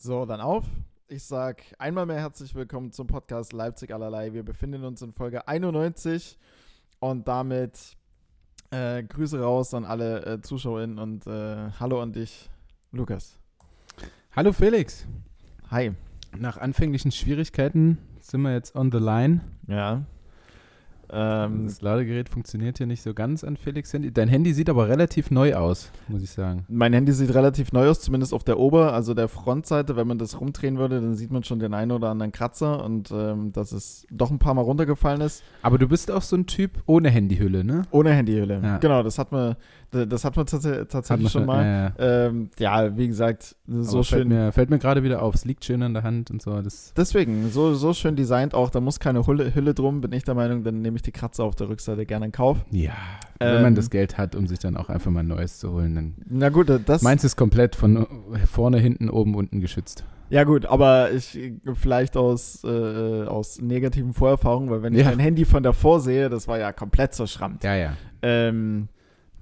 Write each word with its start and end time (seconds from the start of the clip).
So, 0.00 0.26
dann 0.26 0.40
auf. 0.40 0.64
Ich 1.08 1.24
sag 1.24 1.64
einmal 1.76 2.06
mehr 2.06 2.20
herzlich 2.20 2.54
willkommen 2.54 2.92
zum 2.92 3.08
Podcast 3.08 3.52
Leipzig 3.52 3.92
allerlei. 3.92 4.32
Wir 4.32 4.44
befinden 4.44 4.84
uns 4.84 5.02
in 5.02 5.12
Folge 5.12 5.48
91 5.48 6.38
und 7.00 7.26
damit 7.26 7.96
äh, 8.70 9.02
Grüße 9.02 9.42
raus 9.42 9.74
an 9.74 9.84
alle 9.84 10.24
äh, 10.24 10.40
ZuschauerInnen 10.40 11.00
und 11.00 11.26
äh, 11.26 11.72
hallo 11.80 12.00
an 12.00 12.12
dich, 12.12 12.48
Lukas. 12.92 13.40
Hallo 14.36 14.52
Felix. 14.52 15.04
Hi. 15.72 15.90
Nach 16.38 16.58
anfänglichen 16.58 17.10
Schwierigkeiten 17.10 17.98
sind 18.20 18.42
wir 18.42 18.52
jetzt 18.52 18.76
on 18.76 18.92
the 18.92 18.98
line. 18.98 19.40
Ja. 19.66 20.04
Ähm, 21.10 21.66
das 21.66 21.80
Ladegerät 21.80 22.28
funktioniert 22.28 22.78
hier 22.78 22.86
nicht 22.86 23.02
so 23.02 23.14
ganz 23.14 23.44
an 23.44 23.56
Felix 23.56 23.92
Handy. 23.92 24.12
Dein 24.12 24.28
Handy 24.28 24.52
sieht 24.52 24.68
aber 24.68 24.88
relativ 24.88 25.30
neu 25.30 25.54
aus, 25.54 25.90
muss 26.08 26.22
ich 26.22 26.30
sagen. 26.30 26.64
Mein 26.68 26.92
Handy 26.92 27.12
sieht 27.12 27.34
relativ 27.34 27.72
neu 27.72 27.88
aus, 27.88 28.00
zumindest 28.00 28.34
auf 28.34 28.44
der 28.44 28.58
Ober-, 28.58 28.92
also 28.92 29.14
der 29.14 29.28
Frontseite. 29.28 29.96
Wenn 29.96 30.06
man 30.06 30.18
das 30.18 30.40
rumdrehen 30.40 30.78
würde, 30.78 31.00
dann 31.00 31.14
sieht 31.14 31.30
man 31.30 31.44
schon 31.44 31.58
den 31.58 31.74
einen 31.74 31.92
oder 31.92 32.10
anderen 32.10 32.32
Kratzer 32.32 32.84
und 32.84 33.10
ähm, 33.10 33.52
dass 33.52 33.72
es 33.72 34.06
doch 34.10 34.30
ein 34.30 34.38
paar 34.38 34.54
Mal 34.54 34.62
runtergefallen 34.62 35.20
ist. 35.20 35.42
Aber 35.62 35.78
du 35.78 35.88
bist 35.88 36.10
auch 36.10 36.22
so 36.22 36.36
ein 36.36 36.46
Typ 36.46 36.82
ohne 36.86 37.10
Handyhülle, 37.10 37.64
ne? 37.64 37.82
Ohne 37.90 38.10
Handyhülle. 38.10 38.60
Ja. 38.62 38.78
Genau, 38.78 39.02
das 39.02 39.18
hat 39.18 39.32
man, 39.32 39.56
das 39.90 40.24
hat 40.24 40.36
man 40.36 40.46
tats 40.46 40.62
tatsächlich 40.62 41.10
hat 41.10 41.20
man 41.20 41.30
schon 41.30 41.46
mal. 41.46 41.64
Ja, 41.64 41.92
ja. 41.98 42.26
Ähm, 42.26 42.50
ja, 42.58 42.96
wie 42.96 43.08
gesagt, 43.08 43.56
so 43.66 43.96
aber 43.96 44.04
schön. 44.04 44.18
Fällt 44.18 44.28
mir, 44.28 44.52
fällt 44.52 44.70
mir 44.70 44.78
gerade 44.78 45.02
wieder 45.02 45.22
auf. 45.22 45.34
Es 45.34 45.44
liegt 45.44 45.64
schön 45.64 45.82
an 45.82 45.94
der 45.94 46.02
Hand 46.02 46.30
und 46.30 46.42
so. 46.42 46.60
Das 46.60 46.92
Deswegen, 46.96 47.50
so, 47.50 47.74
so 47.74 47.92
schön 47.92 48.16
designt 48.16 48.54
auch. 48.54 48.70
Da 48.70 48.80
muss 48.80 49.00
keine 49.00 49.26
Hülle, 49.26 49.54
Hülle 49.54 49.74
drum, 49.74 50.00
bin 50.00 50.12
ich 50.12 50.24
der 50.24 50.34
Meinung. 50.34 50.64
Dann 50.64 50.82
nehme 50.82 50.96
ich 50.96 50.97
die 51.02 51.12
Kratzer 51.12 51.44
auf 51.44 51.54
der 51.54 51.68
Rückseite 51.68 52.06
gerne 52.06 52.26
in 52.26 52.32
Kauf. 52.32 52.58
Ja, 52.70 52.92
ähm, 53.40 53.54
wenn 53.54 53.62
man 53.62 53.74
das 53.74 53.90
Geld 53.90 54.18
hat, 54.18 54.34
um 54.34 54.46
sich 54.46 54.58
dann 54.58 54.76
auch 54.76 54.88
einfach 54.88 55.10
mal 55.10 55.20
ein 55.20 55.28
neues 55.28 55.58
zu 55.58 55.72
holen, 55.72 55.94
dann. 55.94 56.14
Na 56.28 56.48
gut, 56.48 56.70
das. 56.86 57.02
Meins 57.02 57.24
ist 57.24 57.36
komplett 57.36 57.76
von 57.76 58.06
vorne, 58.46 58.78
hinten, 58.78 59.10
oben, 59.10 59.34
unten 59.34 59.60
geschützt. 59.60 60.04
Ja 60.30 60.44
gut, 60.44 60.66
aber 60.66 61.10
ich 61.12 61.38
vielleicht 61.74 62.16
aus, 62.16 62.62
äh, 62.62 63.24
aus 63.24 63.62
negativen 63.62 64.12
Vorerfahrungen, 64.12 64.68
weil 64.70 64.82
wenn 64.82 64.94
ich 64.94 65.04
mein 65.04 65.18
Handy 65.18 65.46
von 65.46 65.62
davor 65.62 66.00
sehe, 66.00 66.28
das 66.28 66.46
war 66.46 66.58
ja 66.58 66.72
komplett 66.72 67.14
zerschrammt. 67.14 67.64
Ja, 67.64 67.74
ja. 67.74 67.92
Ähm, 68.20 68.88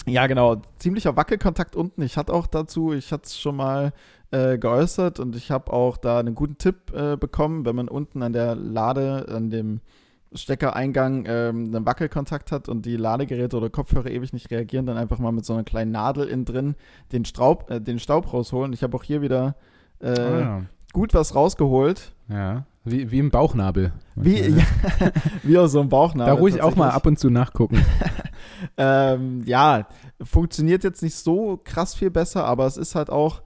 ja, 0.06 0.28
genau. 0.28 0.62
Ziemlicher 0.78 1.16
Wackelkontakt 1.16 1.74
unten. 1.74 2.02
Ich 2.02 2.16
hatte 2.16 2.32
auch 2.32 2.46
dazu, 2.46 2.92
ich 2.92 3.10
hatte 3.10 3.24
es 3.24 3.38
schon 3.38 3.56
mal 3.56 3.92
äh, 4.30 4.58
geäußert 4.58 5.18
und 5.18 5.34
ich 5.34 5.50
habe 5.50 5.72
auch 5.72 5.96
da 5.96 6.20
einen 6.20 6.36
guten 6.36 6.58
Tipp 6.58 6.92
äh, 6.94 7.16
bekommen, 7.16 7.64
wenn 7.64 7.74
man 7.74 7.88
unten 7.88 8.22
an 8.22 8.32
der 8.32 8.54
Lade, 8.54 9.26
an 9.28 9.50
dem 9.50 9.80
Steckereingang 10.32 11.24
ähm, 11.27 11.74
einen 11.74 11.86
Wackelkontakt 11.86 12.52
hat 12.52 12.69
und 12.69 12.84
die 12.84 12.96
Ladegeräte 12.96 13.56
oder 13.56 13.70
Kopfhörer 13.70 14.10
ewig 14.10 14.32
nicht 14.32 14.50
reagieren, 14.50 14.86
dann 14.86 14.96
einfach 14.96 15.19
mal 15.19 15.32
mit 15.32 15.44
so 15.44 15.52
einer 15.52 15.64
kleinen 15.64 15.92
Nadel 15.92 16.27
innen 16.27 16.44
drin 16.44 16.74
den, 17.12 17.24
Straub, 17.24 17.70
äh, 17.70 17.80
den 17.80 17.98
Staub 17.98 18.32
rausholen. 18.32 18.72
Ich 18.72 18.82
habe 18.82 18.97
auch 18.97 19.04
hier 19.04 19.22
wieder 19.22 19.54
äh, 20.00 20.10
oh 20.10 20.41
ja. 20.41 20.62
gut 20.92 21.14
was 21.14 21.34
rausgeholt. 21.34 22.12
Ja, 22.28 22.66
wie, 22.84 23.10
wie 23.10 23.19
im 23.19 23.30
Bauchnabel. 23.30 23.92
Wie, 24.14 24.41
ja, 24.41 24.64
wie 25.42 25.58
aus 25.58 25.72
so 25.72 25.80
einem 25.80 25.88
Bauchnabel. 25.88 26.34
Da 26.34 26.38
ruhig 26.38 26.62
auch 26.62 26.77
mal 26.77 26.91
ab 26.91 27.06
und 27.06 27.19
zu 27.19 27.30
nachgucken. 27.30 27.84
ähm, 28.77 29.42
ja, 29.44 29.88
funktioniert 30.22 30.84
jetzt 30.84 31.02
nicht 31.02 31.16
so 31.16 31.60
krass 31.62 31.97
viel 31.97 32.10
besser, 32.10 32.44
aber 32.44 32.64
es 32.66 32.77
ist 32.77 32.94
halt 32.94 33.10
auch, 33.10 33.42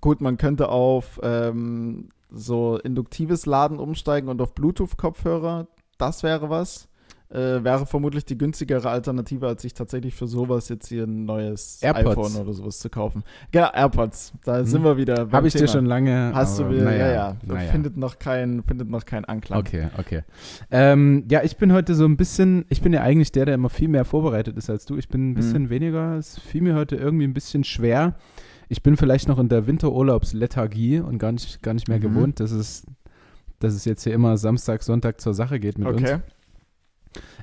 gut, 0.00 0.20
man 0.20 0.38
könnte 0.38 0.70
auf 0.70 1.20
ähm, 1.22 2.08
so 2.30 2.76
induktives 2.78 3.46
Laden 3.46 3.78
umsteigen 3.78 4.28
und 4.28 4.42
auf 4.42 4.54
Bluetooth-Kopfhörer. 4.54 5.68
Das 5.98 6.22
wäre 6.22 6.50
was. 6.50 6.88
Äh, 7.30 7.64
wäre 7.64 7.84
vermutlich 7.84 8.24
die 8.24 8.38
günstigere 8.38 8.88
Alternative, 8.90 9.48
als 9.48 9.62
sich 9.62 9.74
tatsächlich 9.74 10.14
für 10.14 10.28
sowas 10.28 10.68
jetzt 10.68 10.86
hier 10.86 11.02
ein 11.02 11.24
neues 11.24 11.82
AirPods. 11.82 12.10
iPhone 12.10 12.42
oder 12.42 12.52
sowas 12.52 12.78
zu 12.78 12.88
kaufen. 12.88 13.24
Genau, 13.50 13.70
AirPods. 13.72 14.34
Da 14.44 14.58
hm. 14.58 14.66
sind 14.66 14.84
wir 14.84 14.96
wieder. 14.96 15.28
Habe 15.32 15.48
ich 15.48 15.54
Thema. 15.54 15.66
dir 15.66 15.72
schon 15.72 15.86
lange. 15.86 16.30
Hast 16.32 16.60
du 16.60 16.70
wieder? 16.70 16.84
Naja, 16.84 17.06
ja, 17.08 17.12
ja. 17.12 17.36
Naja. 17.44 17.72
Findet 17.72 17.96
noch 17.96 18.20
kein, 18.20 18.62
findet 18.62 18.88
noch 18.88 19.04
kein 19.04 19.24
Anklang. 19.24 19.58
Okay, 19.58 19.88
okay. 19.98 20.22
Ähm, 20.70 21.24
ja, 21.28 21.42
ich 21.42 21.56
bin 21.56 21.72
heute 21.72 21.96
so 21.96 22.04
ein 22.04 22.16
bisschen. 22.16 22.66
Ich 22.68 22.82
bin 22.82 22.92
ja 22.92 23.00
eigentlich 23.00 23.32
der, 23.32 23.46
der 23.46 23.54
immer 23.54 23.70
viel 23.70 23.88
mehr 23.88 24.04
vorbereitet 24.04 24.56
ist 24.56 24.70
als 24.70 24.84
du. 24.84 24.96
Ich 24.96 25.08
bin 25.08 25.30
ein 25.30 25.34
bisschen 25.34 25.64
mhm. 25.64 25.70
weniger. 25.70 26.16
Es 26.16 26.38
fiel 26.38 26.62
mir 26.62 26.76
heute 26.76 26.94
irgendwie 26.94 27.24
ein 27.24 27.34
bisschen 27.34 27.64
schwer. 27.64 28.14
Ich 28.68 28.82
bin 28.82 28.96
vielleicht 28.96 29.26
noch 29.28 29.38
in 29.38 29.48
der 29.48 29.66
Winterurlaubslethargie 29.66 31.00
und 31.00 31.18
gar 31.18 31.32
nicht, 31.32 31.62
gar 31.62 31.74
nicht 31.74 31.88
mehr 31.88 31.98
mhm. 31.98 32.02
gewohnt, 32.02 32.40
dass 32.40 32.52
es, 32.52 32.86
dass 33.64 33.74
es 33.74 33.84
jetzt 33.84 34.04
hier 34.04 34.14
immer 34.14 34.36
Samstag, 34.36 34.82
Sonntag 34.82 35.20
zur 35.20 35.34
Sache 35.34 35.58
geht 35.58 35.78
mit 35.78 35.88
okay. 35.88 36.14
uns. 36.14 36.22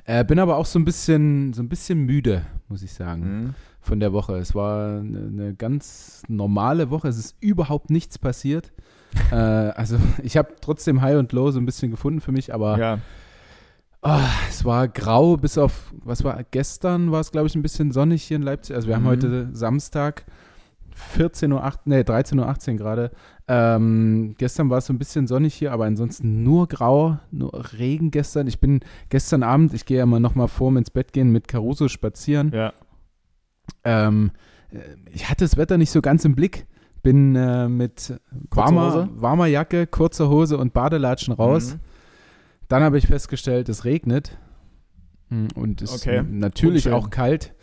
Äh, 0.04 0.24
bin 0.24 0.38
aber 0.38 0.56
auch 0.56 0.66
so 0.66 0.78
ein 0.78 0.84
bisschen, 0.84 1.52
so 1.52 1.62
ein 1.62 1.68
bisschen 1.68 2.00
müde, 2.00 2.44
muss 2.68 2.82
ich 2.82 2.92
sagen, 2.92 3.22
mhm. 3.22 3.54
von 3.80 4.00
der 4.00 4.12
Woche. 4.12 4.36
Es 4.36 4.54
war 4.54 4.98
eine, 5.00 5.28
eine, 5.28 5.54
ganz 5.54 6.22
normale 6.28 6.90
Woche. 6.90 7.08
Es 7.08 7.18
ist 7.18 7.36
überhaupt 7.40 7.90
nichts 7.90 8.18
passiert. 8.18 8.72
äh, 9.30 9.34
also 9.34 9.98
ich 10.22 10.36
habe 10.36 10.54
trotzdem 10.60 11.02
High 11.02 11.18
und 11.18 11.32
Low 11.32 11.50
so 11.50 11.60
ein 11.60 11.66
bisschen 11.66 11.90
gefunden 11.90 12.20
für 12.20 12.32
mich, 12.32 12.52
aber 12.52 12.78
ja. 12.78 12.98
oh, 14.02 14.18
es 14.48 14.64
war 14.64 14.88
grau 14.88 15.36
bis 15.36 15.58
auf, 15.58 15.92
was 16.02 16.24
war 16.24 16.42
gestern, 16.50 17.12
war 17.12 17.20
es 17.20 17.30
glaube 17.30 17.46
ich 17.46 17.54
ein 17.54 17.62
bisschen 17.62 17.92
sonnig 17.92 18.22
hier 18.24 18.36
in 18.36 18.42
Leipzig. 18.42 18.74
Also 18.74 18.88
wir 18.88 18.98
mhm. 18.98 19.04
haben 19.04 19.10
heute 19.10 19.48
Samstag. 19.52 20.24
14.08 21.16 21.52
Uhr, 21.52 21.72
nee, 21.86 22.00
13.18 22.00 22.72
Uhr 22.72 22.76
gerade. 22.76 23.10
Ähm, 23.48 24.34
gestern 24.38 24.70
war 24.70 24.78
es 24.78 24.86
so 24.86 24.92
ein 24.92 24.98
bisschen 24.98 25.26
sonnig 25.26 25.54
hier, 25.54 25.72
aber 25.72 25.84
ansonsten 25.84 26.42
nur 26.42 26.68
grau, 26.68 27.18
nur 27.30 27.52
Regen 27.78 28.10
gestern. 28.10 28.46
Ich 28.46 28.60
bin 28.60 28.80
gestern 29.08 29.42
Abend, 29.42 29.74
ich 29.74 29.84
gehe 29.84 29.98
ja 29.98 30.06
mal 30.06 30.20
nochmal 30.20 30.48
vorm 30.48 30.76
ins 30.76 30.90
Bett 30.90 31.12
gehen, 31.12 31.30
mit 31.32 31.48
Caruso 31.48 31.88
spazieren. 31.88 32.52
Ja. 32.54 32.72
Ähm, 33.84 34.30
äh, 34.70 34.78
ich 35.12 35.28
hatte 35.28 35.44
das 35.44 35.56
Wetter 35.56 35.76
nicht 35.76 35.90
so 35.90 36.00
ganz 36.00 36.24
im 36.24 36.34
Blick. 36.34 36.66
Bin 37.02 37.34
äh, 37.34 37.68
mit 37.68 38.14
warmer, 38.50 39.08
warmer 39.16 39.46
Jacke, 39.46 39.88
kurzer 39.88 40.28
Hose 40.28 40.56
und 40.56 40.72
Badelatschen 40.72 41.34
raus. 41.34 41.74
Mhm. 41.74 41.80
Dann 42.68 42.82
habe 42.84 42.96
ich 42.96 43.08
festgestellt, 43.08 43.68
es 43.68 43.84
regnet. 43.84 44.38
Hm, 45.32 45.48
und 45.54 45.80
ist 45.80 45.94
okay. 45.94 46.22
natürlich 46.28 46.86
Unschön. 46.86 46.92
auch 46.92 47.10
kalt. 47.10 47.54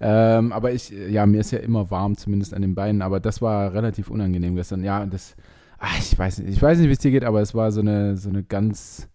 Äh, 0.00 0.38
ähm, 0.38 0.52
aber 0.52 0.72
ich, 0.72 0.90
ja, 0.90 1.24
mir 1.24 1.40
ist 1.40 1.50
ja 1.50 1.58
immer 1.58 1.90
warm, 1.90 2.16
zumindest 2.16 2.52
an 2.52 2.60
den 2.60 2.74
Beinen. 2.74 3.00
Aber 3.00 3.20
das 3.20 3.40
war 3.40 3.72
relativ 3.72 4.10
unangenehm 4.10 4.54
gestern. 4.54 4.84
Ja, 4.84 5.06
das, 5.06 5.34
ach, 5.78 5.98
ich 5.98 6.18
weiß 6.18 6.40
nicht, 6.40 6.50
ich 6.50 6.60
weiß 6.60 6.78
nicht, 6.78 6.88
wie 6.88 6.92
es 6.92 6.98
dir 6.98 7.10
geht, 7.10 7.24
aber 7.24 7.40
es 7.40 7.54
war 7.54 7.72
so 7.72 7.80
eine, 7.80 8.16
so 8.16 8.28
eine 8.28 8.42
ganz, 8.42 9.08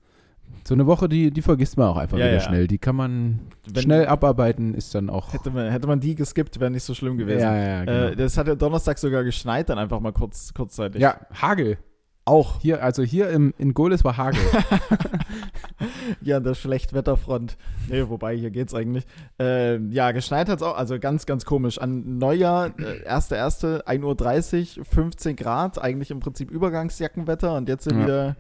so 0.67 0.73
eine 0.73 0.87
Woche, 0.87 1.07
die, 1.07 1.29
die 1.29 1.43
vergisst 1.43 1.77
man 1.77 1.89
auch 1.89 1.97
einfach 1.97 2.17
ja, 2.17 2.25
wieder 2.25 2.35
ja. 2.35 2.39
schnell. 2.39 2.67
Die 2.67 2.79
kann 2.79 2.95
man 2.95 3.39
Wenn, 3.71 3.83
schnell 3.83 4.07
abarbeiten, 4.07 4.73
ist 4.73 4.95
dann 4.95 5.11
auch. 5.11 5.31
Hätte 5.31 5.51
man, 5.51 5.69
hätte 5.69 5.85
man 5.85 5.99
die 5.99 6.15
geskippt, 6.15 6.59
wäre 6.59 6.71
nicht 6.71 6.83
so 6.83 6.95
schlimm 6.95 7.17
gewesen. 7.17 7.41
Ja, 7.41 7.55
ja, 7.55 7.85
genau. 7.85 8.07
Äh, 8.07 8.15
das 8.15 8.37
hat 8.37 8.47
ja 8.47 8.55
Donnerstag 8.55 8.97
sogar 8.97 9.23
geschneit, 9.23 9.69
dann 9.69 9.77
einfach 9.77 9.99
mal 9.99 10.13
kurz, 10.13 10.53
kurzzeitig. 10.55 11.01
Ja, 11.01 11.19
Hagel. 11.33 11.77
Auch. 12.29 12.61
Hier, 12.61 12.83
also 12.83 13.01
hier 13.01 13.29
im, 13.31 13.55
in 13.57 13.73
Goles 13.73 14.03
war 14.03 14.15
Hagel. 14.15 14.39
ja, 16.21 16.37
an 16.37 16.43
der 16.43 16.53
Schlechtwetterfront. 16.53 17.57
Nee, 17.87 18.03
wobei, 18.07 18.35
hier 18.35 18.51
geht's 18.51 18.75
eigentlich. 18.75 19.07
Äh, 19.39 19.77
ja, 19.87 20.11
geschneit 20.11 20.47
hat's 20.47 20.61
auch, 20.61 20.77
also 20.77 20.99
ganz, 20.99 21.25
ganz 21.25 21.43
komisch. 21.43 21.81
An 21.81 22.19
Neujahr, 22.19 22.67
äh, 22.77 23.09
1.1., 23.09 23.83
1.30 23.83 24.77
Uhr, 24.77 24.85
15 24.85 25.35
Grad, 25.37 25.81
eigentlich 25.81 26.11
im 26.11 26.19
Prinzip 26.19 26.51
Übergangsjackenwetter 26.51 27.55
und 27.55 27.67
jetzt 27.67 27.85
sind 27.85 27.99
ja. 28.01 28.35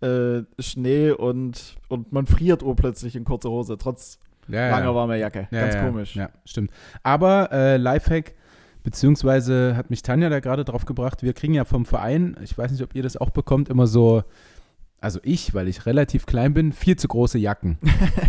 wieder 0.00 0.38
äh, 0.38 0.62
Schnee 0.62 1.10
und, 1.10 1.76
und 1.88 2.12
man 2.14 2.26
friert 2.26 2.62
urplötzlich 2.62 3.14
in 3.14 3.24
kurzer 3.24 3.50
Hose, 3.50 3.76
trotz 3.76 4.18
ja, 4.48 4.70
langer 4.70 4.86
ja. 4.86 4.94
warmer 4.94 5.16
Jacke. 5.16 5.48
Ja, 5.50 5.66
ganz 5.66 5.76
komisch. 5.76 6.16
Ja, 6.16 6.30
stimmt. 6.46 6.70
Aber 7.02 7.52
äh, 7.52 7.76
Lifehack, 7.76 8.34
Beziehungsweise 8.84 9.76
hat 9.76 9.90
mich 9.90 10.02
Tanja 10.02 10.28
da 10.28 10.40
gerade 10.40 10.64
drauf 10.64 10.84
gebracht, 10.84 11.22
wir 11.22 11.32
kriegen 11.32 11.54
ja 11.54 11.64
vom 11.64 11.86
Verein, 11.86 12.36
ich 12.42 12.56
weiß 12.56 12.70
nicht, 12.70 12.82
ob 12.82 12.94
ihr 12.94 13.02
das 13.02 13.16
auch 13.16 13.30
bekommt, 13.30 13.70
immer 13.70 13.86
so, 13.86 14.22
also 15.00 15.20
ich, 15.22 15.54
weil 15.54 15.68
ich 15.68 15.86
relativ 15.86 16.26
klein 16.26 16.54
bin, 16.54 16.72
viel 16.72 16.96
zu 16.96 17.08
große 17.08 17.38
Jacken. 17.38 17.78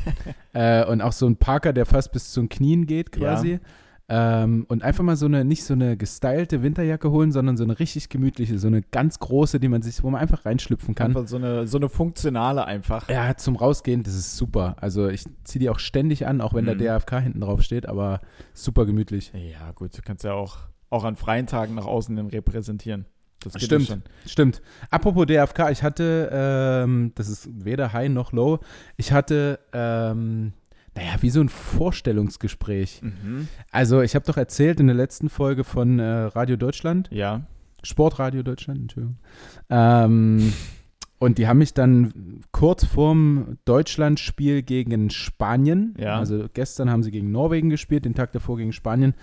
äh, 0.54 0.86
und 0.86 1.02
auch 1.02 1.12
so 1.12 1.28
ein 1.28 1.36
Parker, 1.36 1.74
der 1.74 1.86
fast 1.86 2.14
bis 2.14 2.32
zu 2.32 2.40
den 2.40 2.50
Knien 2.50 2.88
geht 2.88 3.12
quasi. 3.12 3.52
Ja. 3.52 3.60
Ähm, 4.08 4.66
und 4.70 4.84
einfach 4.84 5.04
mal 5.04 5.16
so 5.16 5.25
eine, 5.25 5.44
nicht 5.44 5.63
so 5.63 5.74
eine 5.74 5.98
gestylte 5.98 6.62
Winterjacke 6.62 7.10
holen, 7.10 7.31
sondern 7.31 7.57
so 7.57 7.63
eine 7.63 7.80
richtig 7.80 8.10
gemütliche, 8.10 8.60
so 8.60 8.68
eine 8.68 8.84
ganz 8.84 9.18
große, 9.18 9.60
die 9.60 9.68
man 9.68 9.81
sich, 9.81 10.04
wo 10.04 10.12
man 10.12 10.22
einfach 10.22 10.46
reinschlüpfen 10.46 10.94
kann. 10.94 11.07
Einfach 11.07 11.28
so 11.28 11.38
eine, 11.38 11.68
so 11.68 11.78
eine 11.78 11.90
funktionale 11.90 12.66
einfach. 12.66 13.10
Ja, 13.10 13.36
zum 13.36 13.56
Rausgehen, 13.56 14.04
das 14.04 14.13
ist 14.13 14.38
super. 14.38 14.75
Also 14.80 15.07
ich 15.07 15.25
ziehe 15.44 15.60
die 15.60 15.69
auch 15.69 15.80
ständig 15.80 16.28
an, 16.28 16.42
auch 16.42 16.54
wenn 16.54 16.66
mhm. 16.66 16.78
der 16.78 17.00
DFK 17.00 17.19
hinten 17.19 17.42
drauf 17.42 17.63
steht, 17.63 17.88
aber 17.88 18.22
super 18.54 18.86
gemütlich. 18.86 19.31
Ja, 19.34 19.72
gut, 19.72 19.98
du 19.98 20.02
kannst 20.04 20.24
ja 20.24 20.34
auch, 20.34 20.58
auch 20.92 21.04
an 21.04 21.16
freien 21.16 21.48
Tagen 21.48 21.74
nach 21.74 21.88
außen 21.88 22.16
den 22.16 22.28
repräsentieren. 22.28 23.06
Das 23.40 23.62
stimmt, 23.62 24.01
stimmt. 24.25 24.62
Apropos 24.90 25.25
DFK, 25.25 25.69
ich 25.72 25.84
hatte, 25.84 26.30
ähm, 26.31 27.12
das 27.16 27.28
ist 27.28 27.50
weder 27.63 27.94
High 27.94 28.10
noch 28.10 28.31
Low, 28.31 28.60
ich 28.98 29.12
hatte 29.12 29.60
ähm, 29.74 30.54
naja, 30.95 31.15
wie 31.21 31.30
so 31.30 31.42
ein 31.42 31.50
Vorstellungsgespräch. 31.50 33.01
Mhm. 33.01 33.47
Also, 33.71 34.01
ich 34.01 34.15
habe 34.15 34.25
doch 34.25 34.38
erzählt 34.38 34.80
in 34.80 34.88
der 34.88 34.95
letzten 34.95 35.30
Folge 35.30 35.63
von 35.63 36.00
äh, 36.00 36.03
Radio 36.06 36.56
Deutschland. 36.56 37.09
Ja. 37.12 37.42
Sportradio 37.83 38.42
Deutschland, 38.44 38.80
Entschuldigung. 38.80 39.18
Ähm, 39.69 40.53
Und 41.19 41.38
die 41.38 41.47
haben 41.47 41.59
mich 41.59 41.74
dann 41.74 42.42
kurz 42.51 42.83
vorm 42.86 43.57
Deutschlandspiel 43.65 44.63
gegen 44.63 45.09
Spanien, 45.09 45.95
Ja. 45.97 46.18
also 46.19 46.45
gestern 46.53 46.89
haben 46.89 47.03
sie 47.03 47.12
gegen 47.12 47.31
Norwegen 47.31 47.69
gespielt, 47.69 48.06
den 48.06 48.15
Tag 48.15 48.31
davor 48.33 48.57
gegen 48.57 48.74
Spanien, 48.74 49.13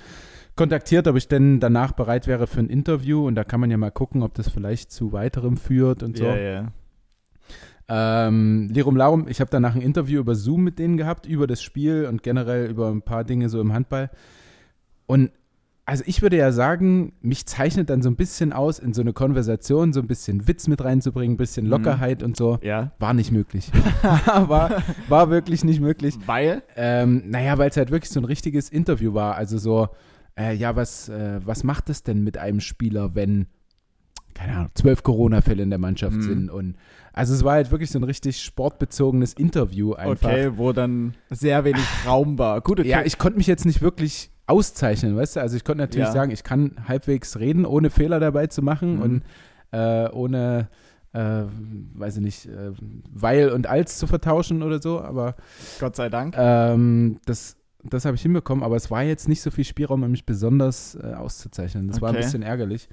kontaktiert, 0.56 1.06
ob 1.08 1.16
ich 1.16 1.28
denn 1.28 1.60
danach 1.60 1.92
bereit 1.92 2.26
wäre 2.26 2.46
für 2.46 2.60
ein 2.60 2.68
Interview. 2.68 3.26
Und 3.26 3.34
da 3.34 3.44
kann 3.44 3.60
man 3.60 3.70
ja 3.70 3.76
mal 3.76 3.90
gucken, 3.90 4.22
ob 4.22 4.34
das 4.34 4.48
vielleicht 4.48 4.90
zu 4.90 5.12
weiterem 5.12 5.56
führt 5.56 6.02
und 6.02 6.16
so. 6.16 6.24
Ja, 6.24 6.36
ja. 6.36 6.72
Ähm, 7.88 8.68
Lirum 8.72 8.96
Larum, 8.96 9.26
ich 9.28 9.40
habe 9.40 9.50
danach 9.50 9.74
ein 9.74 9.82
Interview 9.82 10.20
über 10.20 10.34
Zoom 10.34 10.62
mit 10.64 10.78
denen 10.78 10.96
gehabt, 10.96 11.26
über 11.26 11.46
das 11.46 11.62
Spiel 11.62 12.06
und 12.06 12.22
generell 12.22 12.70
über 12.70 12.88
ein 12.90 13.02
paar 13.02 13.24
Dinge 13.24 13.48
so 13.48 13.60
im 13.60 13.72
Handball. 13.72 14.10
Und 15.06 15.30
also 15.84 16.04
ich 16.06 16.22
würde 16.22 16.36
ja 16.36 16.52
sagen, 16.52 17.12
mich 17.22 17.44
zeichnet 17.44 17.90
dann 17.90 18.02
so 18.02 18.08
ein 18.08 18.14
bisschen 18.14 18.52
aus, 18.52 18.78
in 18.78 18.94
so 18.94 19.00
eine 19.02 19.12
Konversation 19.12 19.92
so 19.92 20.00
ein 20.00 20.06
bisschen 20.06 20.46
Witz 20.46 20.68
mit 20.68 20.82
reinzubringen, 20.82 21.34
ein 21.34 21.36
bisschen 21.36 21.66
Lockerheit 21.66 22.22
und 22.22 22.36
so. 22.36 22.60
Ja. 22.62 22.92
War 23.00 23.14
nicht 23.14 23.32
möglich. 23.32 23.70
war, 24.02 24.82
war 25.08 25.30
wirklich 25.30 25.64
nicht 25.64 25.80
möglich. 25.80 26.16
Weil? 26.24 26.62
Ähm, 26.76 27.24
naja, 27.26 27.58
weil 27.58 27.68
es 27.68 27.76
halt 27.76 27.90
wirklich 27.90 28.12
so 28.12 28.20
ein 28.20 28.24
richtiges 28.24 28.68
Interview 28.68 29.12
war. 29.12 29.34
Also 29.34 29.58
so, 29.58 29.88
äh, 30.38 30.54
ja, 30.54 30.76
was, 30.76 31.08
äh, 31.08 31.40
was 31.44 31.64
macht 31.64 31.90
es 31.90 32.04
denn 32.04 32.22
mit 32.22 32.38
einem 32.38 32.60
Spieler, 32.60 33.16
wenn, 33.16 33.46
keine 34.34 34.52
Ahnung, 34.56 34.70
zwölf 34.74 35.02
Corona-Fälle 35.02 35.64
in 35.64 35.70
der 35.70 35.80
Mannschaft 35.80 36.16
Mhm. 36.16 36.22
sind? 36.22 36.50
Und 36.50 36.76
also 37.12 37.34
es 37.34 37.44
war 37.44 37.54
halt 37.54 37.70
wirklich 37.70 37.90
so 37.90 37.98
ein 37.98 38.04
richtig 38.04 38.40
sportbezogenes 38.42 39.34
Interview 39.34 39.92
einfach. 39.94 40.28
Okay, 40.30 40.52
wo 40.56 40.72
dann 40.72 41.14
sehr 41.30 41.64
wenig 41.64 41.84
Raum 42.06 42.38
war. 42.38 42.60
Gut, 42.60 42.80
okay. 42.80 42.88
Ja, 42.88 43.02
ich 43.04 43.18
konnte 43.18 43.38
mich 43.38 43.46
jetzt 43.46 43.66
nicht 43.66 43.82
wirklich 43.82 44.30
auszeichnen, 44.46 45.16
weißt 45.16 45.36
du? 45.36 45.40
Also 45.40 45.56
ich 45.56 45.64
konnte 45.64 45.82
natürlich 45.82 46.06
Ja. 46.08 46.12
sagen, 46.12 46.30
ich 46.32 46.42
kann 46.44 46.72
halbwegs 46.88 47.38
reden, 47.38 47.64
ohne 47.64 47.90
Fehler 47.90 48.18
dabei 48.20 48.46
zu 48.48 48.62
machen 48.62 48.96
Mhm. 48.96 49.02
und 49.02 49.22
äh, 49.72 50.08
ohne, 50.10 50.68
äh, 51.12 51.42
weiß 51.94 52.16
ich 52.16 52.22
nicht, 52.22 52.46
äh, 52.46 52.72
weil 53.12 53.50
und 53.50 53.66
als 53.66 53.98
zu 53.98 54.06
vertauschen 54.06 54.62
oder 54.62 54.82
so, 54.82 55.00
aber 55.00 55.36
Gott 55.80 55.96
sei 55.96 56.08
Dank. 56.08 56.34
ähm, 56.36 57.18
das, 57.24 57.56
das 57.84 58.04
habe 58.04 58.16
ich 58.16 58.22
hinbekommen, 58.22 58.62
aber 58.64 58.76
es 58.76 58.90
war 58.90 59.02
jetzt 59.02 59.28
nicht 59.28 59.40
so 59.42 59.50
viel 59.50 59.64
Spielraum, 59.64 60.02
um 60.02 60.10
mich 60.10 60.26
besonders 60.26 60.94
äh, 60.96 61.14
auszuzeichnen. 61.14 61.88
Das 61.88 62.00
war 62.00 62.10
ein 62.10 62.16
Okay. 62.16 62.24
bisschen 62.24 62.42
ärgerlich. 62.42 62.88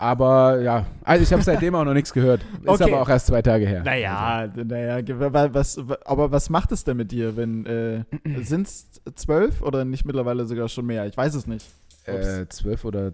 Aber 0.00 0.60
ja, 0.60 0.86
also 1.02 1.24
ich 1.24 1.32
habe 1.32 1.42
seitdem 1.42 1.74
auch 1.74 1.84
noch 1.84 1.92
nichts 1.92 2.12
gehört. 2.12 2.40
Ist 2.62 2.68
Okay. 2.68 2.84
aber 2.84 3.02
auch 3.02 3.08
erst 3.08 3.26
zwei 3.26 3.42
Tage 3.42 3.66
her. 3.66 3.82
Naja, 3.82 4.48
naja, 4.54 5.00
ge- 5.00 5.18
wa- 5.18 5.48
was, 5.52 5.76
wa- 5.88 5.98
aber 6.04 6.30
was 6.30 6.50
macht 6.50 6.70
es 6.70 6.84
denn 6.84 6.96
mit 6.96 7.10
dir, 7.10 7.36
wenn, 7.36 7.66
äh, 7.66 8.04
sind 8.44 8.68
es 8.68 8.86
zwölf 9.16 9.60
oder 9.60 9.84
nicht 9.84 10.04
mittlerweile 10.04 10.46
sogar 10.46 10.68
schon 10.68 10.86
mehr? 10.86 11.04
Ich 11.06 11.16
weiß 11.16 11.34
es 11.34 11.48
nicht. 11.48 11.66
Also, 12.06 12.42
äh, 12.42 12.48
12 12.48 12.84
oder 12.84 13.12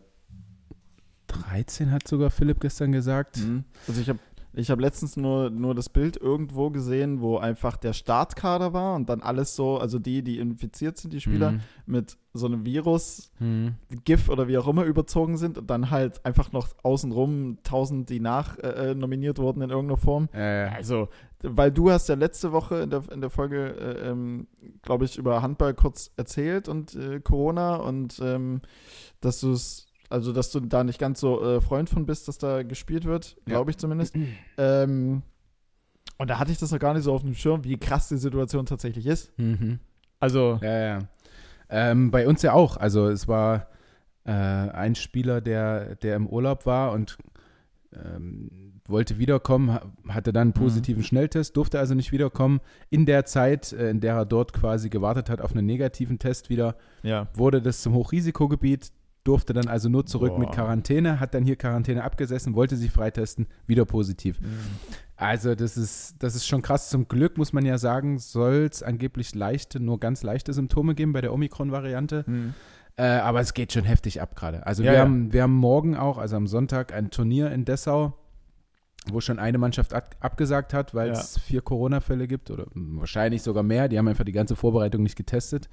13 1.29 1.91
hat 1.91 2.07
sogar 2.07 2.31
Philipp 2.31 2.61
gestern 2.61 2.93
gesagt. 2.93 3.39
Mhm. 3.39 3.65
Also 3.89 4.01
ich 4.03 4.09
habe 4.11 4.19
ich 4.57 4.71
hab 4.71 4.81
letztens 4.81 5.17
nur, 5.17 5.51
nur 5.51 5.75
das 5.75 5.89
Bild 5.89 6.17
irgendwo 6.17 6.71
gesehen, 6.71 7.21
wo 7.21 7.39
einfach 7.39 7.77
der 7.77 7.93
Startkader 7.93 8.73
war 8.73 8.95
und 8.95 9.09
dann 9.09 9.21
alles 9.21 9.57
so, 9.57 9.79
also 9.79 9.99
die, 9.99 10.23
die 10.23 10.39
infiziert 10.39 10.97
sind, 10.99 11.13
die 11.13 11.21
Spieler, 11.21 11.53
Mhm. 11.53 11.61
mit 11.87 12.17
so 12.33 12.47
einem 12.47 12.65
Virus, 12.65 13.31
Mhm. 13.41 13.75
GIF 14.05 14.29
oder 14.29 14.49
wie 14.49 14.57
auch 14.59 14.67
immer 14.69 14.85
überzogen 14.85 15.37
sind 15.37 15.59
und 15.59 15.69
dann 15.71 15.91
halt 15.91 16.25
einfach 16.25 16.53
noch 16.53 16.69
außenrum 16.83 17.59
tausend, 17.63 18.11
die 18.11 18.21
nach 18.21 18.59
äh, 18.59 18.91
äh, 18.91 18.95
nominiert 18.95 19.39
wurden 19.39 19.61
in 19.63 19.71
irgendeiner 19.71 19.99
Form. 19.99 20.29
Äh, 20.33 20.69
Also, 20.69 21.09
weil 21.43 21.71
du 21.71 21.91
hast 21.91 22.09
ja 22.09 22.15
letzte 22.15 22.53
Woche 22.53 22.77
in 22.81 22.91
der, 22.91 23.03
in 23.13 23.21
der 23.21 23.31
Folge, 23.31 23.77
äh, 23.77 24.09
ähm, 24.11 24.47
glaube 24.83 25.05
ich, 25.05 25.19
über 25.19 25.43
Handball 25.43 25.75
kurz 25.75 26.11
erzählt 26.17 26.69
und 26.69 26.95
äh, 26.95 27.21
Corona 27.21 27.77
und 27.77 28.21
ähm, 28.23 28.61
dass 29.21 29.41
du 29.41 29.53
es, 29.53 29.87
also 30.15 30.33
dass 30.33 30.51
du 30.51 30.61
da 30.61 30.83
nicht 30.85 30.99
ganz 30.99 31.21
so 31.21 31.43
äh, 31.43 31.61
Freund 31.61 31.91
von 31.91 32.07
bist, 32.07 32.29
dass 32.29 32.39
da 32.39 32.63
gespielt 32.63 33.05
wird, 33.05 33.37
glaube 33.45 33.71
ich 33.71 33.77
zumindest. 33.79 34.15
ähm, 34.59 35.23
und 36.19 36.31
da 36.31 36.39
hatte 36.39 36.53
ich 36.53 36.59
das 36.59 36.71
noch 36.73 36.79
gar 36.79 36.95
nicht 36.95 37.03
so 37.03 37.13
auf 37.13 37.23
dem 37.23 37.35
Schirm, 37.35 37.65
wie 37.65 37.77
krass 37.77 38.09
die 38.09 38.17
Situation 38.17 38.67
tatsächlich 38.67 39.07
ist. 39.07 39.37
Mhm. 39.39 39.81
Also, 40.21 40.59
Ja, 40.63 40.79
ja. 40.79 40.99
Ähm, 41.69 42.11
bei 42.11 42.29
uns 42.29 42.43
ja 42.43 42.53
auch. 42.53 42.77
Also 42.77 43.09
es 43.09 43.27
war 43.27 43.69
äh, 44.25 44.31
ein 44.31 44.95
Spieler, 44.95 45.41
der, 45.41 45.97
der 45.97 46.17
im 46.17 46.27
Urlaub 46.29 46.67
war 46.67 46.93
und 46.93 47.19
ähm, 47.93 48.81
wollte 48.87 49.19
wiederkommen, 49.19 49.73
ha- 49.73 49.83
hatte 50.09 50.33
dann 50.33 50.43
einen 50.49 50.53
positiven 50.53 51.03
Schnelltest, 51.03 51.57
durfte 51.57 51.79
also 51.79 51.95
nicht 51.95 52.13
wiederkommen. 52.13 52.61
In 52.91 53.07
der 53.07 53.25
Zeit, 53.25 53.73
äh, 53.73 53.91
in 53.91 54.01
der 54.01 54.15
er 54.15 54.25
dort 54.27 54.53
quasi 54.53 54.89
gewartet 54.91 55.31
hat 55.31 55.41
auf 55.41 55.53
einen 55.53 55.67
negativen 55.67 56.19
Test 56.19 56.51
wieder, 56.51 56.77
ja. 57.03 57.29
wurde 57.35 57.63
das 57.63 57.83
zum 57.83 57.95
Hochrisikogebiet, 57.95 58.93
durfte 59.25 59.53
dann 59.55 59.69
also 59.69 59.89
nur 59.89 60.07
zurück 60.07 60.33
Boah. 60.35 60.39
mit 60.41 60.53
Quarantäne, 60.53 61.19
hat 61.19 61.35
dann 61.35 61.45
hier 61.45 61.57
Quarantäne 61.57 62.05
abgesessen, 62.05 62.55
wollte 62.55 62.77
sich 62.77 62.91
freitesten, 62.91 63.47
wieder 63.67 63.85
positiv. 63.87 64.39
Also 65.17 65.55
das 65.55 65.77
ist, 65.77 66.17
das 66.23 66.35
ist 66.35 66.47
schon 66.47 66.61
krass. 66.63 66.91
Zum 66.91 67.09
Glück 67.09 67.39
muss 67.39 67.53
man 67.53 67.65
ja 67.65 67.79
sagen, 67.79 68.19
soll 68.19 68.69
es 68.71 68.83
angeblich 68.83 69.35
leichte, 69.35 69.81
nur 69.81 69.99
ganz 69.99 70.23
leichte 70.23 70.53
Symptome 70.53 70.95
geben 70.95 71.13
bei 71.13 71.21
der 71.23 71.33
Omikron-Variante. 71.33 72.25
Mhm. 72.27 72.55
Äh, 72.97 73.05
aber 73.07 73.41
es 73.41 73.55
geht 73.55 73.73
schon 73.73 73.85
heftig 73.85 74.21
ab 74.21 74.37
gerade. 74.37 74.67
Also 74.67 74.83
Ja, 74.83 74.91
wir, 74.91 74.99
ja. 74.99 75.05
Haben, 75.05 75.33
wir 75.33 75.43
haben 75.43 75.55
morgen 75.55 75.97
auch, 75.97 76.19
also 76.19 76.37
am 76.37 76.47
Sonntag, 76.47 76.93
ein 76.93 77.11
Turnier 77.11 77.51
in 77.51 77.65
Dessau, 77.65 78.15
wo 79.11 79.21
schon 79.21 79.39
eine 79.39 79.59
Mannschaft 79.59 79.95
ab, 79.95 80.15
abgesagt 80.21 80.73
hat, 80.75 80.95
weil 80.95 81.09
Ja. 81.09 81.15
es 81.15 81.39
vier 81.39 81.63
Corona-Fälle 81.63 82.29
gibt 82.29 82.51
oder 82.51 82.67
wahrscheinlich 82.75 83.43
sogar 83.43 83.63
mehr. 83.63 83.89
Die 83.89 83.99
haben 83.99 84.09
einfach 84.09 84.25
die 84.25 84.33
ganze 84.33 84.55
Vorbereitung 84.55 85.03
nicht 85.03 85.17
getestet. 85.17 85.69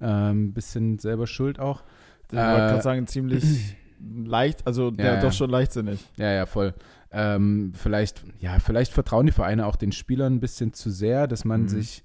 Ähm, 0.00 0.52
bisschen 0.52 0.98
selber 0.98 1.26
schuld 1.26 1.60
auch. 1.60 1.84
Ich 2.32 2.38
wollte 2.38 2.54
Äh, 2.64 2.68
gerade 2.70 2.82
sagen, 2.82 3.06
ziemlich 3.06 3.44
leicht, 4.24 4.66
also 4.66 4.90
der 4.90 5.04
Ja, 5.06 5.14
ja. 5.14 5.20
doch 5.20 5.32
schon 5.32 5.50
leichtsinnig. 5.50 6.00
Ja, 6.16 6.32
ja, 6.32 6.46
voll. 6.46 6.74
Ähm, 7.12 7.72
vielleicht, 7.76 8.24
ja, 8.40 8.58
vielleicht 8.58 8.92
vertrauen 8.92 9.26
die 9.26 9.32
Vereine 9.32 9.66
auch 9.66 9.76
den 9.76 9.92
Spielern 9.92 10.34
ein 10.36 10.40
bisschen 10.40 10.72
zu 10.72 10.90
sehr, 10.90 11.26
dass 11.26 11.44
man 11.44 11.62
Mhm. 11.62 11.68
sich 11.68 12.04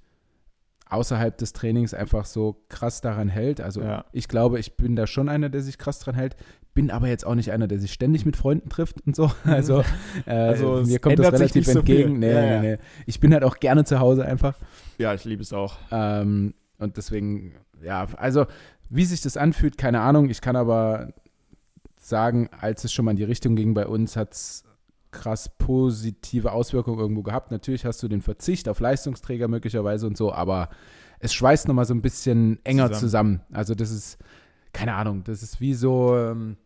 außerhalb 0.89 1.38
des 1.38 1.53
Trainings 1.53 1.94
einfach 1.94 2.25
so 2.25 2.63
krass 2.69 3.01
daran 3.01 3.27
hält. 3.29 3.59
Also 3.62 3.81
Ja. 3.81 4.06
ich 4.13 4.27
glaube, 4.27 4.59
ich 4.59 4.77
bin 4.77 4.95
da 4.95 5.06
schon 5.07 5.27
einer, 5.27 5.50
der 5.50 5.62
sich 5.62 5.77
krass 5.77 6.00
dran 6.00 6.15
hält, 6.15 6.35
bin 6.73 6.91
aber 6.91 7.07
jetzt 7.07 7.25
auch 7.25 7.35
nicht 7.35 7.51
einer, 7.51 7.68
der 7.68 7.80
sich 7.80 7.91
ständig 7.91 8.25
mit 8.25 8.38
Freunden 8.38 8.69
trifft 8.69 9.01
und 9.06 9.15
so. 9.15 9.31
Also, 9.45 9.83
äh, 10.25 10.31
Also, 10.31 10.83
mir 10.85 11.00
kommt 11.00 11.19
das 11.19 11.33
relativ 11.33 11.65
so 11.65 11.80
entgegen. 11.80 12.09
viel. 12.09 12.18
Nee, 12.19 12.31
Ja, 12.33 12.41
nee, 12.41 12.51
ja. 12.53 12.62
nee. 12.62 12.77
Ich 13.06 13.19
bin 13.19 13.33
halt 13.33 13.44
auch 13.44 13.59
gerne 13.59 13.83
zu 13.83 14.00
Hause 14.00 14.25
einfach. 14.25 14.56
Ja, 14.97 15.13
ich 15.13 15.25
liebe 15.25 15.41
es 15.41 15.51
auch. 15.53 15.77
Ähm, 15.91 16.53
und 16.77 16.95
deswegen, 16.97 17.53
ja, 17.81 18.07
also 18.18 18.45
wie 18.89 19.05
sich 19.05 19.21
das 19.21 19.37
anfühlt, 19.37 19.77
keine 19.77 20.01
Ahnung. 20.01 20.29
Ich 20.29 20.41
kann 20.41 20.55
aber 20.55 21.13
sagen, 21.99 22.49
als 22.59 22.83
es 22.83 22.93
schon 22.93 23.05
mal 23.05 23.11
in 23.11 23.17
die 23.17 23.23
Richtung 23.23 23.55
ging 23.55 23.73
bei 23.73 23.87
uns, 23.87 24.15
hat 24.15 24.33
es 24.33 24.63
krass 25.11 25.49
positive 25.57 26.51
Auswirkungen 26.51 26.99
irgendwo 26.99 27.23
gehabt. 27.23 27.51
Natürlich 27.51 27.85
hast 27.85 28.01
du 28.03 28.07
den 28.07 28.21
Verzicht 28.21 28.69
auf 28.69 28.79
Leistungsträger 28.79 29.47
möglicherweise 29.47 30.07
und 30.07 30.17
so, 30.17 30.31
aber 30.31 30.69
es 31.19 31.33
schweißt 31.33 31.67
nochmal 31.67 31.85
so 31.85 31.93
ein 31.93 32.01
bisschen 32.01 32.59
enger 32.63 32.91
zusammen. 32.91 32.99
Zusammen. 32.99 33.41
Also 33.51 33.73
das 33.75 33.91
ist, 33.91 34.17
keine 34.73 34.93
Ahnung, 34.93 35.23
das 35.23 35.43
ist 35.43 35.59
wie 35.59 35.73
so, 35.73 36.15
ähm, 36.15 36.57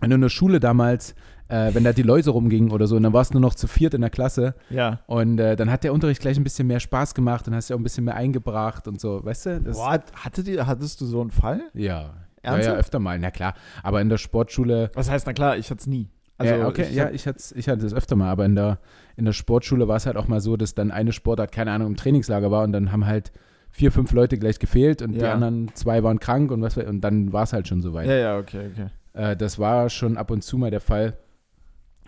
wenn 0.00 0.10
du 0.10 0.16
in 0.16 0.22
der 0.22 0.28
Schule 0.28 0.60
damals, 0.60 1.14
äh, 1.48 1.74
wenn 1.74 1.84
da 1.84 1.92
die 1.92 2.02
Läuse 2.02 2.30
rumgingen 2.30 2.70
oder 2.72 2.86
so, 2.86 2.96
und 2.96 3.02
dann 3.02 3.12
warst 3.12 3.30
du 3.30 3.38
nur 3.38 3.42
noch 3.48 3.54
zu 3.54 3.66
viert 3.66 3.94
in 3.94 4.00
der 4.00 4.10
Klasse 4.10 4.54
Ja. 4.70 5.00
und 5.06 5.38
äh, 5.38 5.56
dann 5.56 5.70
hat 5.70 5.84
der 5.84 5.92
Unterricht 5.92 6.20
gleich 6.20 6.36
ein 6.36 6.44
bisschen 6.44 6.66
mehr 6.66 6.80
Spaß 6.80 7.14
gemacht 7.14 7.46
und 7.48 7.54
hast 7.54 7.68
ja 7.70 7.76
auch 7.76 7.80
ein 7.80 7.82
bisschen 7.84 8.04
mehr 8.04 8.14
eingebracht 8.16 8.86
und 8.88 9.00
so, 9.00 9.24
weißt 9.24 9.46
du? 9.46 9.60
Das, 9.60 9.76
Boah, 9.76 10.00
hatte 10.14 10.42
die, 10.44 10.60
hattest 10.60 11.00
du 11.00 11.06
so 11.06 11.20
einen 11.20 11.30
Fall? 11.30 11.60
ja. 11.74 12.14
Ja, 12.42 12.52
ja, 12.52 12.56
Ernsthaft? 12.56 12.78
öfter 12.78 12.98
mal, 13.00 13.18
na 13.18 13.30
klar. 13.30 13.52
Aber 13.82 14.00
in 14.00 14.08
der 14.08 14.16
Sportschule, 14.16 14.90
Was 14.94 15.10
heißt, 15.10 15.26
na 15.26 15.34
klar, 15.34 15.58
ich 15.58 15.68
hatte 15.70 15.80
es 15.80 15.86
nie. 15.86 16.08
Also, 16.38 16.54
ja, 16.54 16.66
okay, 16.66 16.86
ich 16.88 16.94
ja, 16.96 17.10
ich 17.10 17.26
hatte 17.26 17.38
ich 17.54 17.68
hatte 17.68 17.84
es 17.84 17.92
öfter 17.92 18.16
mal, 18.16 18.30
aber 18.30 18.46
in 18.46 18.54
der, 18.54 18.78
in 19.16 19.26
der 19.26 19.34
Sportschule 19.34 19.88
war 19.88 19.96
es 19.96 20.06
halt 20.06 20.16
auch 20.16 20.26
mal 20.26 20.40
so, 20.40 20.56
dass 20.56 20.74
dann 20.74 20.90
eine 20.90 21.12
Sportart, 21.12 21.52
keine 21.52 21.70
Ahnung, 21.72 21.88
im 21.88 21.96
Trainingslager 21.96 22.50
war 22.50 22.64
und 22.64 22.72
dann 22.72 22.92
haben 22.92 23.04
halt 23.04 23.30
vier, 23.68 23.92
fünf 23.92 24.12
Leute 24.12 24.38
gleich 24.38 24.58
gefehlt 24.58 25.02
und 25.02 25.12
die 25.12 25.18
Ja. 25.20 25.34
anderen 25.34 25.70
zwei 25.74 26.02
waren 26.02 26.18
krank 26.18 26.50
und 26.50 26.62
was 26.62 26.78
und 26.78 27.02
dann 27.02 27.30
war 27.34 27.42
es 27.42 27.52
halt 27.52 27.68
schon 27.68 27.82
soweit. 27.82 28.06
Ja, 28.08 28.14
ja, 28.16 28.38
okay, 28.38 28.70
okay. 28.72 28.86
Äh, 29.12 29.36
das 29.36 29.58
war 29.58 29.88
schon 29.90 30.16
ab 30.16 30.30
und 30.30 30.42
zu 30.42 30.58
mal 30.58 30.70
der 30.70 30.80
Fall. 30.80 31.16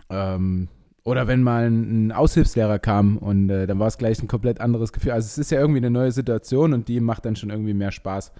Ähm, 0.09 0.67
oder 1.03 1.27
wenn 1.27 1.43
mal 1.43 1.65
ein, 1.65 2.07
ein 2.07 2.11
Aushilfslehrer 2.11 2.79
kam 2.79 3.17
und 3.17 3.49
äh, 3.49 3.67
dann 3.67 3.79
war 3.79 3.87
es 3.87 3.97
gleich 3.97 4.21
ein 4.21 4.27
komplett 4.27 4.61
anderes 4.61 4.93
Gefühl. 4.93 5.11
Also 5.11 5.25
es 5.25 5.37
ist 5.37 5.51
ja 5.51 5.59
irgendwie 5.59 5.79
eine 5.79 5.91
neue 5.91 6.11
Situation 6.11 6.73
und 6.73 6.87
die 6.87 6.99
macht 6.99 7.25
dann 7.25 7.35
schon 7.35 7.49
irgendwie 7.49 7.73
mehr 7.73 7.91
Spaß. 7.91 8.31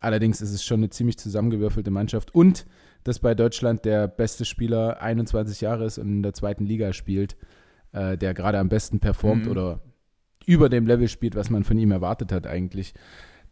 Allerdings 0.00 0.40
ist 0.40 0.52
es 0.52 0.64
schon 0.64 0.80
eine 0.80 0.90
ziemlich 0.90 1.18
zusammengewürfelte 1.18 1.90
Mannschaft 1.90 2.34
und 2.34 2.66
dass 3.04 3.20
bei 3.20 3.34
Deutschland 3.34 3.84
der 3.84 4.08
beste 4.08 4.44
Spieler 4.44 5.00
21 5.00 5.60
Jahre 5.60 5.84
ist 5.84 5.98
und 5.98 6.08
in 6.08 6.22
der 6.22 6.34
zweiten 6.34 6.64
Liga 6.66 6.92
spielt, 6.92 7.36
äh, 7.92 8.16
der 8.18 8.34
gerade 8.34 8.58
am 8.58 8.68
besten 8.68 9.00
performt 9.00 9.44
Mhm. 9.46 9.50
oder 9.50 9.80
über 10.46 10.68
dem 10.68 10.86
Level 10.86 11.08
spielt, 11.08 11.36
was 11.36 11.50
man 11.50 11.62
von 11.62 11.78
ihm 11.78 11.92
erwartet 11.92 12.32
hat 12.32 12.46
eigentlich. 12.46 12.94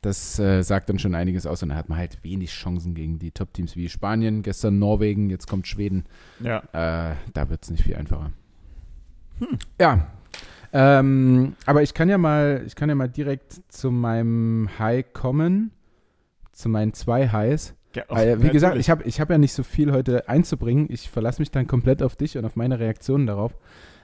Das 0.07 0.39
äh, 0.39 0.63
sagt 0.63 0.89
dann 0.89 1.01
schon 1.01 1.17
einiges 1.17 1.47
aus 1.47 1.65
und 1.65 1.71
da 1.71 1.75
hat 1.75 1.89
man 1.89 1.99
halt 1.99 2.23
wenig 2.23 2.53
Chancen 2.53 2.95
gegen 2.95 3.19
die 3.19 3.33
Top-Teams 3.33 3.75
wie 3.75 3.89
Spanien, 3.89 4.43
gestern 4.43 4.79
Norwegen, 4.79 5.31
jetzt 5.31 5.49
kommt 5.49 5.67
Schweden. 5.67 6.05
Ja. 6.39 6.59
Äh, 6.73 7.17
da 7.35 7.51
wird 7.51 7.65
es 7.65 7.73
nicht 7.73 7.83
viel 7.83 7.97
einfacher. 7.97 8.31
Ja. 9.81 10.07
Ähm, 10.73 11.57
aber 11.67 11.83
ich 11.83 11.93
kann 11.93 12.09
ja 12.09 12.19
mal, 12.19 12.63
ich 12.69 12.77
kann 12.77 12.89
ja 12.89 12.95
mal 12.95 13.09
direkt 13.09 13.61
zu 13.67 13.91
meinem 13.91 14.69
High 14.79 15.13
kommen, 15.13 15.73
zu 16.53 16.69
meinen 16.69 16.93
zwei 16.93 17.29
Highs. 17.29 17.75
Ja, 17.97 18.05
Weil, 18.07 18.41
wie 18.45 18.51
gesagt, 18.51 18.77
ich 18.77 18.89
habe 18.91 19.03
ich 19.03 19.21
hab 19.21 19.29
ja 19.29 19.39
nicht 19.39 19.55
so 19.55 19.65
viel 19.65 19.91
heute 19.91 20.29
einzubringen. 20.29 20.87
Ich 20.89 21.11
verlasse 21.11 21.43
mich 21.43 21.51
dann 21.51 21.67
komplett 21.67 22.01
auf 22.01 22.15
dich 22.15 22.39
und 22.39 22.45
auf 22.45 22.55
meine 22.55 22.79
Reaktionen 22.79 23.27
darauf. 23.27 23.57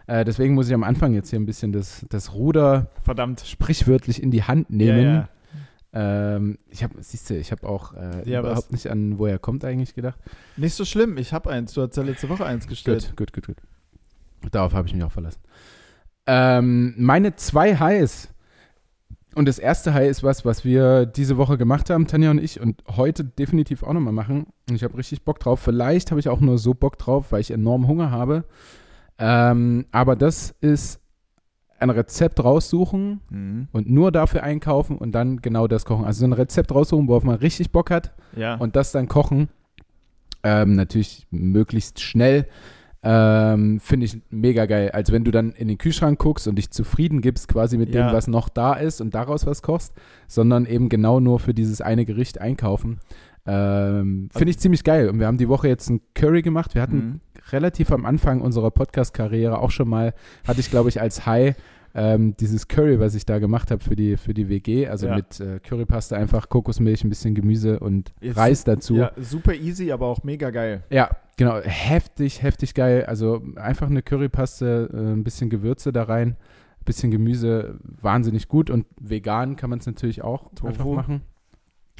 Äh, 0.08 0.24
deswegen 0.24 0.54
muss 0.54 0.66
ich 0.66 0.74
am 0.74 0.82
Anfang 0.82 1.14
jetzt 1.14 1.30
hier 1.30 1.38
ein 1.38 1.46
bisschen 1.46 1.70
das, 1.70 2.04
das 2.08 2.34
Ruder 2.34 2.88
Verdammt. 3.02 3.42
sprichwörtlich 3.46 4.20
in 4.20 4.32
die 4.32 4.42
Hand 4.42 4.68
nehmen. 4.68 5.04
Ja, 5.04 5.14
ja. 5.14 5.28
Ähm, 5.94 6.58
ich 6.70 6.82
habe, 6.82 6.94
siehst 7.02 7.28
du, 7.28 7.36
ich 7.36 7.52
habe 7.52 7.68
auch 7.68 7.92
äh, 7.94 8.28
Ja, 8.28 8.42
was? 8.42 8.50
überhaupt 8.50 8.72
nicht 8.72 8.88
an, 8.90 9.18
wo 9.18 9.26
er 9.26 9.38
kommt 9.38 9.64
eigentlich 9.64 9.94
gedacht. 9.94 10.18
Nicht 10.56 10.74
so 10.74 10.84
schlimm, 10.84 11.18
ich 11.18 11.32
habe 11.32 11.50
eins. 11.50 11.74
Du 11.74 11.82
hast 11.82 11.96
ja 11.96 12.02
letzte 12.02 12.28
Woche 12.28 12.46
eins 12.46 12.66
gestellt. 12.66 13.12
Gut, 13.16 13.32
gut, 13.32 13.46
gut, 13.46 13.56
gut. 14.42 14.52
Darauf 14.52 14.72
habe 14.74 14.88
ich 14.88 14.94
mich 14.94 15.04
auch 15.04 15.12
verlassen. 15.12 15.40
Ähm, 16.26 16.94
meine 16.96 17.36
zwei 17.36 17.76
Highs. 17.76 18.28
Und 19.34 19.48
das 19.48 19.58
erste 19.58 19.94
High 19.94 20.10
ist 20.10 20.22
was, 20.22 20.44
was 20.44 20.64
wir 20.64 21.06
diese 21.06 21.38
Woche 21.38 21.56
gemacht 21.56 21.88
haben, 21.88 22.06
Tanja 22.06 22.30
und 22.30 22.38
ich, 22.38 22.60
und 22.60 22.82
heute 22.96 23.24
definitiv 23.24 23.82
auch 23.82 23.94
nochmal 23.94 24.12
machen. 24.12 24.46
Und 24.68 24.76
ich 24.76 24.84
habe 24.84 24.96
richtig 24.98 25.24
Bock 25.24 25.40
drauf. 25.40 25.60
Vielleicht 25.60 26.10
habe 26.10 26.20
ich 26.20 26.28
auch 26.28 26.40
nur 26.40 26.58
so 26.58 26.74
Bock 26.74 26.98
drauf, 26.98 27.32
weil 27.32 27.40
ich 27.40 27.50
enorm 27.50 27.86
Hunger 27.86 28.10
habe. 28.10 28.44
Ähm, 29.18 29.86
aber 29.90 30.16
das 30.16 30.54
ist 30.60 31.00
ein 31.82 31.90
Rezept 31.90 32.42
raussuchen 32.42 33.20
Mhm. 33.30 33.68
und 33.72 33.90
nur 33.90 34.10
dafür 34.12 34.42
einkaufen 34.42 34.96
und 34.96 35.12
dann 35.12 35.42
genau 35.42 35.66
das 35.68 35.84
kochen. 35.84 36.04
Also 36.04 36.20
so 36.20 36.26
ein 36.26 36.32
Rezept 36.32 36.72
raussuchen, 36.74 37.08
worauf 37.08 37.24
man 37.24 37.36
richtig 37.36 37.70
Bock 37.72 37.90
hat 37.90 38.12
Ja. 38.36 38.54
und 38.56 38.76
das 38.76 38.92
dann 38.92 39.08
kochen. 39.08 39.48
Ähm, 40.44 40.74
natürlich 40.74 41.26
möglichst 41.30 42.00
schnell. 42.00 42.46
Ähm, 43.04 43.80
Finde 43.80 44.06
ich 44.06 44.20
mega 44.30 44.66
geil. 44.66 44.90
Als 44.92 45.10
wenn 45.10 45.24
du 45.24 45.30
dann 45.32 45.50
in 45.52 45.66
den 45.68 45.76
Kühlschrank 45.78 46.18
guckst 46.20 46.46
und 46.46 46.56
dich 46.56 46.70
zufrieden 46.70 47.20
gibst, 47.20 47.48
quasi 47.48 47.76
mit 47.76 47.92
Ja. 47.94 48.06
dem, 48.08 48.12
was 48.14 48.28
noch 48.28 48.48
da 48.48 48.74
ist 48.74 49.00
und 49.00 49.14
daraus 49.14 49.44
was 49.46 49.62
kochst, 49.62 49.92
sondern 50.28 50.66
eben 50.66 50.88
genau 50.88 51.18
nur 51.20 51.40
für 51.40 51.52
dieses 51.54 51.80
eine 51.80 52.04
Gericht 52.04 52.40
einkaufen. 52.40 53.00
Ähm, 53.44 54.28
Finde 54.32 54.50
ich 54.50 54.58
ziemlich 54.60 54.84
geil. 54.84 55.08
Und 55.08 55.18
wir 55.18 55.26
haben 55.26 55.36
die 55.38 55.48
Woche 55.48 55.66
jetzt 55.66 55.90
ein 55.90 56.00
Curry 56.14 56.42
gemacht. 56.42 56.74
Wir 56.76 56.82
hatten 56.82 56.96
Mhm. 56.96 57.20
Relativ 57.52 57.90
am 57.92 58.04
Anfang 58.06 58.40
unserer 58.40 58.70
Podcast-Karriere 58.70 59.58
auch 59.58 59.70
schon 59.70 59.88
mal, 59.88 60.14
hatte 60.46 60.60
ich 60.60 60.70
glaube 60.70 60.88
ich 60.88 61.00
als 61.00 61.26
High 61.26 61.54
ähm, 61.94 62.34
dieses 62.40 62.68
Curry, 62.68 62.98
was 63.00 63.14
ich 63.14 63.26
da 63.26 63.38
gemacht 63.38 63.70
habe 63.70 63.82
für 63.84 63.94
die, 63.94 64.16
für 64.16 64.32
die 64.32 64.48
WG, 64.48 64.88
also 64.88 65.08
Ja. 65.08 65.16
mit 65.16 65.38
äh, 65.40 65.60
Currypaste 65.60 66.16
einfach 66.16 66.48
Kokosmilch, 66.48 67.04
ein 67.04 67.10
bisschen 67.10 67.34
Gemüse 67.34 67.80
und 67.80 68.14
Jetzt- 68.22 68.36
Reis 68.38 68.64
dazu. 68.64 68.96
Ja, 68.96 69.12
super 69.18 69.54
easy, 69.54 69.92
aber 69.92 70.06
auch 70.06 70.24
mega 70.24 70.48
geil. 70.50 70.84
Ja, 70.88 71.10
genau. 71.36 71.60
Heftig, 71.60 72.42
heftig 72.42 72.72
geil. 72.72 73.04
Also 73.04 73.42
einfach 73.56 73.90
eine 73.90 74.00
Currypaste, 74.02 74.88
äh, 74.90 74.96
ein 75.12 75.22
bisschen 75.22 75.50
Gewürze 75.50 75.92
da 75.92 76.04
rein, 76.04 76.28
ein 76.28 76.84
bisschen 76.86 77.10
Gemüse, 77.10 77.78
wahnsinnig 78.00 78.48
gut. 78.48 78.70
Und 78.70 78.86
vegan 78.98 79.56
kann 79.56 79.68
man 79.68 79.78
es 79.80 79.84
natürlich 79.86 80.22
auch 80.22 80.48
Tofu. 80.54 80.68
einfach 80.68 80.86
machen. 80.86 81.20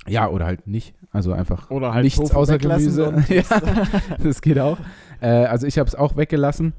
Ja, 0.08 0.28
oder 0.28 0.46
halt 0.46 0.66
nicht. 0.66 0.94
Also 1.10 1.32
einfach 1.32 1.70
Oder 1.70 1.92
halt 1.94 2.04
nichts 2.04 2.18
Tofu 2.20 2.36
außer 2.38 2.58
Gemüse. 2.58 3.08
und- 3.10 3.28
ja, 3.30 3.42
das 4.22 4.40
geht 4.40 4.58
auch. 4.58 4.78
Äh, 5.20 5.28
also 5.28 5.66
ich 5.66 5.78
habe 5.78 5.86
es 5.88 5.94
auch 5.94 6.16
weggelassen 6.16 6.72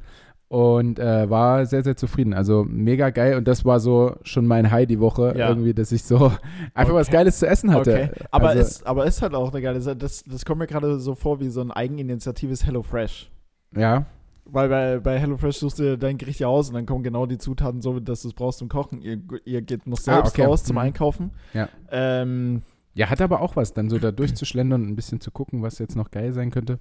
und 0.50 1.00
äh, 1.00 1.30
war 1.30 1.66
sehr, 1.66 1.84
sehr 1.84 1.96
zufrieden. 1.96 2.34
Also 2.34 2.66
mega 2.68 3.10
geil. 3.12 3.38
Und 3.38 3.48
das 3.48 3.64
war 3.64 3.80
so 3.80 4.16
schon 4.24 4.46
mein 4.46 4.70
High 4.72 4.88
die 4.88 5.00
Woche. 5.00 5.34
Ja. 5.38 5.50
Irgendwie, 5.50 5.74
dass 5.74 5.92
ich 5.92 6.04
so 6.04 6.32
einfach 6.74 6.94
was 6.94 7.08
Okay. 7.08 7.18
Geiles 7.18 7.40
zu 7.40 7.48
essen 7.48 7.72
hatte. 7.74 7.92
Okay. 7.94 8.10
Aber, 8.32 8.50
also, 8.50 8.62
ist, 8.62 8.86
aber 8.88 9.06
ist 9.06 9.22
halt 9.22 9.34
auch 9.36 9.52
eine 9.54 9.62
geile 9.62 9.82
Sache. 9.82 9.96
Das, 9.96 10.24
das 10.24 10.44
kommt 10.46 10.60
mir 10.60 10.68
gerade 10.68 11.00
so 11.00 11.16
vor 11.16 11.40
wie 11.40 11.50
so 11.50 11.62
ein 11.62 11.72
eigeninitiatives 11.72 12.66
HelloFresh. 12.66 13.32
ja, 13.76 14.06
Weil 14.46 14.70
bei, 14.70 15.00
bei 15.00 15.18
HelloFresh 15.20 15.58
suchst 15.58 15.80
du 15.80 15.98
dein 15.98 16.18
Gericht 16.18 16.40
ja 16.42 16.48
aus 16.48 16.68
und 16.70 16.76
dann 16.76 16.86
kommen 16.86 17.04
genau 17.04 17.26
die 17.26 17.38
Zutaten 17.38 17.82
so, 17.82 18.00
dass 18.00 18.24
du 18.24 18.28
es 18.28 18.34
brauchst 18.34 18.60
zum 18.60 18.68
Kochen. 18.68 19.02
Ihr, 19.02 19.20
ihr 19.46 19.62
geht 19.62 19.88
noch 19.88 19.98
Ah, 20.00 20.02
selbst 20.02 20.34
okay. 20.34 20.46
raus 20.46 20.64
zum 20.66 20.76
Mhm. 20.76 20.82
Einkaufen. 20.82 21.32
Ja. 21.54 21.70
Ähm, 21.92 22.62
Ja, 22.96 23.10
hat 23.10 23.22
aber 23.22 23.42
auch 23.42 23.56
was, 23.56 23.74
dann 23.74 23.90
so 23.90 23.98
da 24.00 24.12
durchzuschlendern 24.12 24.84
und 24.84 24.90
ein 24.90 24.96
bisschen 24.96 25.20
zu 25.20 25.32
gucken, 25.32 25.62
was 25.64 25.80
jetzt 25.80 25.96
noch 25.96 26.12
geil 26.12 26.32
sein 26.34 26.52
könnte. 26.52 26.80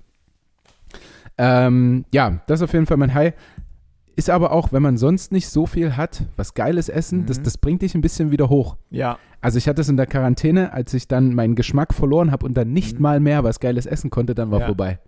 Ähm, 1.38 2.04
ja, 2.12 2.40
das 2.47 2.61
ist 2.61 2.64
auf 2.64 2.73
jeden 2.73 2.87
Fall 2.87 2.97
mein 2.99 3.14
High. 3.14 3.35
Ist 4.14 4.28
aber 4.28 4.52
auch, 4.52 4.73
wenn 4.73 4.83
man 4.83 4.99
sonst 4.99 5.33
nicht 5.33 5.49
so 5.49 5.64
viel 5.64 5.97
hat, 5.97 6.25
was 6.37 6.52
geiles 6.52 6.90
Essen, 6.90 7.25
das, 7.25 7.38
Mhm. 7.38 7.45
das 7.45 7.57
bringt 7.59 7.81
dich 7.83 7.95
ein 7.95 8.02
bisschen 8.02 8.31
wieder 8.31 8.49
hoch. 8.49 8.76
ja. 8.90 9.19
Also 9.45 9.59
ich 9.59 9.66
hatte 9.66 9.81
es 9.81 9.88
in 9.88 9.97
der 9.97 10.07
Quarantäne, 10.07 10.73
als 10.73 10.95
ich 10.95 11.09
dann 11.09 11.35
meinen 11.35 11.57
Geschmack 11.57 11.92
verloren 11.95 12.31
habe 12.31 12.47
und 12.47 12.54
dann 12.54 12.73
nicht 12.73 12.99
Mhm. 12.99 13.02
mal 13.02 13.19
mehr 13.19 13.42
was 13.42 13.59
geiles 13.59 13.87
essen 13.87 14.09
konnte, 14.09 14.37
dann 14.37 14.52
war 14.52 14.61
Ja. 14.61 14.66
vorbei. 14.66 15.00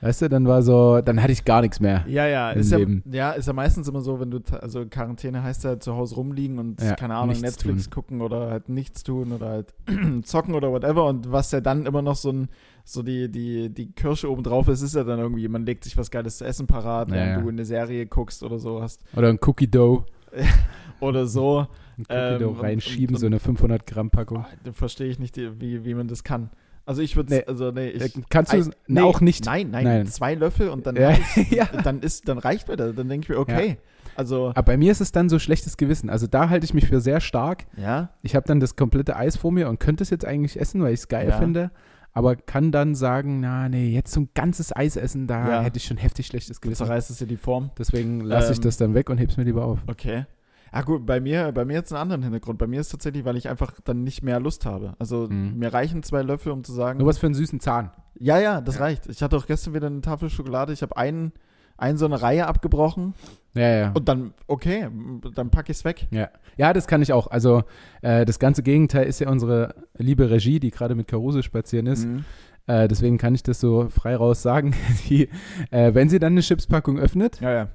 Weißt 0.00 0.22
du, 0.22 0.28
dann 0.28 0.46
war 0.46 0.62
so, 0.62 1.00
dann 1.00 1.20
hatte 1.20 1.32
ich 1.32 1.44
gar 1.44 1.60
nichts 1.60 1.80
mehr. 1.80 2.04
Ja, 2.06 2.26
ja, 2.26 2.52
Im 2.52 2.60
ist 2.60 2.70
ja, 2.70 2.78
Leben. 2.78 3.02
ja, 3.10 3.32
ist 3.32 3.46
ja 3.46 3.52
meistens 3.52 3.88
immer 3.88 4.00
so, 4.00 4.20
wenn 4.20 4.30
du, 4.30 4.38
also 4.60 4.86
Quarantäne 4.86 5.42
heißt 5.42 5.64
ja 5.64 5.80
zu 5.80 5.96
Hause 5.96 6.14
rumliegen 6.14 6.58
und, 6.60 6.80
Ja, 6.80 6.94
keine 6.94 7.16
Ahnung, 7.16 7.40
Netflix 7.40 7.84
tun. 7.84 7.92
gucken 7.92 8.20
oder 8.20 8.48
halt 8.50 8.68
nichts 8.68 9.02
tun 9.02 9.32
oder 9.32 9.48
halt 9.48 9.74
zocken 10.22 10.54
oder 10.54 10.70
whatever 10.70 11.06
und 11.06 11.32
was 11.32 11.50
ja 11.50 11.60
dann 11.60 11.84
immer 11.84 12.02
noch 12.02 12.14
so 12.16 12.30
ein, 12.30 12.48
so 12.84 13.02
die, 13.02 13.28
die, 13.28 13.70
die 13.70 13.90
Kirsche 13.92 14.30
oben 14.30 14.44
drauf 14.44 14.68
ist, 14.68 14.82
ist 14.82 14.94
ja 14.94 15.02
dann 15.02 15.18
irgendwie, 15.18 15.48
man 15.48 15.66
legt 15.66 15.82
sich 15.82 15.96
was 15.96 16.10
Geiles 16.12 16.38
zu 16.38 16.44
essen 16.44 16.68
parat, 16.68 17.08
Ja, 17.08 17.14
während 17.14 17.36
ja. 17.38 17.40
du 17.42 17.48
eine 17.48 17.64
Serie 17.64 18.06
guckst 18.06 18.42
oder 18.44 18.58
so 18.60 18.80
hast 18.80 19.02
Oder 19.16 19.28
ein 19.30 19.38
Cookie 19.44 19.68
Dough, 19.68 20.04
oder 21.00 21.26
so. 21.26 21.66
ein 21.98 22.02
Cookie 22.02 22.06
Ähm, 22.10 22.38
Dough 22.38 22.50
und- 22.54 22.60
reinschieben, 22.60 23.16
und- 23.16 23.20
so 23.20 23.26
eine 23.26 23.40
500 23.40 23.84
Gramm 23.86 24.10
Packung. 24.10 24.44
Da 24.64 24.72
verstehe 24.72 25.08
ich 25.08 25.18
nicht, 25.18 25.36
wie, 25.36 25.84
wie 25.84 25.94
man 25.94 26.06
das 26.08 26.22
kann. 26.24 26.50
Also 26.88 27.02
ich 27.02 27.16
würde, 27.16 27.34
Nee. 27.34 27.44
also 27.46 27.70
nee, 27.70 27.88
ich, 27.90 28.16
Äh, 28.16 28.22
Kannst 28.30 28.52
du 28.54 28.70
nee, 28.86 29.00
auch 29.02 29.20
nicht? 29.20 29.44
Nein, 29.44 29.70
nein, 29.70 29.84
Nein. 29.84 30.06
zwei 30.06 30.34
Löffel 30.34 30.70
und 30.70 30.86
dann, 30.86 30.96
Ja, 30.96 31.08
reicht- 31.10 31.36
ja. 31.52 31.66
dann 31.84 32.00
ist, 32.00 32.26
dann 32.28 32.38
reicht 32.38 32.66
mir 32.68 32.76
das. 32.76 32.94
Dann 32.94 33.08
denke 33.08 33.24
ich 33.24 33.28
mir, 33.28 33.38
okay, 33.38 33.76
also, 34.16 34.48
Aber 34.48 34.62
bei 34.62 34.76
mir 34.78 34.90
ist 34.90 35.00
es 35.02 35.12
dann 35.12 35.28
so 35.28 35.38
schlechtes 35.38 35.76
Gewissen. 35.76 36.08
Also 36.08 36.26
da 36.26 36.48
halte 36.48 36.64
ich 36.64 36.72
mich 36.72 36.86
für 36.88 37.00
sehr 37.00 37.20
stark. 37.20 37.66
ja, 37.76 38.08
Ich 38.22 38.34
habe 38.34 38.46
dann 38.46 38.58
das 38.58 38.74
komplette 38.74 39.16
Eis 39.16 39.36
vor 39.36 39.52
mir 39.52 39.68
und 39.68 39.78
könnte 39.80 40.02
es 40.02 40.08
jetzt 40.10 40.24
eigentlich 40.24 40.58
essen, 40.58 40.82
weil 40.82 40.94
ich 40.94 41.00
es 41.00 41.08
geil 41.08 41.28
Ja. 41.28 41.38
finde. 41.38 41.70
Aber 42.14 42.34
kann 42.36 42.72
dann 42.72 42.94
sagen, 42.94 43.40
na 43.40 43.68
nee, 43.68 43.90
jetzt 43.90 44.12
so 44.12 44.20
ein 44.22 44.30
ganzes 44.34 44.74
Eis 44.74 44.96
essen, 44.96 45.26
da 45.26 45.46
Ja. 45.48 45.62
hätte 45.62 45.76
ich 45.76 45.84
schon 45.84 45.98
heftig 45.98 46.26
schlechtes 46.26 46.60
Gewissen. 46.62 46.86
zerreißt 46.86 47.10
es 47.10 47.18
dir 47.18 47.26
die 47.26 47.36
Form. 47.36 47.70
Deswegen 47.78 48.22
lasse 48.22 48.50
ich 48.52 48.58
Ähm, 48.58 48.62
das 48.64 48.76
dann 48.78 48.94
weg 48.94 49.10
und 49.10 49.18
heb's 49.18 49.36
mir 49.36 49.44
lieber 49.44 49.64
auf. 49.64 49.78
Okay. 49.86 50.24
Ja 50.72 50.82
gut, 50.82 51.06
bei 51.06 51.20
mir, 51.20 51.52
bei 51.52 51.64
mir 51.64 51.74
jetzt 51.74 51.92
einen 51.92 52.02
anderen 52.02 52.22
Hintergrund. 52.22 52.58
Bei 52.58 52.66
mir 52.66 52.80
ist 52.80 52.90
tatsächlich, 52.90 53.24
weil 53.24 53.36
ich 53.36 53.48
einfach 53.48 53.72
dann 53.84 54.04
nicht 54.04 54.22
mehr 54.22 54.38
Lust 54.40 54.66
habe. 54.66 54.94
Also 54.98 55.26
Mhm. 55.28 55.58
mir 55.58 55.72
reichen 55.72 56.02
zwei 56.02 56.22
Löffel, 56.22 56.52
um 56.52 56.64
zu 56.64 56.72
sagen, 56.72 56.98
Nur 56.98 57.08
was 57.08 57.18
für 57.18 57.26
einen 57.26 57.34
süßen 57.34 57.60
Zahn. 57.60 57.90
ja, 58.18 58.38
ja, 58.38 58.60
das 58.60 58.76
Ja. 58.76 58.82
reicht. 58.82 59.06
Ich 59.08 59.22
hatte 59.22 59.36
auch 59.36 59.46
gestern 59.46 59.74
wieder 59.74 59.86
eine 59.86 60.00
Tafel 60.00 60.28
Schokolade. 60.30 60.72
Ich 60.72 60.82
habe 60.82 60.96
einen, 60.96 61.32
einen 61.76 61.96
so 61.96 62.04
eine 62.06 62.20
Reihe 62.20 62.46
abgebrochen 62.46 63.14
Ja, 63.54 63.68
ja. 63.68 63.92
und 63.92 64.08
dann, 64.08 64.34
okay, 64.46 64.88
dann 65.34 65.50
packe 65.50 65.70
ich 65.72 65.78
es 65.78 65.84
weg. 65.84 66.06
Ja. 66.10 66.28
ja, 66.56 66.72
das 66.72 66.86
kann 66.86 67.02
ich 67.02 67.12
auch. 67.12 67.28
Also 67.28 67.62
äh, 68.02 68.24
das 68.26 68.38
ganze 68.38 68.62
Gegenteil 68.62 69.06
ist 69.06 69.20
ja 69.20 69.30
unsere 69.30 69.74
liebe 69.96 70.28
Regie, 70.30 70.60
die 70.60 70.70
gerade 70.70 70.94
mit 70.94 71.06
Caruso 71.08 71.40
spazieren 71.42 71.86
ist. 71.86 72.04
Mhm. 72.06 72.24
Äh, 72.66 72.86
deswegen 72.88 73.16
kann 73.16 73.34
ich 73.34 73.42
das 73.42 73.60
so 73.60 73.88
frei 73.88 74.14
raus 74.16 74.42
sagen. 74.42 74.74
Die, 75.08 75.30
äh, 75.70 75.94
wenn 75.94 76.10
sie 76.10 76.18
dann 76.18 76.32
eine 76.34 76.42
Chipspackung 76.42 76.98
öffnet, 76.98 77.40
Ja, 77.40 77.50
ja. 77.52 77.68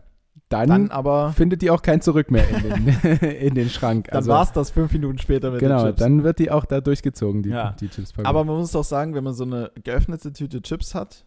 Dann, 0.53 0.69
Dann 0.69 0.91
aber, 0.91 1.33
findet 1.33 1.61
die 1.61 1.69
auch 1.69 1.81
kein 1.81 2.01
Zurück 2.01 2.31
mehr 2.31 2.47
in 2.49 2.63
den, 2.63 3.17
in 3.29 3.55
den 3.55 3.69
Schrank. 3.69 4.07
dann 4.07 4.17
Also, 4.17 4.31
war 4.31 4.43
es 4.43 4.51
das 4.51 4.69
fünf 4.71 4.91
Minuten 4.93 5.17
später 5.17 5.51
mit 5.51 5.59
Genau, 5.59 5.79
den 5.79 5.87
Chips. 5.87 5.99
dann 5.99 6.23
wird 6.23 6.39
die 6.39 6.51
auch 6.51 6.65
da 6.65 6.81
durchgezogen, 6.81 7.43
die, 7.43 7.49
Ja. 7.49 7.75
die 7.79 7.89
Chipspackung. 7.89 8.25
Aber 8.27 8.43
man 8.43 8.57
muss 8.57 8.75
auch 8.75 8.83
sagen, 8.83 9.13
wenn 9.15 9.23
man 9.23 9.33
so 9.33 9.43
eine 9.43 9.71
geöffnete 9.83 10.31
Tüte 10.33 10.61
Chips 10.61 10.95
hat, 10.95 11.25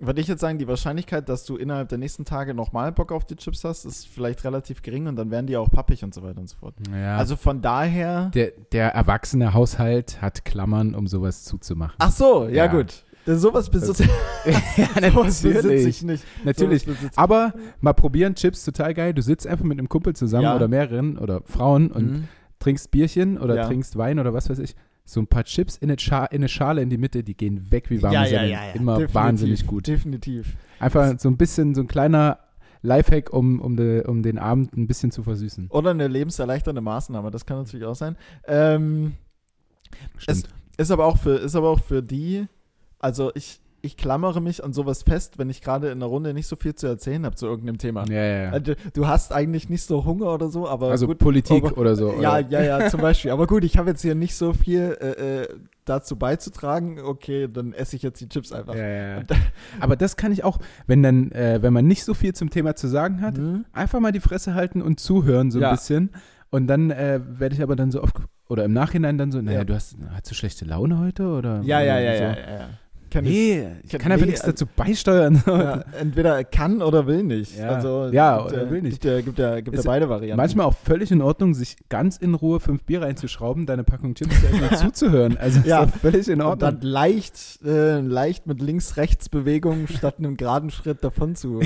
würde 0.00 0.20
ich 0.20 0.26
jetzt 0.26 0.40
sagen, 0.40 0.58
die 0.58 0.66
Wahrscheinlichkeit, 0.66 1.28
dass 1.28 1.44
du 1.44 1.56
innerhalb 1.56 1.88
der 1.88 1.98
nächsten 1.98 2.24
Tage 2.24 2.52
nochmal 2.52 2.90
Bock 2.90 3.12
auf 3.12 3.24
die 3.24 3.36
Chips 3.36 3.62
hast, 3.64 3.84
ist 3.84 4.08
vielleicht 4.08 4.42
relativ 4.44 4.82
gering 4.82 5.06
und 5.06 5.14
dann 5.16 5.30
werden 5.30 5.46
die 5.46 5.56
auch 5.56 5.70
pappig 5.70 6.02
und 6.02 6.12
so 6.12 6.22
weiter 6.22 6.40
und 6.40 6.48
so 6.48 6.56
fort. 6.56 6.74
ja. 6.92 7.16
Also 7.16 7.36
von 7.36 7.62
daher. 7.62 8.30
der, 8.34 8.52
der 8.72 8.88
erwachsene 8.92 9.54
Haushalt 9.54 10.20
hat 10.20 10.44
Klammern, 10.44 10.94
um 10.96 11.06
sowas 11.06 11.44
zuzumachen. 11.44 11.94
Ach 12.00 12.10
so, 12.10 12.46
ja, 12.48 12.64
Ja. 12.64 12.66
gut. 12.66 13.04
Denn 13.26 13.38
sowas 13.38 13.70
besitze 13.70 14.04
ja, 14.76 15.10
sowas 15.12 15.42
besitze 15.42 15.74
ich 15.74 16.02
nicht. 16.02 16.24
Natürlich. 16.44 16.86
Aber 17.16 17.54
mal 17.80 17.92
probieren, 17.94 18.34
Chips, 18.34 18.64
total 18.64 18.92
geil. 18.94 19.14
Du 19.14 19.22
sitzt 19.22 19.46
einfach 19.46 19.64
mit 19.64 19.78
einem 19.78 19.88
Kumpel 19.88 20.14
zusammen 20.14 20.44
Ja. 20.44 20.56
oder 20.56 20.68
mehreren 20.68 21.16
oder 21.18 21.40
Frauen 21.44 21.90
und 21.90 22.04
Mhm. 22.12 22.28
trinkst 22.58 22.90
Bierchen 22.90 23.38
oder 23.38 23.56
Ja. 23.56 23.66
trinkst 23.66 23.96
Wein 23.96 24.18
oder 24.18 24.34
was 24.34 24.50
weiß 24.50 24.58
ich. 24.58 24.74
So 25.06 25.20
ein 25.20 25.26
paar 25.26 25.44
Chips 25.44 25.76
in 25.76 25.90
eine, 25.90 25.98
Scha 25.98 26.24
in 26.26 26.36
eine 26.38 26.48
Schale 26.48 26.80
in 26.80 26.88
die 26.88 26.96
Mitte, 26.98 27.22
die 27.22 27.36
gehen 27.36 27.70
weg 27.70 27.90
wie 27.90 28.02
warme 28.02 28.14
ja, 28.14 28.24
ja, 28.26 28.42
ja, 28.42 28.66
ja. 28.68 28.72
Immer 28.72 28.92
Definitiv, 28.94 29.14
wahnsinnig 29.14 29.66
gut. 29.66 29.86
Definitiv. 29.86 30.56
Einfach 30.80 31.18
so 31.18 31.28
ein 31.28 31.36
bisschen, 31.36 31.74
so 31.74 31.82
ein 31.82 31.86
kleiner 31.88 32.38
Lifehack, 32.80 33.32
um, 33.32 33.60
um, 33.60 33.76
de, 33.76 34.06
um 34.06 34.22
den 34.22 34.38
Abend 34.38 34.74
ein 34.76 34.86
bisschen 34.86 35.10
zu 35.10 35.22
versüßen. 35.22 35.68
Oder 35.70 35.90
eine 35.90 36.08
lebenserleichternde 36.08 36.80
Maßnahme, 36.82 37.30
das 37.30 37.44
kann 37.46 37.58
natürlich 37.58 37.86
auch 37.86 37.94
sein. 37.94 38.16
Ähm, 38.46 39.12
Stimmt. 40.18 40.48
ist, 40.76 40.90
aber 40.90 41.06
auch 41.06 41.18
für, 41.18 41.36
ist 41.36 41.54
aber 41.56 41.68
auch 41.68 41.80
für 41.80 42.02
die, 42.02 42.46
also 43.04 43.30
ich, 43.34 43.60
ich 43.82 43.98
klammere 43.98 44.40
mich 44.40 44.64
an 44.64 44.72
sowas 44.72 45.02
fest, 45.02 45.36
wenn 45.38 45.50
ich 45.50 45.60
gerade 45.60 45.88
in 45.88 45.98
einer 45.98 46.06
Runde 46.06 46.32
nicht 46.32 46.46
so 46.46 46.56
viel 46.56 46.74
zu 46.74 46.86
erzählen 46.86 47.26
habe 47.26 47.36
zu 47.36 47.44
irgendeinem 47.46 47.76
Thema. 47.76 48.04
ja, 48.08 48.14
ja, 48.14 48.42
ja. 48.44 48.50
Also, 48.50 48.72
du 48.94 49.06
hast 49.06 49.30
eigentlich 49.32 49.68
nicht 49.68 49.82
so 49.82 50.06
Hunger 50.06 50.32
oder 50.32 50.48
so, 50.48 50.66
aber 50.66 50.90
Also 50.90 51.06
gut. 51.06 51.18
Politik 51.18 51.64
aber- 51.66 51.76
oder 51.78 51.94
so. 51.94 52.14
Ja, 52.20 52.38
oder? 52.38 52.48
ja, 52.48 52.62
ja, 52.80 52.88
zum 52.88 53.02
Beispiel. 53.02 53.30
Aber 53.30 53.46
gut, 53.46 53.62
ich 53.62 53.76
habe 53.76 53.90
jetzt 53.90 54.00
hier 54.00 54.14
nicht 54.14 54.34
so 54.36 54.54
viel 54.54 54.96
äh, 55.00 55.42
äh, 55.42 55.48
dazu 55.84 56.16
beizutragen. 56.16 56.98
Okay, 56.98 57.46
dann 57.52 57.74
esse 57.74 57.96
ich 57.96 58.02
jetzt 58.02 58.18
die 58.22 58.28
Chips 58.30 58.52
einfach. 58.52 58.74
Ja, 58.74 58.86
ja, 58.88 59.18
ja. 59.18 59.22
Aber 59.80 59.96
das 59.96 60.16
kann 60.16 60.32
ich 60.32 60.44
auch, 60.44 60.58
wenn 60.86 61.02
dann, 61.02 61.30
äh, 61.32 61.58
wenn 61.60 61.74
man 61.74 61.86
nicht 61.86 62.04
so 62.04 62.14
viel 62.14 62.32
zum 62.34 62.48
Thema 62.48 62.74
zu 62.76 62.88
sagen 62.88 63.20
hat, 63.20 63.36
Mhm. 63.36 63.66
einfach 63.74 64.00
mal 64.00 64.12
die 64.12 64.20
Fresse 64.20 64.54
halten 64.54 64.80
und 64.80 64.98
zuhören 64.98 65.50
so 65.50 65.58
ein 65.58 65.62
Ja. 65.62 65.72
bisschen. 65.72 66.08
Und 66.48 66.68
dann 66.68 66.90
äh, 66.90 67.20
werde 67.38 67.54
ich 67.54 67.62
aber 67.62 67.76
dann 67.76 67.90
so 67.90 68.02
oft, 68.02 68.16
oder 68.48 68.64
im 68.64 68.72
Nachhinein 68.72 69.18
dann 69.18 69.30
so, 69.30 69.42
naja, 69.42 69.58
Ja. 69.58 69.64
du 69.64 69.74
hast, 69.74 69.96
hast 70.10 70.30
du 70.30 70.34
schlechte 70.34 70.64
Laune 70.64 70.98
heute? 71.00 71.26
Oder 71.26 71.60
Ja, 71.64 71.80
ja, 71.82 71.98
ja, 71.98 72.16
so. 72.16 72.22
ja, 72.22 72.30
ja, 72.30 72.58
ja. 72.60 72.68
Kann 73.14 73.24
Nee, 73.24 73.66
ich 73.84 73.90
kann- 73.90 74.00
kann 74.00 74.12
einfach 74.12 74.26
nee, 74.26 74.32
nichts 74.32 74.40
also- 74.42 74.52
dazu 74.52 74.66
beisteuern. 74.76 75.42
ja, 75.46 75.84
entweder 76.00 76.44
kann 76.44 76.82
oder 76.82 77.06
will 77.06 77.22
nicht. 77.22 77.56
Ja. 77.56 77.68
Also, 77.70 78.08
Ja, 78.12 78.38
gibt 78.42 78.52
oder 78.52 78.70
will 78.70 78.82
nicht. 78.82 79.00
Gibt 79.00 79.04
ja, 79.04 79.20
gibt 79.20 79.38
ja, 79.38 79.60
gibt 79.60 79.76
ja 79.76 79.82
beide 79.84 80.08
Varianten. 80.08 80.36
Manchmal 80.36 80.66
auch 80.66 80.74
völlig 80.74 81.10
in 81.12 81.22
Ordnung, 81.22 81.54
sich 81.54 81.76
ganz 81.88 82.16
in 82.16 82.34
Ruhe 82.34 82.60
fünf 82.60 82.84
Bier 82.84 83.02
reinzuschrauben, 83.02 83.66
deine 83.66 83.84
Packung 83.84 84.14
Chips 84.14 84.34
und 84.42 84.76
zuzuhören. 84.78 85.36
Also 85.38 85.60
Ja. 85.64 85.86
völlig 85.86 86.28
in 86.28 86.40
und 86.40 86.46
Ordnung. 86.48 86.80
dann 86.80 86.80
leicht, 86.82 87.60
äh, 87.64 88.00
leicht 88.00 88.46
mit 88.46 88.60
Links-Rechts-Bewegung 88.60 89.86
statt 89.86 90.16
einem 90.18 90.36
geraden 90.36 90.70
Schritt 90.70 91.02
davon 91.04 91.36
zu, 91.36 91.60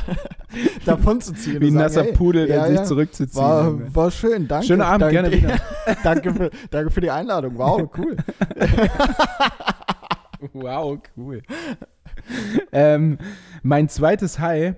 davon 0.86 1.20
zu 1.20 1.34
ziehen. 1.34 1.60
Wie 1.60 1.66
und 1.66 1.72
ein 1.76 1.78
nasser 1.82 2.04
hey, 2.04 2.12
Pudel, 2.12 2.46
der 2.46 2.68
sich 2.68 2.82
zurückzuziehen. 2.84 3.42
War, 3.44 3.94
war 3.94 4.10
schön, 4.10 4.46
danke. 4.48 4.66
Schönen 4.68 4.82
Abend, 4.82 5.02
danke, 5.02 5.14
gerne 5.14 5.32
wieder. 5.32 5.56
danke, 6.04 6.32
für, 6.34 6.50
danke 6.70 6.90
für 6.90 7.00
die 7.00 7.10
Einladung. 7.10 7.58
Wow, 7.58 7.90
cool. 7.98 8.16
Wow, 10.52 10.98
cool. 11.16 11.42
ähm, 12.72 13.18
mein 13.62 13.88
zweites 13.88 14.38
High 14.38 14.74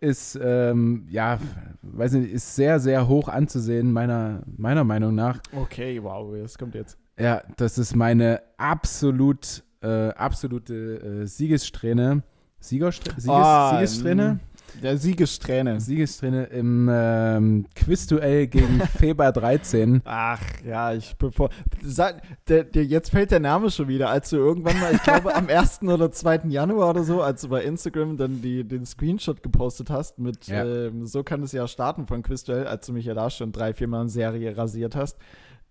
ist, 0.00 0.38
ähm, 0.42 1.06
ja, 1.10 1.38
weiß 1.82 2.12
nicht, 2.12 2.32
ist 2.32 2.54
sehr, 2.54 2.80
sehr 2.80 3.08
hoch 3.08 3.28
anzusehen, 3.28 3.92
meiner, 3.92 4.42
meiner 4.56 4.84
Meinung 4.84 5.14
nach. 5.14 5.40
Okay, 5.54 6.02
wow, 6.02 6.34
das 6.40 6.58
kommt 6.58 6.74
jetzt. 6.74 6.98
Ja, 7.18 7.42
das 7.56 7.78
ist 7.78 7.96
meine 7.96 8.42
absolut, 8.58 9.64
äh, 9.82 10.08
absolute 10.10 11.22
äh, 11.22 11.26
Siegessträhne. 11.26 12.22
Siegerstr 12.60 13.12
Sieges 13.12 13.28
Ah, 13.28 13.70
Siegessträhne? 13.76 14.40
Der 14.82 14.98
Siegessträhne. 14.98 15.80
Siegessträhne 15.80 16.44
im 16.44 16.88
ähm, 16.92 17.66
Quizduell 17.74 18.46
gegen 18.46 18.80
Feber 18.98 19.32
13. 19.32 20.02
Ach 20.04 20.40
ja, 20.64 20.92
ich 20.92 21.16
bevor. 21.16 21.48
Sag, 21.82 22.22
der, 22.48 22.64
der, 22.64 22.84
jetzt 22.84 23.10
fällt 23.10 23.30
der 23.30 23.40
Name 23.40 23.70
schon 23.70 23.88
wieder, 23.88 24.10
als 24.10 24.30
du 24.30 24.36
irgendwann 24.36 24.78
mal, 24.78 24.92
ich 24.94 25.02
glaube 25.02 25.34
am 25.34 25.48
1. 25.48 25.82
oder 25.82 26.12
2. 26.12 26.42
Januar 26.48 26.90
oder 26.90 27.04
so, 27.04 27.22
als 27.22 27.42
du 27.42 27.48
bei 27.48 27.62
Instagram 27.64 28.16
dann 28.16 28.42
die, 28.42 28.64
den 28.64 28.84
Screenshot 28.84 29.42
gepostet 29.42 29.90
hast 29.90 30.18
mit 30.18 30.46
Ja. 30.46 30.64
ähm, 30.64 31.06
So 31.06 31.22
kann 31.22 31.42
es 31.42 31.52
ja 31.52 31.66
starten 31.66 32.06
von 32.06 32.22
Quizduell, 32.22 32.66
als 32.66 32.86
du 32.86 32.92
mich 32.92 33.06
ja 33.06 33.14
da 33.14 33.30
schon 33.30 33.52
drei, 33.52 33.72
vier 33.72 33.88
Mal 33.88 34.02
in 34.02 34.08
Serie 34.08 34.56
rasiert 34.56 34.94
hast, 34.94 35.16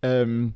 ähm, 0.02 0.56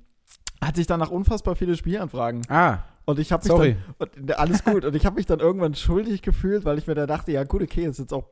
hatte 0.64 0.82
ich 0.82 0.88
danach 0.88 1.12
unfassbar 1.12 1.56
viele 1.56 1.76
Spielanfragen. 1.78 2.42
Ah, 2.50 2.80
Und 3.06 3.20
ich 3.20 3.32
habe 3.32 3.44
mich 3.44 3.52
Sorry. 3.52 3.78
dann, 4.00 4.10
und, 4.20 4.38
alles 4.40 4.64
gut, 4.64 4.84
und 4.86 4.96
ich 4.96 5.06
habe 5.06 5.16
mich 5.16 5.26
dann 5.26 5.40
irgendwann 5.40 5.76
schuldig 5.76 6.22
gefühlt, 6.22 6.66
weil 6.66 6.78
ich 6.78 6.88
mir 6.88 6.96
da 6.96 7.06
dachte, 7.08 7.32
ja 7.32 7.44
gut, 7.44 7.62
okay, 7.62 7.86
ist 7.86 8.00
jetzt 8.00 8.14
auch 8.14 8.28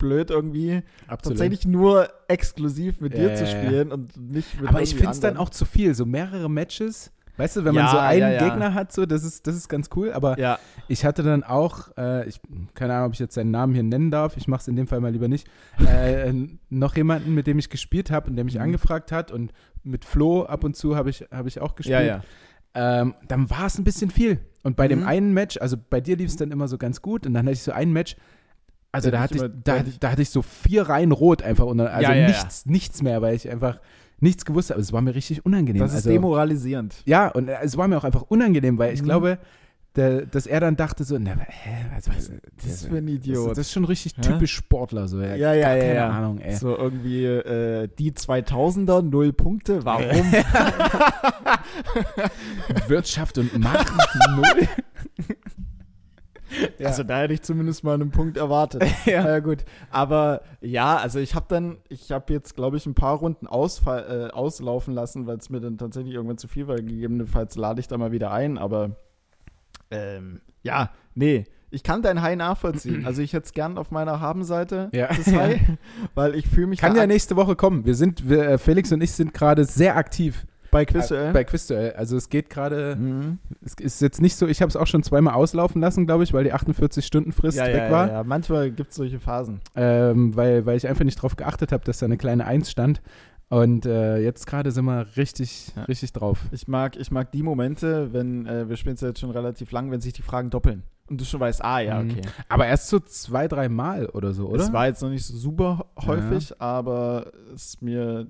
blöd 0.00 0.30
irgendwie, 0.30 0.82
absolut. 1.06 1.38
tatsächlich 1.38 1.64
nur 1.66 2.08
exklusiv 2.26 3.00
mit 3.00 3.16
dir 3.16 3.32
zu 3.36 3.46
spielen 3.46 3.92
und 3.92 4.16
nicht 4.16 4.60
mit 4.60 4.68
Aber 4.68 4.82
ich 4.82 4.96
finde 4.96 5.10
es 5.12 5.20
dann 5.20 5.36
auch 5.36 5.50
zu 5.50 5.64
viel. 5.64 5.94
So 5.94 6.04
mehrere 6.06 6.50
Matches. 6.50 7.12
Weißt 7.36 7.56
du, 7.56 7.64
wenn 7.64 7.74
man 7.74 7.84
Ja, 7.84 7.90
so 7.90 7.98
einen 7.98 8.20
ja, 8.20 8.30
ja. 8.32 8.48
Gegner 8.48 8.74
hat, 8.74 8.92
so, 8.92 9.06
das 9.06 9.24
ist, 9.24 9.46
das 9.46 9.54
ist 9.56 9.68
ganz 9.68 9.88
cool. 9.96 10.12
Aber 10.12 10.38
Ja, 10.38 10.58
ich 10.88 11.04
hatte 11.06 11.22
dann 11.22 11.42
auch, 11.42 11.88
äh, 11.96 12.28
ich, 12.28 12.38
keine 12.74 12.92
Ahnung, 12.94 13.06
ob 13.06 13.12
ich 13.14 13.18
jetzt 13.20 13.34
seinen 13.34 13.50
Namen 13.50 13.72
hier 13.72 13.82
nennen 13.82 14.10
darf, 14.10 14.36
ich 14.36 14.46
mache 14.48 14.60
es 14.60 14.68
in 14.68 14.76
dem 14.76 14.86
Fall 14.88 15.00
mal 15.00 15.10
lieber 15.12 15.28
nicht, 15.28 15.48
äh, 15.86 16.32
noch 16.68 16.96
jemanden, 16.96 17.32
mit 17.32 17.46
dem 17.46 17.58
ich 17.58 17.70
gespielt 17.70 18.10
habe 18.10 18.28
und 18.28 18.36
der 18.36 18.44
mich 18.44 18.56
Mhm. 18.56 18.62
angefragt 18.62 19.10
hat 19.12 19.30
und 19.30 19.52
mit 19.84 20.04
Flo 20.04 20.42
ab 20.42 20.64
und 20.64 20.76
zu 20.76 20.96
habe 20.96 21.08
ich, 21.08 21.22
hab 21.30 21.46
ich 21.46 21.60
auch 21.60 21.76
gespielt. 21.76 22.20
Ähm, 22.74 23.14
dann 23.26 23.48
war 23.50 23.66
es 23.66 23.78
ein 23.78 23.84
bisschen 23.84 24.10
viel. 24.10 24.38
Und 24.62 24.76
bei 24.76 24.86
dem 24.86 25.00
Mhm. 25.00 25.06
einen 25.06 25.32
Match, 25.32 25.56
also 25.60 25.76
bei 25.78 26.00
dir 26.02 26.16
lief 26.16 26.28
es 26.28 26.36
dann 26.36 26.50
immer 26.52 26.68
so 26.68 26.76
ganz 26.78 27.00
gut 27.00 27.26
und 27.26 27.32
dann 27.34 27.46
hatte 27.46 27.54
ich 27.54 27.62
so 27.62 27.72
ein 27.72 27.90
Match, 27.92 28.16
also 28.92 29.10
Da 29.10 29.16
da 29.18 29.22
hatte 29.22 29.34
ich 29.36 29.40
immer- 29.42 29.48
da, 29.50 29.72
hatte 29.72 29.78
hatte 29.80 29.90
ich, 29.90 29.98
da 30.00 30.10
hatte 30.10 30.22
ich 30.22 30.30
so 30.30 30.42
vier 30.42 30.82
Reihen 30.88 31.12
rot 31.12 31.42
einfach 31.42 31.64
unter, 31.66 31.92
also 31.92 32.02
Ja, 32.08 32.14
ja, 32.14 32.22
ja. 32.22 32.28
nichts, 32.28 32.66
nichts 32.66 33.02
mehr, 33.02 33.22
weil 33.22 33.34
ich 33.36 33.48
einfach 33.48 33.78
nichts 34.18 34.44
gewusst 34.44 34.70
habe. 34.70 34.80
Es 34.80 34.92
war 34.92 35.00
mir 35.00 35.14
richtig 35.14 35.46
unangenehm. 35.46 35.80
Das 35.80 35.90
ist 35.92 35.96
also, 35.98 36.10
demoralisierend. 36.10 36.96
ja, 37.06 37.28
und 37.28 37.48
äh, 37.48 37.56
es 37.62 37.76
war 37.76 37.88
mir 37.88 37.96
auch 37.98 38.04
einfach 38.04 38.22
unangenehm, 38.22 38.78
weil 38.78 38.92
ich 38.92 39.00
Mhm. 39.00 39.06
glaube, 39.06 39.38
der, 39.96 40.24
dass 40.26 40.46
er 40.46 40.60
dann 40.60 40.76
dachte 40.76 41.02
so, 41.02 41.18
na, 41.18 41.32
hä, 41.32 41.86
was, 41.96 42.08
was, 42.08 42.30
Das 42.56 42.66
ist 42.66 42.86
für 42.86 42.98
ein 42.98 43.06
das, 43.06 43.14
Idiot. 43.16 43.50
das 43.52 43.58
ist 43.58 43.72
schon 43.72 43.84
richtig 43.84 44.14
Hä? 44.18 44.20
typisch 44.22 44.52
Sportler, 44.54 45.08
so. 45.08 45.20
Ja, 45.20 45.34
ja, 45.34 45.52
gar 45.54 45.56
ja, 45.56 45.68
Keine 45.80 45.94
ja. 45.94 46.08
Ahnung, 46.10 46.38
ey. 46.38 46.54
So 46.54 46.76
irgendwie 46.76 47.24
äh, 47.24 47.88
die 47.98 48.12
2000er, 48.12 49.02
null 49.02 49.32
Punkte. 49.32 49.84
Warum? 49.84 50.04
Wirtschaft 52.88 53.38
und 53.38 53.58
Macht 53.58 53.92
null. 54.36 54.68
Ja. 56.78 56.88
Also 56.88 57.02
da 57.04 57.18
hätte 57.20 57.34
ich 57.34 57.42
zumindest 57.42 57.84
mal 57.84 57.94
einen 57.94 58.10
Punkt 58.10 58.36
erwartet. 58.36 58.82
Ja. 59.06 59.26
ja. 59.26 59.38
gut. 59.40 59.64
Aber 59.90 60.42
ja, 60.60 60.96
also 60.96 61.18
ich 61.18 61.34
habe 61.34 61.46
dann, 61.48 61.78
ich 61.88 62.10
habe 62.12 62.32
jetzt, 62.32 62.54
glaube 62.56 62.76
ich, 62.76 62.86
ein 62.86 62.94
paar 62.94 63.16
Runden 63.18 63.46
ausfall, 63.46 64.28
äh, 64.30 64.32
auslaufen 64.34 64.94
lassen, 64.94 65.26
weil 65.26 65.38
es 65.38 65.48
mir 65.50 65.60
dann 65.60 65.78
tatsächlich 65.78 66.14
irgendwann 66.14 66.38
zu 66.38 66.48
viel 66.48 66.66
war. 66.68 66.76
Gegebenenfalls 66.76 67.56
lade 67.56 67.80
ich 67.80 67.88
da 67.88 67.98
mal 67.98 68.12
wieder 68.12 68.30
ein, 68.32 68.58
aber 68.58 68.96
ähm, 69.90 70.40
ja, 70.62 70.90
nee. 71.14 71.44
Ich 71.72 71.84
kann 71.84 72.02
dein 72.02 72.20
High 72.20 72.36
nachvollziehen. 72.36 73.04
Also 73.06 73.22
ich 73.22 73.32
hätte 73.32 73.46
es 73.46 73.52
gern 73.52 73.78
auf 73.78 73.90
meiner 73.90 74.20
Habenseite, 74.20 74.90
Ja. 74.92 75.06
das 75.08 75.26
High, 75.28 75.60
weil 76.14 76.34
ich 76.34 76.48
fühle 76.48 76.66
mich 76.66 76.80
Kann 76.80 76.96
ja 76.96 77.06
nächste 77.06 77.36
Woche 77.36 77.56
kommen. 77.56 77.84
Wir 77.84 77.94
sind, 77.94 78.28
wir, 78.28 78.42
äh, 78.48 78.58
Felix 78.58 78.92
und 78.92 79.00
ich 79.00 79.12
sind 79.12 79.32
gerade 79.34 79.64
sehr 79.64 79.96
aktiv 79.96 80.46
bei 80.70 80.84
Quizduell. 80.84 81.30
äh, 81.30 81.32
bei 81.32 81.44
Quizduell. 81.44 81.92
Also 81.92 82.16
es 82.16 82.28
geht 82.28 82.50
gerade, 82.50 82.96
Mhm. 82.96 83.38
es 83.64 83.74
ist 83.74 84.00
jetzt 84.00 84.20
nicht 84.20 84.36
so, 84.36 84.46
ich 84.46 84.60
habe 84.62 84.68
es 84.70 84.76
auch 84.76 84.86
schon 84.86 85.02
zweimal 85.02 85.34
auslaufen 85.34 85.80
lassen, 85.80 86.06
glaube 86.06 86.24
ich, 86.24 86.32
weil 86.32 86.44
die 86.44 86.52
48-Stunden-Frist 86.52 87.58
Ja, 87.58 87.66
weg 87.66 87.74
ja, 87.76 87.90
war. 87.90 88.06
ja, 88.06 88.12
ja. 88.14 88.24
Manchmal 88.24 88.70
gibt 88.70 88.90
es 88.90 88.96
solche 88.96 89.20
Phasen. 89.20 89.60
ähm, 89.76 90.34
weil, 90.36 90.66
weil 90.66 90.76
ich 90.76 90.86
einfach 90.88 91.04
nicht 91.04 91.16
drauf 91.20 91.36
geachtet 91.36 91.72
habe, 91.72 91.84
dass 91.84 91.98
da 91.98 92.06
eine 92.06 92.16
kleine 92.16 92.46
Eins 92.46 92.70
stand. 92.70 93.00
Und 93.48 93.84
äh, 93.84 94.18
jetzt 94.18 94.46
gerade 94.46 94.70
sind 94.70 94.84
wir 94.84 95.06
richtig, 95.16 95.72
Ja. 95.74 95.82
richtig 95.84 96.12
drauf. 96.12 96.38
Ich 96.52 96.68
mag, 96.68 96.96
ich 96.96 97.10
mag 97.10 97.32
die 97.32 97.42
Momente, 97.42 98.12
wenn, 98.12 98.46
äh, 98.46 98.68
wir 98.68 98.76
spielen 98.76 98.94
es 98.94 99.00
ja 99.00 99.08
jetzt 99.08 99.18
schon 99.20 99.30
relativ 99.32 99.72
lang, 99.72 99.90
wenn 99.90 100.00
sich 100.00 100.12
die 100.12 100.22
Fragen 100.22 100.50
doppeln. 100.50 100.84
Und 101.08 101.20
du 101.20 101.24
schon 101.24 101.40
weißt, 101.40 101.64
ah 101.64 101.80
ja, 101.80 102.00
Mhm. 102.00 102.10
okay. 102.12 102.20
Aber 102.48 102.68
erst 102.68 102.86
so 102.88 103.00
zwei, 103.00 103.48
drei 103.48 103.68
Mal 103.68 104.06
oder 104.06 104.32
so, 104.32 104.46
oder? 104.48 104.62
Es 104.62 104.72
war 104.72 104.86
jetzt 104.86 105.02
noch 105.02 105.10
nicht 105.10 105.24
so 105.26 105.36
super 105.36 105.86
häufig, 106.06 106.60
aber 106.60 107.32
es 107.52 107.70
ist 107.70 107.82
mir 107.82 108.28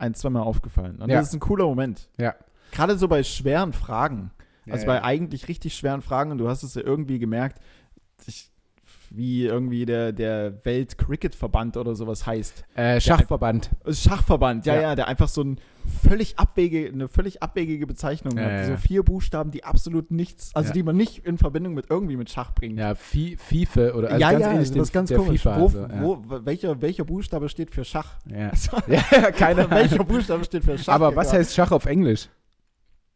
ein, 0.00 0.14
zweimal 0.14 0.42
aufgefallen. 0.42 0.96
Und 0.96 1.10
Ja. 1.10 1.18
das 1.18 1.28
ist 1.28 1.34
ein 1.34 1.40
cooler 1.40 1.64
Moment. 1.66 2.08
Ja. 2.18 2.34
Gerade 2.72 2.96
so 2.96 3.08
bei 3.08 3.22
schweren 3.22 3.72
Fragen. 3.72 4.30
Also 4.68 4.86
ja. 4.86 4.92
bei 4.92 5.02
eigentlich 5.02 5.48
richtig 5.48 5.74
schweren 5.74 6.02
Fragen, 6.02 6.30
und 6.30 6.38
du 6.38 6.48
hast 6.48 6.62
es 6.62 6.74
ja 6.74 6.82
irgendwie 6.82 7.18
gemerkt, 7.18 7.60
wie 9.12 9.44
irgendwie 9.44 9.86
der, 9.86 10.12
der 10.12 10.64
Welt-Cricket-Verband 10.64 11.76
oder 11.76 11.96
sowas 11.96 12.26
heißt. 12.26 12.64
äh, 12.76 13.00
Schachverband. 13.00 13.70
Schachverband, 13.90 14.66
ja, 14.66 14.74
Ja. 14.76 14.80
ja, 14.82 14.94
der 14.94 15.08
einfach 15.08 15.28
so 15.28 15.42
ein 15.42 15.58
völlig 16.06 16.38
abwege, 16.38 16.88
eine 16.92 17.08
völlig 17.08 17.42
abwegige 17.42 17.88
Bezeichnung 17.88 18.36
Ja, 18.38 18.44
hat. 18.44 18.50
ja, 18.52 18.64
So 18.66 18.76
vier 18.76 19.02
Buchstaben, 19.02 19.50
die 19.50 19.64
absolut 19.64 20.12
nichts, 20.12 20.54
also 20.54 20.72
die 20.72 20.84
man 20.84 20.96
nicht 20.96 21.26
in 21.26 21.38
Verbindung 21.38 21.74
mit 21.74 21.86
irgendwie 21.90 22.16
mit 22.16 22.30
Schach 22.30 22.54
bringt. 22.54 22.78
Ja, 22.78 22.94
Fi- 22.94 23.36
FIFA 23.36 23.94
oder 23.94 24.10
also 24.10 24.20
ja, 24.20 24.30
ganz 24.30 24.42
ja, 24.42 24.50
ähnlich 24.52 24.68
also 24.68 24.74
das 24.78 24.88
ist 24.88 24.92
ganz 24.92 25.08
der 25.08 25.18
komisch. 25.18 25.42
FIFA. 25.42 25.58
wo, 25.58 25.64
also, 25.64 25.88
wo, 26.28 26.44
welcher, 26.46 26.80
welcher 26.80 27.04
Buchstabe 27.04 27.48
steht 27.48 27.74
für 27.74 27.84
Schach? 27.84 28.14
Ja. 28.26 28.50
Also, 28.52 28.76
ja, 28.86 29.30
keine 29.32 29.60
Ahnung. 29.64 29.70
welcher 29.72 30.04
Buchstabe 30.04 30.44
steht 30.44 30.64
für 30.64 30.78
Schach? 30.78 30.94
Aber 30.94 31.16
was 31.16 31.32
heißt 31.32 31.52
Schach 31.54 31.72
auf 31.72 31.86
Englisch? 31.86 32.28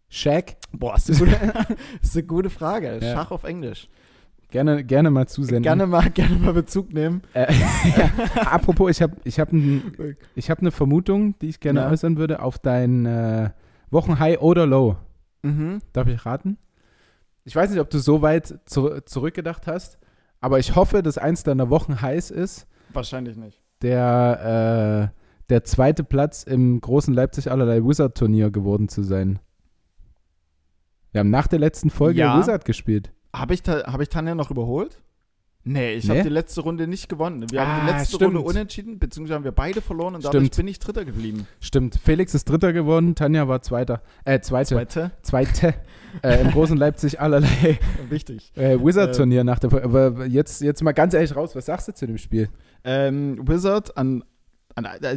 Shaq? 0.08 0.56
Boah, 0.72 0.96
ist 0.96 1.08
eine 1.10 1.18
gute, 1.18 1.36
ist 2.02 2.16
eine 2.16 2.26
gute 2.26 2.50
Frage. 2.50 2.98
Schach 3.00 3.30
auf 3.30 3.44
Englisch. 3.44 3.88
Gerne, 4.54 4.84
gerne 4.84 5.10
mal 5.10 5.26
zusenden. 5.26 5.64
Gerne 5.64 5.84
mal, 5.88 6.08
gerne 6.10 6.36
mal 6.36 6.52
Bezug 6.52 6.92
nehmen. 6.92 7.22
Äh, 7.32 7.52
ja, 7.96 8.10
apropos, 8.46 8.88
ich 8.88 9.02
habe 9.02 9.16
ich 9.24 9.40
hab 9.40 9.52
ein, 9.52 10.16
ich 10.36 10.48
hab 10.48 10.60
eine 10.60 10.70
Vermutung, 10.70 11.36
die 11.40 11.48
ich 11.48 11.58
gerne 11.58 11.80
Ja. 11.80 11.90
äußern 11.90 12.16
würde 12.18 12.40
auf 12.40 12.60
dein 12.60 13.04
äh, 13.04 13.50
Wochenhigh 13.90 14.38
oder 14.40 14.64
Low. 14.64 14.94
Mhm. 15.42 15.80
Darf 15.92 16.06
ich 16.06 16.24
raten? 16.24 16.56
Ich 17.44 17.56
weiß 17.56 17.68
nicht, 17.70 17.80
ob 17.80 17.90
du 17.90 17.98
so 17.98 18.22
weit 18.22 18.60
zu, 18.64 19.00
zurückgedacht 19.04 19.66
hast, 19.66 19.98
aber 20.40 20.60
ich 20.60 20.76
hoffe, 20.76 21.02
dass 21.02 21.18
eins 21.18 21.42
deiner 21.42 21.68
Wochenhighs 21.68 22.30
ist, 22.30 22.68
Wahrscheinlich 22.92 23.36
nicht. 23.36 23.60
der, 23.82 25.10
äh, 25.12 25.20
der 25.50 25.64
zweite 25.64 26.04
Platz 26.04 26.44
im 26.44 26.80
großen 26.80 27.12
Leipzig 27.12 27.50
allerlei 27.50 27.82
Wizard-Turnier 27.84 28.52
geworden 28.52 28.88
zu 28.88 29.02
sein. 29.02 29.40
Wir 31.10 31.18
haben 31.18 31.30
nach 31.30 31.48
der 31.48 31.58
letzten 31.58 31.90
Folge 31.90 32.20
Ja. 32.20 32.38
Wizard 32.38 32.64
gespielt. 32.64 33.12
Habe 33.34 33.54
ich, 33.54 33.62
Ta- 33.62 33.84
hab 33.92 34.00
ich 34.00 34.08
Tanja 34.08 34.34
noch 34.34 34.50
überholt? 34.50 35.00
Nee, 35.66 35.94
ich 35.94 36.04
Nee? 36.04 36.10
habe 36.10 36.22
die 36.24 36.28
letzte 36.28 36.60
Runde 36.60 36.86
nicht 36.86 37.08
gewonnen. 37.08 37.50
Wir 37.50 37.66
haben 37.66 37.86
die 37.86 37.92
Ah, 37.92 37.96
letzte 37.96 38.16
stimmt. 38.16 38.34
Runde 38.36 38.48
unentschieden, 38.48 38.98
beziehungsweise 38.98 39.34
haben 39.36 39.44
wir 39.44 39.52
beide 39.52 39.80
verloren 39.80 40.14
und 40.14 40.22
dadurch 40.22 40.44
Stimmt. 40.48 40.56
bin 40.58 40.68
ich 40.68 40.78
Dritter 40.78 41.06
geblieben. 41.06 41.46
Stimmt, 41.58 41.98
Felix 42.04 42.34
ist 42.34 42.50
Dritter 42.50 42.74
geworden, 42.74 43.14
Tanja 43.14 43.48
war 43.48 43.62
Zweiter. 43.62 44.02
Äh, 44.26 44.40
Zweite. 44.40 44.68
Zweite, 44.74 45.10
Zweite. 45.22 45.74
äh, 46.22 46.42
Im 46.42 46.50
großen 46.50 46.76
Leipzig 46.76 47.18
allerlei 47.18 47.78
wichtig. 48.10 48.52
äh, 48.56 48.78
Wizard-Turnier 48.78 49.42
nach 49.42 49.58
der 49.58 49.70
Folge. 49.70 49.86
Aber 49.86 50.26
jetzt, 50.26 50.60
jetzt 50.60 50.82
mal 50.82 50.92
ganz 50.92 51.14
ehrlich 51.14 51.34
raus, 51.34 51.56
was 51.56 51.64
sagst 51.64 51.88
du 51.88 51.94
zu 51.94 52.06
dem 52.06 52.18
Spiel? 52.18 52.50
Ähm, 52.84 53.38
Wizard 53.48 53.96
an, 53.96 54.22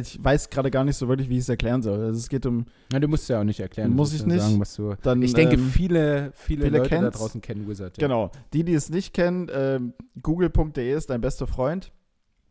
ich 0.00 0.22
weiß 0.22 0.50
gerade 0.50 0.70
gar 0.70 0.84
nicht 0.84 0.96
so 0.96 1.08
wirklich, 1.08 1.28
wie 1.28 1.34
ich 1.34 1.40
es 1.40 1.48
erklären 1.48 1.82
soll. 1.82 2.00
Also 2.00 2.18
es 2.18 2.28
geht 2.28 2.46
um 2.46 2.66
Na, 2.92 3.00
du 3.00 3.08
musst 3.08 3.28
ja 3.28 3.40
auch 3.40 3.44
nicht 3.44 3.60
erklären. 3.60 3.90
Muss 3.90 4.12
ich 4.12 4.24
nicht. 4.24 4.40
Sagen, 4.40 4.60
was 4.60 4.74
du 4.74 4.94
dann. 5.02 5.20
ich 5.22 5.34
denke, 5.34 5.54
ähm, 5.54 5.68
viele, 5.68 6.32
viele, 6.34 6.64
viele 6.64 6.78
Leute 6.78 7.00
da 7.00 7.10
draußen 7.10 7.40
kennen 7.40 7.68
Wizard. 7.68 8.00
Ja. 8.00 8.06
Genau. 8.06 8.30
Die, 8.52 8.62
die 8.62 8.74
es 8.74 8.88
nicht 8.88 9.14
kennen, 9.14 9.48
ähm, 9.52 9.94
google.de 10.22 10.92
ist 10.92 11.10
dein 11.10 11.20
bester 11.20 11.46
Freund. 11.46 11.92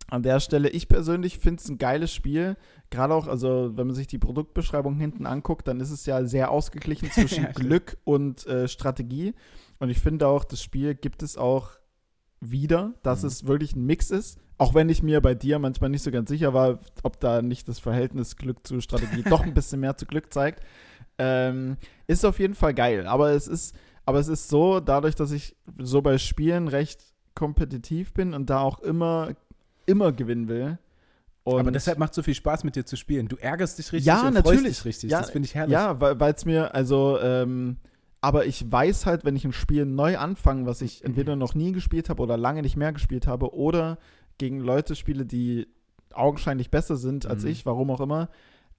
An 0.09 0.23
der 0.23 0.39
Stelle, 0.39 0.69
ich 0.69 0.87
persönlich 0.87 1.37
finde 1.39 1.61
es 1.61 1.69
ein 1.69 1.77
geiles 1.77 2.13
Spiel. 2.13 2.55
Gerade 2.89 3.13
auch, 3.13 3.27
also 3.27 3.71
wenn 3.75 3.87
man 3.87 3.95
sich 3.95 4.07
die 4.07 4.17
Produktbeschreibung 4.17 4.97
hinten 4.97 5.25
anguckt, 5.25 5.67
dann 5.67 5.81
ist 5.81 5.91
es 5.91 6.05
ja 6.05 6.23
sehr 6.25 6.51
ausgeglichen 6.51 7.11
zwischen 7.11 7.43
Ja. 7.43 7.51
Glück 7.51 7.97
und 8.03 8.45
äh, 8.47 8.67
Strategie. 8.67 9.33
Und 9.79 9.89
ich 9.89 9.99
finde 9.99 10.27
auch, 10.27 10.43
das 10.43 10.61
Spiel 10.61 10.95
gibt 10.95 11.23
es 11.23 11.37
auch 11.37 11.71
wieder, 12.39 12.93
dass 13.03 13.21
Mhm. 13.23 13.27
es 13.27 13.47
wirklich 13.47 13.75
ein 13.75 13.85
Mix 13.85 14.11
ist. 14.11 14.39
Auch 14.59 14.73
wenn 14.73 14.89
ich 14.89 15.03
mir 15.03 15.21
bei 15.21 15.35
dir 15.35 15.59
manchmal 15.59 15.89
nicht 15.91 16.01
so 16.03 16.09
ganz 16.11 16.29
sicher 16.29 16.53
war, 16.53 16.79
ob 17.03 17.19
da 17.19 17.41
nicht 17.41 17.67
das 17.67 17.79
Verhältnis 17.79 18.35
Glück 18.37 18.65
zu 18.65 18.81
Strategie 18.81 19.23
doch 19.23 19.43
ein 19.43 19.53
bisschen 19.53 19.79
mehr 19.79 19.97
zu 19.97 20.05
Glück 20.05 20.33
zeigt. 20.33 20.63
Ähm, 21.19 21.77
ist 22.07 22.25
auf 22.25 22.39
jeden 22.39 22.55
Fall 22.55 22.73
geil. 22.73 23.05
Aber 23.07 23.31
es 23.31 23.47
ist, 23.47 23.75
aber 24.05 24.19
es 24.19 24.27
ist 24.27 24.49
so, 24.49 24.79
dadurch, 24.79 25.15
dass 25.15 25.31
ich 25.31 25.55
so 25.77 26.01
bei 26.01 26.17
Spielen 26.17 26.67
recht 26.67 27.01
kompetitiv 27.35 28.13
bin 28.13 28.33
und 28.33 28.49
da 28.49 28.59
auch 28.61 28.79
immer, 28.79 29.29
immer 29.85 30.11
gewinnen 30.11 30.47
will. 30.47 30.79
Aber 31.45 31.71
deshalb 31.71 31.97
macht 31.97 32.11
es 32.11 32.15
so 32.17 32.23
viel 32.23 32.33
Spaß, 32.33 32.65
mit 32.65 32.75
dir 32.75 32.85
zu 32.85 32.97
spielen. 32.97 33.29
Du 33.29 33.37
ärgerst 33.37 33.77
dich 33.77 33.93
richtig 33.93 34.05
Ja, 34.07 34.27
und 34.27 34.33
natürlich. 34.33 34.61
freust 34.63 34.79
dich 34.79 34.85
richtig. 34.85 35.11
Ja, 35.11 35.21
das 35.21 35.29
finde 35.31 35.45
ich 35.45 35.55
herrlich. 35.55 35.71
Ja, 35.71 35.99
weil 36.01 36.33
es 36.33 36.43
mir, 36.43 36.75
also, 36.75 37.19
ähm, 37.21 37.77
aber 38.21 38.45
ich 38.45 38.69
weiß 38.71 39.05
halt, 39.05 39.25
wenn 39.25 39.35
ich 39.35 39.45
ein 39.45 39.53
Spiel 39.53 39.85
neu 39.85 40.17
anfange, 40.17 40.65
was 40.65 40.81
ich 40.81 41.03
entweder 41.05 41.35
noch 41.35 41.53
nie 41.55 41.71
gespielt 41.71 42.09
habe 42.09 42.21
oder 42.23 42.37
lange 42.37 42.61
nicht 42.61 42.75
mehr 42.77 42.91
gespielt 42.93 43.27
habe, 43.27 43.53
oder 43.53 43.97
gegen 44.37 44.59
Leute 44.59 44.95
spiele, 44.95 45.25
die 45.25 45.67
augenscheinlich 46.13 46.69
besser 46.71 46.95
sind 46.95 47.25
als 47.25 47.43
Mhm. 47.43 47.49
ich, 47.49 47.65
warum 47.65 47.91
auch 47.91 48.01
immer, 48.01 48.29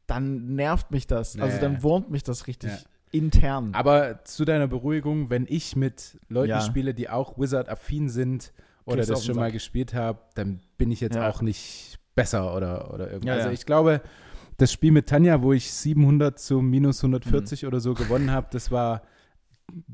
dann 0.07 0.55
nervt 0.55 0.91
mich 0.91 1.07
das. 1.07 1.35
Ja, 1.35 1.43
also 1.45 1.59
dann 1.61 1.83
wurmt 1.83 2.11
mich 2.11 2.23
das 2.23 2.47
richtig 2.47 2.71
Ja. 2.71 2.79
intern. 3.13 3.71
Aber 3.75 4.25
zu 4.25 4.45
deiner 4.45 4.67
Beruhigung, 4.67 5.31
wenn 5.31 5.47
ich 5.49 5.77
mit 5.77 6.19
Leuten 6.29 6.51
Ja. 6.51 6.61
spiele, 6.61 6.95
die 6.95 7.09
auch 7.09 7.39
Wizard-affin 7.39 8.09
sind 8.09 8.53
oder 8.87 8.97
Kriegst 8.97 9.11
du 9.11 9.15
das 9.15 9.25
schon 9.27 9.37
mal 9.37 9.53
gespielt 9.53 9.95
haben, 9.95 10.19
dann 10.35 10.61
bin 10.79 10.91
ich 10.91 11.01
jetzt 11.01 11.17
Ja. 11.17 11.29
auch 11.29 11.43
nicht 11.43 11.99
besser 12.15 12.57
oder, 12.57 12.93
oder 12.93 13.11
irgendwas. 13.13 13.27
Ja, 13.29 13.35
also 13.35 13.51
ich 13.51 13.67
glaube, 13.67 14.01
das 14.57 14.73
Spiel 14.73 14.91
mit 14.93 15.09
Tanja, 15.09 15.43
wo 15.43 15.53
ich 15.53 15.71
700 15.71 16.39
zu 16.39 16.61
minus 16.63 17.03
140 17.03 17.63
Mhm. 17.63 17.69
oder 17.69 17.81
so 17.81 17.95
gewonnen 17.95 18.31
habe, 18.33 18.49
das 18.51 18.71
war 18.71 19.03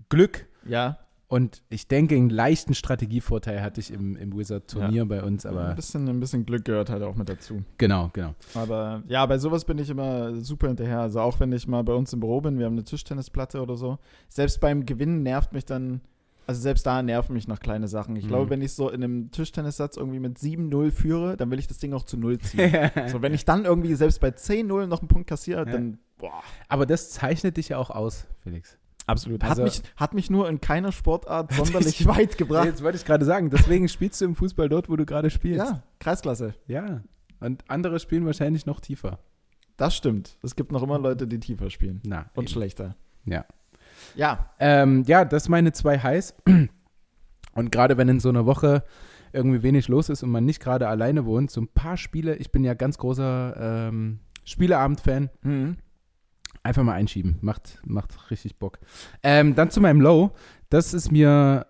Glück. 0.09 0.47
ja, 0.67 0.99
Und 1.29 1.63
ich 1.69 1.89
denke, 1.89 2.15
einen 2.15 2.31
leichten 2.31 2.75
Strategievorteil 2.75 3.61
hatte 3.63 3.81
ich 3.81 3.91
im, 3.93 4.17
im 4.17 4.37
Wizard-Turnier 4.37 5.05
bei 5.07 5.23
uns, 5.23 5.45
ein, 5.45 5.57
aber 5.57 5.75
bisschen, 5.75 6.09
ein 6.09 6.21
bisschen 6.21 6.47
Glück 6.47 6.65
gehört 6.65 6.91
halt 6.91 7.03
auch 7.03 7.17
mit 7.17 7.29
dazu. 7.29 7.63
genau, 7.79 8.11
genau. 8.13 8.35
Aber 8.55 9.03
ja, 9.09 9.25
bei 9.27 9.39
sowas 9.39 9.65
bin 9.65 9.79
ich 9.79 9.91
immer 9.91 10.35
super 10.37 10.69
hinterher. 10.69 11.01
Also 11.01 11.21
auch 11.21 11.41
wenn 11.41 11.53
ich 11.53 11.67
mal 11.67 11.83
bei 11.83 11.95
uns 11.95 12.13
im 12.13 12.21
Büro 12.21 12.41
bin, 12.41 12.59
wir 12.59 12.67
haben 12.67 12.75
eine 12.75 12.85
Tischtennisplatte 12.85 13.61
oder 13.61 13.77
so. 13.77 13.99
Selbst 14.29 14.61
beim 14.61 14.87
Gewinnen 14.87 15.23
nervt 15.23 15.53
mich 15.53 15.65
dann, 15.65 16.03
also 16.47 16.61
selbst 16.61 16.87
da 16.87 17.03
nerven 17.03 17.33
mich 17.35 17.49
noch 17.49 17.59
kleine 17.59 17.89
Sachen. 17.89 18.15
Ich 18.17 18.25
Mhm. 18.25 18.29
glaube, 18.29 18.51
wenn 18.51 18.63
ich 18.63 18.75
so 18.75 18.91
in 18.91 19.03
einem 19.03 19.31
Tischtennissatz 19.31 19.97
irgendwie 19.97 20.21
mit 20.21 20.39
7-0 20.39 20.91
führe, 20.93 21.37
dann 21.37 21.51
will 21.51 21.59
ich 21.59 21.67
das 21.67 21.79
Ding 21.79 21.95
auch 21.95 22.05
zu 22.05 22.17
0 22.19 22.39
ziehen. 22.39 22.71
so, 23.09 23.23
wenn 23.23 23.35
ich 23.35 23.45
dann 23.45 23.65
irgendwie 23.65 23.95
selbst 23.95 24.21
bei 24.21 24.29
10-0 24.29 24.87
noch 24.87 25.01
einen 25.01 25.09
Punkt 25.09 25.27
kassiere, 25.27 25.61
Ja. 25.67 25.73
dann, 25.73 25.99
boah. 26.19 26.43
aber 26.69 26.85
das 26.87 27.11
zeichnet 27.11 27.57
dich 27.57 27.71
ja 27.71 27.79
auch 27.79 27.91
aus, 27.91 28.27
Felix. 28.43 28.77
Absolut. 29.07 29.43
Hat, 29.43 29.51
Also- 29.51 29.63
mich, 29.65 29.83
hat 29.97 30.15
mich 30.15 30.31
nur 30.31 30.49
in 30.49 30.61
keiner 30.61 30.91
Sportart 30.93 31.53
sonderlich 31.55 32.07
weit 32.07 32.39
gebracht. 32.39 32.65
Jetzt 32.67 32.83
wollte 32.83 32.97
ich 32.97 33.05
gerade 33.05 33.25
sagen, 33.25 33.51
deswegen 33.51 33.89
spielst 33.89 34.21
du 34.21 34.25
im 34.25 34.35
Fußball 34.35 34.69
dort, 34.69 34.89
wo 34.89 34.97
du 34.97 35.05
gerade 35.05 35.31
spielst. 35.31 35.59
Ja, 35.67 35.83
Kreisklasse. 35.99 36.55
Ja. 36.67 37.03
Und 37.41 37.65
andere 37.69 37.99
spielen 38.01 38.25
wahrscheinlich 38.25 38.65
noch 38.67 38.81
tiefer. 38.81 39.19
Das 39.77 39.95
stimmt. 39.97 40.39
Es 40.43 40.57
gibt 40.57 40.73
noch 40.73 40.83
immer 40.83 40.99
Leute, 40.99 41.27
die 41.27 41.39
tiefer 41.41 41.69
spielen. 41.69 42.01
Na, 42.07 42.31
Und 42.35 42.45
eben. 42.45 42.53
schlechter. 42.53 42.97
Ja. 43.27 43.45
Ja. 44.15 44.51
Ähm, 44.59 45.03
ja, 45.07 45.25
das 45.25 45.49
meine 45.49 45.73
zwei 45.73 45.99
Highs. 45.99 46.35
Und 47.55 47.71
gerade 47.73 47.97
wenn 47.97 48.09
in 48.09 48.21
so 48.21 48.29
einer 48.31 48.47
Woche 48.47 48.85
irgendwie 49.33 49.63
wenig 49.63 49.89
los 49.89 50.09
ist 50.09 50.23
und 50.23 50.31
man 50.31 50.45
nicht 50.45 50.61
gerade 50.61 50.89
alleine 50.89 51.25
wohnt, 51.25 51.51
so 51.51 51.61
ein 51.61 51.69
paar 51.69 51.97
Spiele, 51.97 52.37
ich 52.37 52.51
bin 52.53 52.63
ja 52.65 52.75
ganz 52.75 52.99
großer 52.99 53.89
ähm, 53.89 54.21
Spieleabend-Fan, 54.45 55.31
Mhm. 55.43 55.77
Einfach 56.65 56.83
mal 56.83 56.95
einschieben. 56.95 57.37
Macht, 57.41 57.79
macht 57.85 58.31
richtig 58.31 58.57
Bock. 58.57 58.79
Ähm, 59.23 59.55
dann 59.55 59.71
zu 59.71 59.81
meinem 59.81 60.01
Low. 60.01 60.33
Das 60.71 60.93
ist 60.95 61.13
mir 61.13 61.67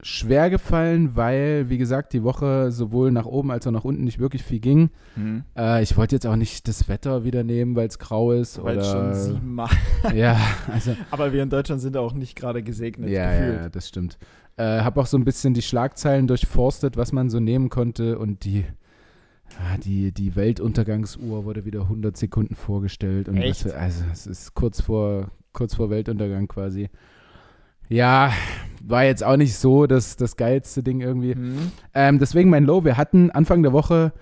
schwer 0.00 0.48
gefallen, 0.48 1.16
weil, 1.16 1.68
wie 1.70 1.78
gesagt, 1.78 2.12
die 2.12 2.22
Woche 2.22 2.70
sowohl 2.70 3.10
nach 3.10 3.26
oben 3.26 3.50
als 3.50 3.66
auch 3.66 3.72
nach 3.72 3.84
unten 3.84 4.04
nicht 4.04 4.20
wirklich 4.20 4.44
viel 4.44 4.60
ging. 4.60 4.90
Mhm. 5.16 5.42
Äh, 5.56 5.82
ich 5.82 5.96
wollte 5.96 6.14
jetzt 6.14 6.26
auch 6.26 6.36
nicht 6.36 6.68
das 6.68 6.88
Wetter 6.88 7.24
wieder 7.24 7.42
nehmen, 7.42 7.74
weil 7.74 7.88
es 7.88 7.98
grau 7.98 8.30
ist. 8.30 8.62
Weil 8.62 8.78
es 8.78 8.90
schon 8.90 9.14
siebenmal. 9.14 9.70
Ja, 10.14 10.38
also 10.72 10.96
Aber 11.10 11.32
wir 11.32 11.42
in 11.42 11.50
Deutschland 11.50 11.80
sind 11.80 11.96
auch 11.96 12.12
nicht 12.12 12.36
gerade 12.36 12.62
gesegnet. 12.62 13.10
ja, 13.10 13.30
gefühlt. 13.30 13.60
ja, 13.60 13.68
das 13.68 13.88
stimmt. 13.88 14.18
Äh, 14.56 14.80
habe 14.82 15.00
auch 15.00 15.06
so 15.06 15.16
ein 15.18 15.24
bisschen 15.24 15.54
die 15.54 15.62
Schlagzeilen 15.62 16.28
durchforstet, 16.28 16.96
was 16.96 17.12
man 17.12 17.28
so 17.28 17.40
nehmen 17.40 17.68
konnte 17.68 18.18
und 18.18 18.44
die, 18.44 18.64
die, 19.84 20.12
die 20.12 20.36
Weltuntergangsuhr 20.36 21.44
wurde 21.44 21.64
wieder 21.64 21.82
100 21.82 22.16
Sekunden 22.16 22.54
vorgestellt. 22.54 23.28
Und 23.28 23.36
Echt? 23.38 23.62
Für- 23.62 23.76
also 23.76 24.04
es 24.12 24.26
ist 24.26 24.54
kurz 24.54 24.80
vor, 24.80 25.30
kurz 25.52 25.74
vor 25.74 25.90
Weltuntergang 25.90 26.48
quasi. 26.48 26.88
Ja, 27.88 28.32
war 28.82 29.04
jetzt 29.04 29.24
auch 29.24 29.36
nicht 29.36 29.54
so 29.56 29.86
das, 29.86 30.16
das 30.16 30.36
geilste 30.36 30.82
Ding 30.82 31.00
irgendwie. 31.00 31.34
Mhm. 31.34 31.72
Ähm, 31.94 32.18
deswegen 32.18 32.50
mein 32.50 32.64
Low. 32.64 32.84
Wir 32.84 32.96
hatten 32.96 33.30
Anfang 33.30 33.62
der 33.62 33.72
Woche, 33.72 34.12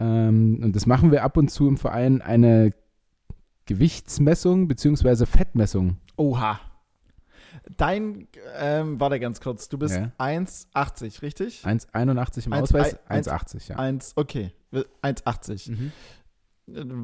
ähm, 0.00 0.60
und 0.62 0.74
das 0.74 0.86
machen 0.86 1.12
wir 1.12 1.22
ab 1.22 1.36
und 1.36 1.48
zu 1.50 1.68
im 1.68 1.76
Verein, 1.76 2.20
eine 2.22 2.72
Gewichtsmessung 3.66 4.68
bzw. 4.68 5.26
Fettmessung. 5.26 5.96
Oha. 6.16 6.60
Dein, 7.76 8.28
ähm, 8.58 9.00
warte 9.00 9.18
ganz 9.20 9.40
kurz, 9.40 9.68
du 9.68 9.78
bist 9.78 9.94
Ja. 9.96 10.12
1,80, 10.18 11.22
richtig? 11.22 11.64
1,81 11.64 12.46
im 12.46 12.52
Eins- 12.52 12.62
Ausweis, 12.64 12.96
eins- 13.08 13.28
1,80, 13.28 13.68
ja. 13.68 13.76
1, 13.76 14.12
okay, 14.16 14.52
1,80. 15.02 15.70
Mhm. 15.70 15.92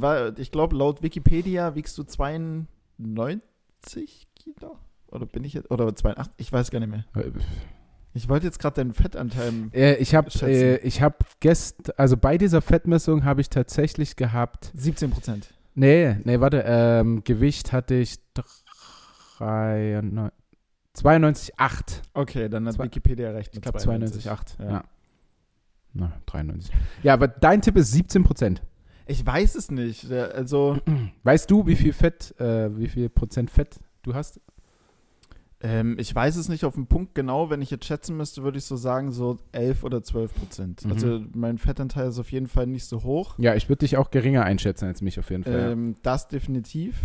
Äh, 0.03 0.33
Ich 0.41 0.51
glaube, 0.53 0.77
laut 0.77 1.03
Wikipedia 1.03 1.75
wiegst 1.75 1.97
du 1.99 2.03
92 2.03 2.69
Kilo? 4.35 4.79
Oder 5.09 5.27
bin 5.27 5.45
ich 5.45 5.55
jetzt, 5.55 5.71
oder 5.71 5.95
82, 5.95 6.33
ich 6.37 6.53
weiß 6.53 6.71
gar 6.71 6.81
nicht 6.81 6.91
mehr. 6.91 7.05
Ich 8.13 8.29
wollte 8.29 8.47
jetzt 8.47 8.59
gerade 8.59 8.77
deinen 8.77 8.93
Fettanteil, 8.93 9.53
Äh, 9.73 9.95
ich 9.97 10.15
habe 10.15 10.29
äh, 10.43 10.77
ich 10.79 11.01
habe 11.01 11.17
gest 11.41 11.99
also 11.99 12.17
bei 12.17 12.39
dieser 12.39 12.61
Fettmessung 12.61 13.25
habe 13.25 13.41
ich 13.41 13.49
tatsächlich 13.51 14.17
gehabt, 14.17 14.71
17 14.75 15.11
Prozent. 15.11 15.49
nee, 15.75 16.17
nee, 16.25 16.39
warte, 16.41 16.63
ähm, 16.67 17.23
Gewicht 17.25 17.73
hatte 17.73 17.95
ich 17.95 18.19
93 19.39 20.33
92,8. 20.97 22.03
Okay, 22.15 22.49
dann 22.49 22.67
hat 22.67 22.75
Zwei- 22.75 22.85
Wikipedia 22.85 23.31
recht. 23.31 23.55
Ich 23.55 23.61
glaube 23.61 23.79
92,8. 23.79 24.59
Ja. 24.59 24.71
Ja. 24.71 24.85
Na, 25.93 26.13
93. 26.27 26.73
Ja, 27.03 27.15
aber 27.15 27.29
dein 27.29 27.63
Tipp 27.63 27.77
ist 27.77 27.93
17 27.93 28.23
Prozent. 28.23 28.63
Ich 29.07 29.25
weiß 29.27 29.57
es 29.57 29.71
nicht. 29.71 30.11
Also, 30.11 30.79
Weißt 31.25 31.51
du, 31.51 31.67
wie 31.67 31.75
viel 31.77 31.93
Fett, 31.93 32.39
äh, 32.41 32.77
wie 32.79 32.89
viel 32.89 33.09
Prozent 33.09 33.51
Fett 33.51 33.81
du 34.03 34.15
hast? 34.15 34.41
ähm, 35.63 35.97
ich 35.99 36.15
weiß 36.15 36.37
es 36.37 36.49
nicht 36.49 36.65
auf 36.65 36.75
den 36.75 36.87
Punkt 36.87 37.15
genau. 37.15 37.51
Wenn 37.51 37.61
ich 37.61 37.71
jetzt 37.71 37.85
schätzen 37.85 38.17
müsste, 38.17 38.43
würde 38.43 38.57
ich 38.59 38.65
so 38.65 38.77
sagen, 38.77 39.11
so 39.13 39.39
11 39.53 39.83
oder 39.85 40.03
12 40.03 40.35
Prozent. 40.35 40.85
Mhm. 40.85 40.93
Also, 40.93 41.23
mein 41.35 41.59
Fettanteil 41.59 42.09
ist 42.09 42.19
auf 42.19 42.31
jeden 42.33 42.47
Fall 42.47 42.67
nicht 42.67 42.87
so 42.87 43.03
hoch. 43.03 43.35
Ja, 43.39 43.55
ich 43.55 43.69
würde 43.69 43.81
dich 43.81 43.97
auch 43.97 44.11
geringer 44.11 44.45
einschätzen 44.45 44.87
als 44.87 45.03
mich 45.03 45.19
auf 45.19 45.29
jeden 45.31 45.45
Fall. 45.45 45.73
Ähm, 45.73 45.97
das 46.03 46.29
definitiv. 46.29 46.97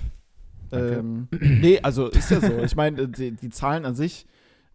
Ähm, 0.72 1.28
nee, 1.40 1.80
also 1.82 2.08
ist 2.08 2.32
ja 2.32 2.40
so. 2.42 2.60
Ich 2.60 2.76
meine, 2.76 3.08
die, 3.08 3.32
die 3.32 3.50
Zahlen 3.50 3.86
an 3.86 3.96
sich, 3.96 4.26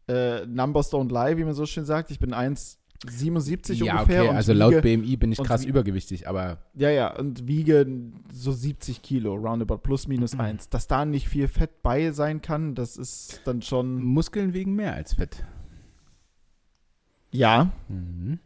äh, 0.09 0.47
Numbers 0.47 0.93
don't 0.93 1.11
lie, 1.13 1.37
wie 1.37 1.45
man 1.45 1.55
so 1.55 1.67
schön 1.67 1.85
sagt. 1.85 2.11
Ich 2.11 2.19
bin 2.19 2.33
1,77 2.35 3.75
ja, 3.85 3.95
ungefähr. 4.01 4.23
okay, 4.25 4.31
also 4.35 4.53
wiege, 4.53 4.59
laut 4.59 4.83
BMI 4.83 5.17
bin 5.17 5.33
ich 5.33 5.39
krass 5.43 5.65
übergewichtig, 5.65 6.29
aber 6.29 6.59
Ja, 6.75 6.91
ja, 6.91 7.17
und 7.17 7.47
wiege 7.47 7.87
so 8.33 8.53
70 8.53 9.03
Kilo, 9.03 9.35
roundabout, 9.35 9.79
plus 9.79 10.07
minus 10.09 10.35
Mhm. 10.35 10.41
eins. 10.41 10.69
Dass 10.69 10.87
da 10.87 11.05
nicht 11.05 11.29
viel 11.29 11.49
Fett 11.49 11.83
bei 11.83 12.11
sein 12.13 12.43
kann, 12.43 12.75
das 12.75 12.97
ist 12.97 13.41
dann 13.45 13.63
schon. 13.63 14.03
Muskeln 14.03 14.53
wiegen 14.55 14.75
mehr 14.75 14.95
als 14.95 15.15
Fett. 15.15 15.45
Ja, 17.33 17.73
Mhm. 17.89 18.39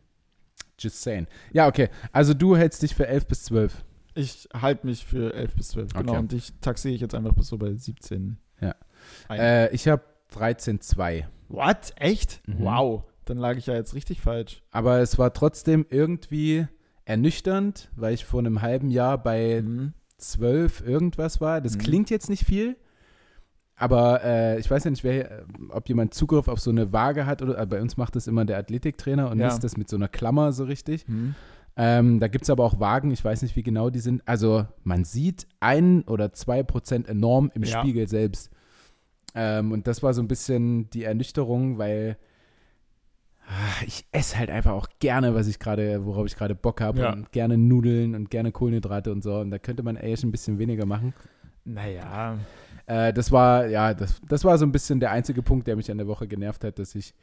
Just 0.78 1.00
saying. 1.02 1.26
Ja, 1.52 1.68
okay. 1.68 1.88
Also 2.12 2.34
du 2.34 2.56
hältst 2.56 2.82
dich 2.82 2.94
für 2.96 3.06
11 3.06 3.26
bis 3.28 3.44
12. 3.44 3.84
ich 4.14 4.48
halte 4.54 4.86
mich 4.86 5.04
für 5.04 5.34
11 5.34 5.54
bis 5.56 5.68
12. 5.68 5.92
Genau, 5.94 6.12
Okay. 6.12 6.20
und 6.20 6.32
ich 6.32 6.52
taxiere 6.60 6.94
ich 6.94 7.00
jetzt 7.00 7.14
einfach 7.14 7.34
bis 7.34 7.48
so 7.48 7.58
bei 7.58 7.74
17. 7.74 8.36
Ja. 8.60 8.74
Äh, 9.30 9.74
ich 9.74 9.88
habe 9.88 10.02
13,2. 10.34 11.24
What? 11.48 11.92
Echt? 11.96 12.40
Mhm. 12.48 12.60
Wow. 12.60 13.04
Dann 13.24 13.38
lag 13.38 13.56
ich 13.56 13.66
ja 13.66 13.74
jetzt 13.74 13.94
richtig 13.94 14.20
falsch. 14.20 14.62
Aber 14.70 14.98
es 15.00 15.18
war 15.18 15.32
trotzdem 15.32 15.86
irgendwie 15.90 16.66
ernüchternd, 17.04 17.90
weil 17.96 18.14
ich 18.14 18.24
vor 18.24 18.40
einem 18.40 18.62
halben 18.62 18.90
Jahr 18.90 19.18
bei 19.22 19.62
Mhm. 19.62 19.92
12 20.18 20.86
irgendwas 20.86 21.40
war. 21.40 21.60
Das 21.60 21.74
Mhm. 21.76 21.80
klingt 21.80 22.10
jetzt 22.10 22.30
nicht 22.30 22.44
viel, 22.44 22.76
aber 23.76 24.22
äh, 24.24 24.58
ich 24.58 24.70
weiß 24.70 24.84
ja 24.84 24.90
nicht, 24.90 25.04
wer, 25.04 25.30
äh, 25.40 25.42
ob 25.70 25.88
jemand 25.88 26.14
Zugriff 26.14 26.48
auf 26.48 26.60
so 26.60 26.70
eine 26.70 26.92
Waage 26.92 27.26
hat. 27.26 27.42
Oder, 27.42 27.58
äh, 27.58 27.66
bei 27.66 27.80
uns 27.80 27.96
macht 27.96 28.14
das 28.16 28.26
immer 28.26 28.44
der 28.44 28.58
Athletiktrainer 28.58 29.30
und 29.30 29.38
Ja. 29.38 29.46
misst 29.46 29.64
das 29.64 29.76
mit 29.76 29.88
so 29.88 29.96
einer 29.96 30.08
Klammer 30.08 30.52
so 30.52 30.64
richtig. 30.64 31.06
Mhm. 31.08 31.34
Ähm, 31.76 32.20
da 32.20 32.28
gibt 32.28 32.44
es 32.44 32.50
aber 32.50 32.64
auch 32.64 32.78
Wagen, 32.78 33.10
ich 33.10 33.24
weiß 33.24 33.42
nicht, 33.42 33.56
wie 33.56 33.62
genau 33.64 33.90
die 33.90 33.98
sind. 33.98 34.22
Also 34.26 34.66
man 34.84 35.04
sieht 35.04 35.46
ein 35.60 36.02
oder 36.02 36.32
zwei 36.32 36.62
Prozent 36.62 37.08
enorm 37.08 37.50
im 37.54 37.64
Ja. 37.64 37.80
Spiegel 37.80 38.08
selbst. 38.08 38.50
Ähm, 39.34 39.72
und 39.72 39.86
das 39.88 40.02
war 40.02 40.14
so 40.14 40.22
ein 40.22 40.28
bisschen 40.28 40.88
die 40.90 41.02
Ernüchterung, 41.02 41.76
weil 41.78 42.16
ah, 43.48 43.82
ich 43.84 44.06
esse 44.12 44.38
halt 44.38 44.50
einfach 44.50 44.70
auch 44.72 44.86
gerne, 45.00 45.34
was 45.34 45.48
ich 45.48 45.58
gerade, 45.58 46.06
worauf 46.06 46.26
ich 46.26 46.36
gerade 46.36 46.54
Bock 46.54 46.80
habe 46.80 47.00
Ja. 47.00 47.12
und 47.12 47.32
gerne 47.32 47.58
Nudeln 47.58 48.14
und 48.14 48.30
gerne 48.30 48.52
Kohlenhydrate 48.52 49.10
und 49.10 49.22
so. 49.24 49.38
Und 49.40 49.50
da 49.50 49.58
könnte 49.58 49.82
man 49.82 49.96
echt 49.96 50.22
ein 50.22 50.30
bisschen 50.30 50.58
weniger 50.60 50.86
machen. 50.86 51.12
Naja. 51.64 52.38
Äh, 52.86 53.12
das 53.12 53.32
war, 53.32 53.66
ja, 53.66 53.94
das, 53.94 54.20
das 54.28 54.44
war 54.44 54.58
so 54.58 54.64
ein 54.66 54.70
bisschen 54.70 55.00
der 55.00 55.10
einzige 55.10 55.42
Punkt, 55.42 55.66
der 55.66 55.74
mich 55.74 55.90
an 55.90 55.98
der 55.98 56.06
Woche 56.06 56.28
genervt 56.28 56.62
hat, 56.62 56.78
dass 56.78 56.94
ich 56.94 57.14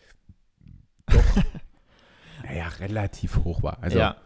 doch, 1.06 1.24
naja, 2.44 2.68
relativ 2.80 3.38
hoch 3.46 3.64
war. 3.64 3.78
Also 3.82 3.98
ja. 4.00 4.18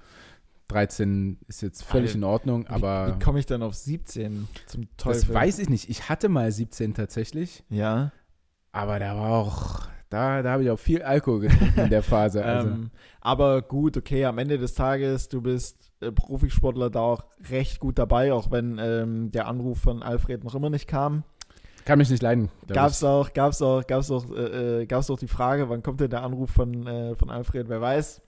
13 0.67 1.39
ist 1.47 1.61
jetzt 1.61 1.83
völlig 1.83 2.09
Alter, 2.11 2.17
in 2.17 2.23
Ordnung, 2.23 2.67
aber 2.67 3.07
wie, 3.09 3.15
wie 3.15 3.23
komme 3.23 3.39
ich 3.39 3.45
dann 3.45 3.61
auf 3.63 3.75
17 3.75 4.47
zum 4.65 4.87
Teufel? 4.97 5.21
das 5.21 5.33
weiß 5.33 5.59
ich 5.59 5.69
nicht. 5.69 5.89
Ich 5.89 6.09
hatte 6.09 6.29
mal 6.29 6.51
17 6.51 6.93
tatsächlich, 6.93 7.63
Ja. 7.69 8.11
aber 8.71 8.99
da 8.99 9.15
war 9.15 9.31
auch, 9.31 9.87
da, 10.09 10.41
da 10.41 10.51
habe 10.51 10.63
ich 10.63 10.69
auch 10.69 10.79
viel 10.79 11.01
Alkohol 11.01 11.41
getrunken 11.41 11.79
in 11.81 11.89
der 11.89 12.03
Phase. 12.03 12.43
Also. 12.43 12.69
Ähm, 12.69 12.91
aber 13.21 13.61
gut, 13.61 13.97
okay, 13.97 14.25
am 14.25 14.37
Ende 14.37 14.57
des 14.57 14.73
Tages, 14.73 15.29
du 15.29 15.41
bist 15.41 15.91
äh, 16.01 16.11
Profisportler 16.11 16.89
da 16.89 16.99
auch 16.99 17.25
recht 17.49 17.79
gut 17.79 17.97
dabei, 17.99 18.33
auch 18.33 18.51
wenn 18.51 18.77
ähm, 18.79 19.31
der 19.31 19.47
Anruf 19.47 19.79
von 19.79 20.03
Alfred 20.03 20.43
noch 20.43 20.55
immer 20.55 20.69
nicht 20.69 20.87
kam. 20.87 21.23
Kann 21.85 21.99
mich 21.99 22.09
nicht 22.09 22.23
leiden. 22.23 22.49
Gab 22.67 22.89
es 22.89 23.01
ich. 23.03 23.07
auch, 23.07 23.31
gab's 23.33 23.61
auch, 23.61 23.85
gab's 23.85 24.09
auch, 24.09 24.25
äh, 24.31 24.81
äh, 24.81 24.85
gab's 24.87 25.09
auch 25.11 25.19
die 25.19 25.27
Frage, 25.27 25.69
wann 25.69 25.83
kommt 25.83 25.99
denn 26.01 26.09
der 26.09 26.23
Anruf 26.23 26.49
von, 26.49 26.87
äh, 26.87 27.13
von 27.15 27.29
Alfred, 27.29 27.69
wer 27.69 27.79
weiß. 27.79 28.23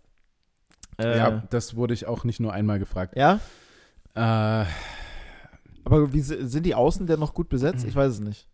Äh, 0.99 1.17
Ja, 1.17 1.43
das 1.49 1.75
wurde 1.75 1.93
ich 1.93 2.05
auch 2.07 2.23
nicht 2.23 2.39
nur 2.39 2.53
einmal 2.53 2.79
gefragt. 2.79 3.15
ja, 3.17 3.39
Äh, 4.15 4.65
aber 5.83 6.11
wie 6.13 6.21
si- 6.21 6.47
sind 6.47 6.65
die 6.65 6.73
Außen 6.75 7.05
denn 7.07 7.19
noch 7.19 7.33
gut 7.33 7.49
besetzt? 7.49 7.85
Ich 7.85 7.95
weiß 7.95 8.13
es 8.13 8.19
nicht. 8.19 8.47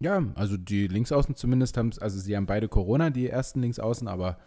ja, 0.00 0.22
also 0.34 0.56
die 0.56 0.86
Linksaußen 0.88 1.34
zumindest 1.36 1.76
haben 1.76 1.90
also 2.00 2.18
sie 2.18 2.36
haben 2.36 2.46
beide 2.46 2.68
Corona, 2.68 3.10
die 3.10 3.28
ersten 3.28 3.60
Linksaußen, 3.60 4.06
aber 4.08 4.38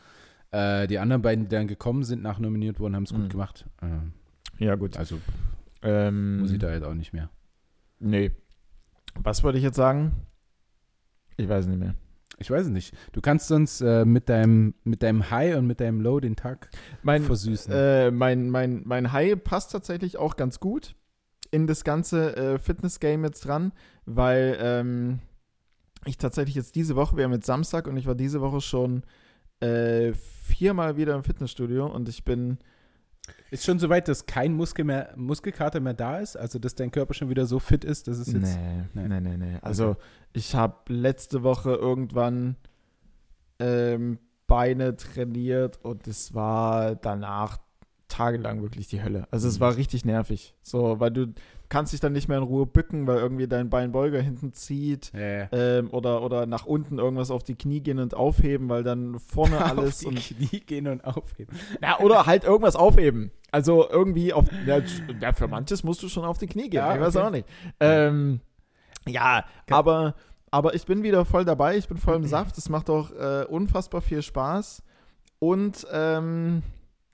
äh, 0.52 0.88
die 0.88 1.00
anderen 1.00 1.21
beiden, 1.21 1.45
die 1.45 1.56
dann 1.56 1.67
gekommen 1.67 2.04
sind, 2.04 2.21
nach 2.24 2.39
nominiert 2.39 2.80
wurden, 2.80 2.95
haben 2.95 3.04
es 3.04 3.12
Mhm. 3.13 3.21
gut 3.24 3.30
gemacht. 3.32 3.65
Äh, 3.82 4.63
Ja, 4.65 4.76
gut. 4.76 4.98
also 4.98 5.19
Ähm, 5.82 6.39
muss 6.39 6.52
ich 6.52 6.58
da 6.60 6.71
jetzt 6.74 6.84
auch 6.84 6.93
nicht 6.93 7.13
mehr. 7.13 7.30
Nee. 8.00 8.32
Was 9.15 9.43
wollte 9.43 9.58
ich 9.58 9.63
jetzt 9.63 9.76
sagen? 9.76 10.13
Ich 11.38 11.48
weiß 11.50 11.67
nicht 11.67 11.80
mehr. 11.80 11.95
Ich 12.38 12.52
weiß 12.52 12.65
es 12.65 12.71
nicht. 12.71 12.93
Du 13.13 13.21
kannst 13.21 13.52
uns 13.52 13.82
äh, 13.82 14.04
mit, 14.06 14.28
deinem, 14.30 14.74
mit 14.84 15.04
deinem 15.04 15.30
High 15.30 15.58
und 15.58 15.67
mit 15.67 15.80
deinem 15.80 16.02
Low 16.02 16.19
den 16.19 16.36
Tag 16.36 16.69
Mein, 17.02 17.24
versüßen. 17.24 17.71
äh, 17.74 18.12
mein, 18.12 18.50
mein, 18.50 18.84
mein 18.86 19.12
High 19.13 19.41
passt 19.41 19.71
tatsächlich 19.71 20.17
auch 20.17 20.36
ganz 20.36 20.60
gut 20.60 20.95
in 21.52 21.67
das 21.67 21.84
ganze 21.84 22.36
äh, 22.36 22.60
Fitness-Game 22.60 23.24
jetzt 23.24 23.45
dran, 23.45 23.71
weil 24.06 24.58
ähm, 24.60 25.19
ich 26.06 26.17
tatsächlich 26.17 26.56
jetzt 26.56 26.76
diese 26.76 26.95
Woche, 26.95 27.15
wir 27.15 27.24
haben 27.24 27.34
jetzt 27.34 27.45
Samstag 27.45 27.88
und 27.88 27.95
ich 27.98 28.06
war 28.06 28.15
diese 28.15 28.41
Woche 28.41 28.60
schon 28.62 29.04
äh, 29.62 30.12
viermal 30.13 30.98
wieder 30.98 31.15
im 31.15 31.24
Fitnessstudio 31.24 31.86
und 31.88 32.10
ich 32.10 32.26
bin 32.26 32.58
ist 33.52 33.66
schon 33.66 33.80
so 33.80 33.90
weit, 33.90 34.08
dass 34.08 34.26
kein 34.26 34.54
Muskel 34.54 34.86
mehr, 34.86 35.14
Muskelkater 35.16 35.80
mehr 35.80 35.94
da 35.94 36.20
ist? 36.20 36.36
Also, 36.38 36.60
dass 36.60 36.76
dein 36.76 36.92
Körper 36.92 37.14
schon 37.14 37.30
wieder 37.30 37.46
so 37.46 37.60
fit 37.60 37.84
ist, 37.84 38.08
dass 38.08 38.18
es 38.18 38.32
jetzt. 38.32 38.58
Nee, 38.58 38.84
Nee. 38.94 39.08
nee, 39.08 39.20
nee, 39.22 39.38
nee. 39.38 39.58
Also 39.62 39.96
ich 40.34 40.56
habe 40.56 40.76
letzte 40.94 41.44
Woche 41.44 41.74
irgendwann 41.74 42.56
ähm, 43.60 44.20
Beine 44.48 44.96
trainiert 44.96 45.80
und 45.84 46.08
es 46.08 46.34
war 46.34 46.96
danach 46.96 47.58
tagelang 48.08 48.62
wirklich 48.62 48.88
die 48.88 49.02
Hölle. 49.04 49.28
Also 49.32 49.48
es 49.48 49.58
Mhm. 49.58 49.62
war 49.62 49.76
richtig 49.78 50.06
nervig. 50.06 50.54
So, 50.62 51.00
weil 51.00 51.12
du 51.12 51.34
kannst 51.70 51.91
dich 51.94 52.00
dann 52.00 52.13
nicht 52.13 52.28
mehr 52.28 52.38
in 52.38 52.44
Ruhe 52.44 52.65
bücken, 52.68 53.08
weil 53.08 53.18
irgendwie 53.18 53.48
dein 53.48 53.70
Beinbeuger 53.70 54.22
hinten 54.22 54.54
zieht. 54.54 55.12
Ja. 55.13 55.48
Ähm, 55.52 55.89
oder, 55.91 56.22
oder 56.22 56.46
nach 56.46 56.65
unten 56.65 57.00
irgendwas 57.00 57.32
auf 57.32 57.44
die 57.44 57.56
Knie 57.56 57.82
gehen 57.82 57.98
und 58.00 58.13
aufheben, 58.13 58.70
weil 58.70 58.84
dann 58.84 59.20
vorne 59.20 59.58
alles 59.65 60.06
auf 60.06 60.13
die 60.13 60.34
Knie 60.36 60.60
gehen 60.60 60.88
und 60.88 61.04
aufheben. 61.04 61.56
ja, 61.82 62.00
oder 62.00 62.26
halt 62.28 62.44
irgendwas 62.44 62.76
aufheben. 62.76 63.32
Also 63.52 63.89
irgendwie 63.89 64.34
auf. 64.34 64.46
Ja, 64.65 64.80
ja, 65.20 65.34
für 65.34 65.48
manches 65.48 65.84
musst 65.84 66.04
du 66.04 66.10
schon 66.10 66.26
auf 66.26 66.38
die 66.38 66.48
Knie 66.48 66.70
gehen. 66.70 66.74
Ja, 66.80 66.94
ich 66.94 67.02
weiß 67.02 67.15
okay. 67.15 67.26
auch 67.26 67.32
nicht. 67.32 67.48
Ähm, 67.80 68.41
ja, 69.08 69.46
aber, 69.70 70.15
aber 70.52 70.76
ich 70.76 70.86
bin 70.86 71.02
wieder 71.04 71.26
voll 71.26 71.46
dabei. 71.46 71.78
Ich 71.78 71.88
bin 71.88 71.98
voll 71.98 72.15
im 72.15 72.26
Saft. 72.26 72.58
Es 72.58 72.70
macht 72.70 72.89
auch 72.89 73.12
äh, 73.12 73.46
unfassbar 73.46 74.02
viel 74.02 74.22
Spaß. 74.22 74.84
Und 75.39 75.86
ähm, 75.91 76.63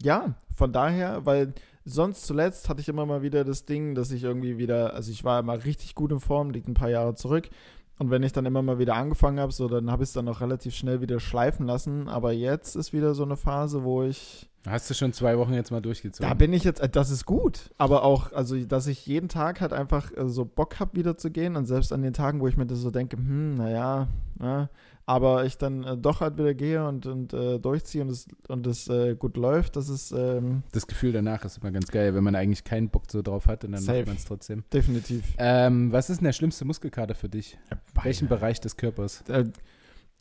ja, 0.01 0.33
von 0.55 0.73
daher, 0.73 1.25
weil 1.25 1.53
sonst 1.85 2.25
zuletzt 2.27 2.69
hatte 2.69 2.81
ich 2.81 2.89
immer 2.89 3.05
mal 3.05 3.21
wieder 3.21 3.43
das 3.43 3.65
Ding, 3.65 3.95
dass 3.95 4.11
ich 4.11 4.23
irgendwie 4.23 4.57
wieder, 4.57 4.93
also 4.93 5.11
ich 5.11 5.23
war 5.23 5.39
immer 5.39 5.63
richtig 5.63 5.95
gut 5.95 6.11
in 6.11 6.19
Form, 6.19 6.51
liegt 6.51 6.67
ein 6.67 6.73
paar 6.73 6.89
Jahre 6.89 7.15
zurück. 7.15 7.49
Und 7.97 8.09
wenn 8.09 8.23
ich 8.23 8.33
dann 8.33 8.45
immer 8.45 8.61
mal 8.61 8.79
wieder 8.79 8.95
angefangen 8.95 9.39
habe, 9.39 9.51
so 9.51 9.67
dann 9.67 9.91
habe 9.91 10.03
ich 10.03 10.09
es 10.09 10.13
dann 10.13 10.27
auch 10.27 10.41
relativ 10.41 10.75
schnell 10.75 11.01
wieder 11.01 11.19
schleifen 11.19 11.65
lassen. 11.67 12.07
Aber 12.07 12.31
jetzt 12.31 12.75
ist 12.75 12.93
wieder 12.93 13.13
so 13.13 13.23
eine 13.23 13.37
Phase, 13.37 13.83
wo 13.83 14.03
ich 14.03 14.50
Hast 14.67 14.89
du 14.89 14.93
schon 14.93 15.11
zwei 15.11 15.37
Wochen 15.37 15.53
jetzt 15.53 15.71
mal 15.71 15.81
durchgezogen? 15.81 16.29
da 16.29 16.35
bin 16.35 16.53
ich 16.53 16.63
jetzt, 16.63 16.79
äh, 16.81 16.89
das 16.89 17.09
ist 17.09 17.25
gut, 17.25 17.71
aber 17.77 18.03
auch, 18.03 18.31
also, 18.33 18.57
dass 18.63 18.87
ich 18.87 19.05
jeden 19.07 19.27
Tag 19.27 19.59
halt 19.59 19.73
einfach 19.73 20.15
äh, 20.15 20.29
so 20.29 20.45
Bock 20.45 20.79
habe, 20.79 20.97
wieder 20.97 21.17
zu 21.17 21.31
gehen 21.31 21.55
und 21.55 21.65
selbst 21.65 21.91
an 21.91 22.03
den 22.03 22.13
Tagen, 22.13 22.39
wo 22.41 22.47
ich 22.47 22.57
mir 22.57 22.67
das 22.67 22.79
so 22.79 22.91
denke, 22.91 23.17
hm, 23.17 23.55
naja, 23.55 24.07
ja, 24.39 24.69
aber 25.07 25.45
ich 25.45 25.57
dann 25.57 25.83
äh, 25.83 25.97
doch 25.97 26.21
halt 26.21 26.37
wieder 26.37 26.53
gehe 26.53 26.87
und, 26.87 27.07
und 27.07 27.33
äh, 27.33 27.59
durchziehe 27.59 28.03
und 28.03 28.11
es, 28.11 28.27
und 28.47 28.67
es 28.67 28.87
äh, 28.87 29.15
gut 29.15 29.35
läuft, 29.35 29.75
das 29.75 29.89
ist 29.89 30.11
ähm, 30.11 30.61
das 30.71 30.85
Gefühl 30.85 31.11
danach 31.11 31.43
ist 31.43 31.57
immer 31.57 31.71
ganz 31.71 31.87
geil, 31.87 32.13
wenn 32.13 32.23
man 32.23 32.35
eigentlich 32.35 32.63
keinen 32.63 32.89
Bock 32.89 33.05
so 33.09 33.23
drauf 33.23 33.47
hat 33.47 33.65
und 33.65 33.71
dann 33.71 33.81
Safe. 33.81 33.99
macht 33.99 34.07
man 34.07 34.15
es 34.17 34.25
trotzdem. 34.25 34.63
definitiv. 34.71 35.33
Ähm, 35.37 35.91
was 35.91 36.09
ist 36.11 36.17
denn 36.17 36.25
der 36.25 36.33
schlimmste 36.33 36.65
Muskelkater 36.65 37.15
für 37.15 37.29
dich? 37.29 37.57
Welchen 38.03 38.27
Bereich 38.27 38.61
des 38.61 38.77
Körpers? 38.77 39.23
Äh, 39.27 39.45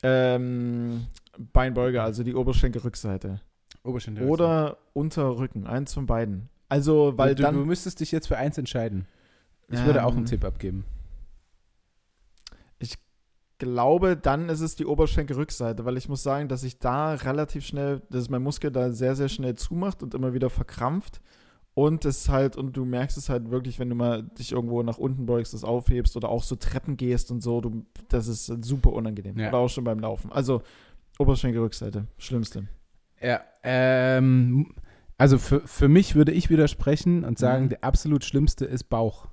ähm, 0.02 1.06
Beinbeuger, 1.52 2.02
also 2.04 2.22
die 2.22 2.34
Oberschenkelrückseite. 2.34 3.40
Oberschenkel. 3.82 4.26
Oder 4.26 4.78
Unterrücken, 4.92 5.66
eins 5.66 5.94
von 5.94 6.06
beiden. 6.06 6.48
Also, 6.68 7.14
weil 7.16 7.34
du, 7.34 7.42
dann. 7.42 7.54
du 7.54 7.64
müsstest 7.64 8.00
dich 8.00 8.12
jetzt 8.12 8.28
für 8.28 8.36
eins 8.36 8.58
entscheiden. 8.58 9.06
Ich 9.68 9.84
würde 9.84 10.04
auch 10.04 10.12
einen 10.12 10.20
Ähm, 10.20 10.26
Tipp 10.26 10.44
abgeben. 10.44 10.84
glaube, 13.60 14.16
dann 14.16 14.48
ist 14.48 14.60
es 14.60 14.74
die 14.74 14.86
Oberschenkelrückseite, 14.86 15.84
weil 15.84 15.96
ich 15.96 16.08
muss 16.08 16.24
sagen, 16.24 16.48
dass 16.48 16.64
ich 16.64 16.80
da 16.80 17.14
relativ 17.14 17.64
schnell, 17.64 18.02
dass 18.10 18.28
mein 18.28 18.42
Muskel 18.42 18.72
da 18.72 18.90
sehr, 18.90 19.14
sehr 19.14 19.28
schnell 19.28 19.54
zumacht 19.54 20.02
und 20.02 20.14
immer 20.14 20.34
wieder 20.34 20.50
verkrampft. 20.50 21.20
Und 21.74 22.04
es 22.04 22.28
halt, 22.28 22.56
und 22.56 22.76
du 22.76 22.84
merkst 22.84 23.16
es 23.16 23.28
halt 23.28 23.50
wirklich, 23.50 23.78
wenn 23.78 23.88
du 23.88 23.94
mal 23.94 24.24
dich 24.24 24.52
irgendwo 24.52 24.82
nach 24.82 24.98
unten 24.98 25.24
beugst, 25.24 25.54
das 25.54 25.62
aufhebst 25.62 26.16
oder 26.16 26.28
auch 26.28 26.42
so 26.42 26.56
Treppen 26.56 26.96
gehst 26.96 27.30
und 27.30 27.42
so, 27.42 27.60
du, 27.60 27.86
das 28.08 28.26
ist 28.26 28.46
super 28.64 28.92
unangenehm. 28.92 29.38
Ja. 29.38 29.48
Oder 29.48 29.58
auch 29.58 29.68
schon 29.68 29.84
beim 29.84 30.00
Laufen. 30.00 30.32
Also 30.32 30.62
Oberschenkelrückseite, 31.18 32.06
schlimmste. 32.18 32.66
Ja, 33.22 33.40
ähm, 33.62 34.72
also 35.18 35.38
für, 35.38 35.60
für 35.66 35.88
mich 35.88 36.14
würde 36.14 36.32
ich 36.32 36.50
widersprechen 36.50 37.24
und 37.24 37.38
sagen, 37.38 37.64
Mhm. 37.64 37.68
der 37.70 37.84
absolut 37.84 38.24
schlimmste 38.24 38.64
ist 38.64 38.84
Bauch. 38.84 39.28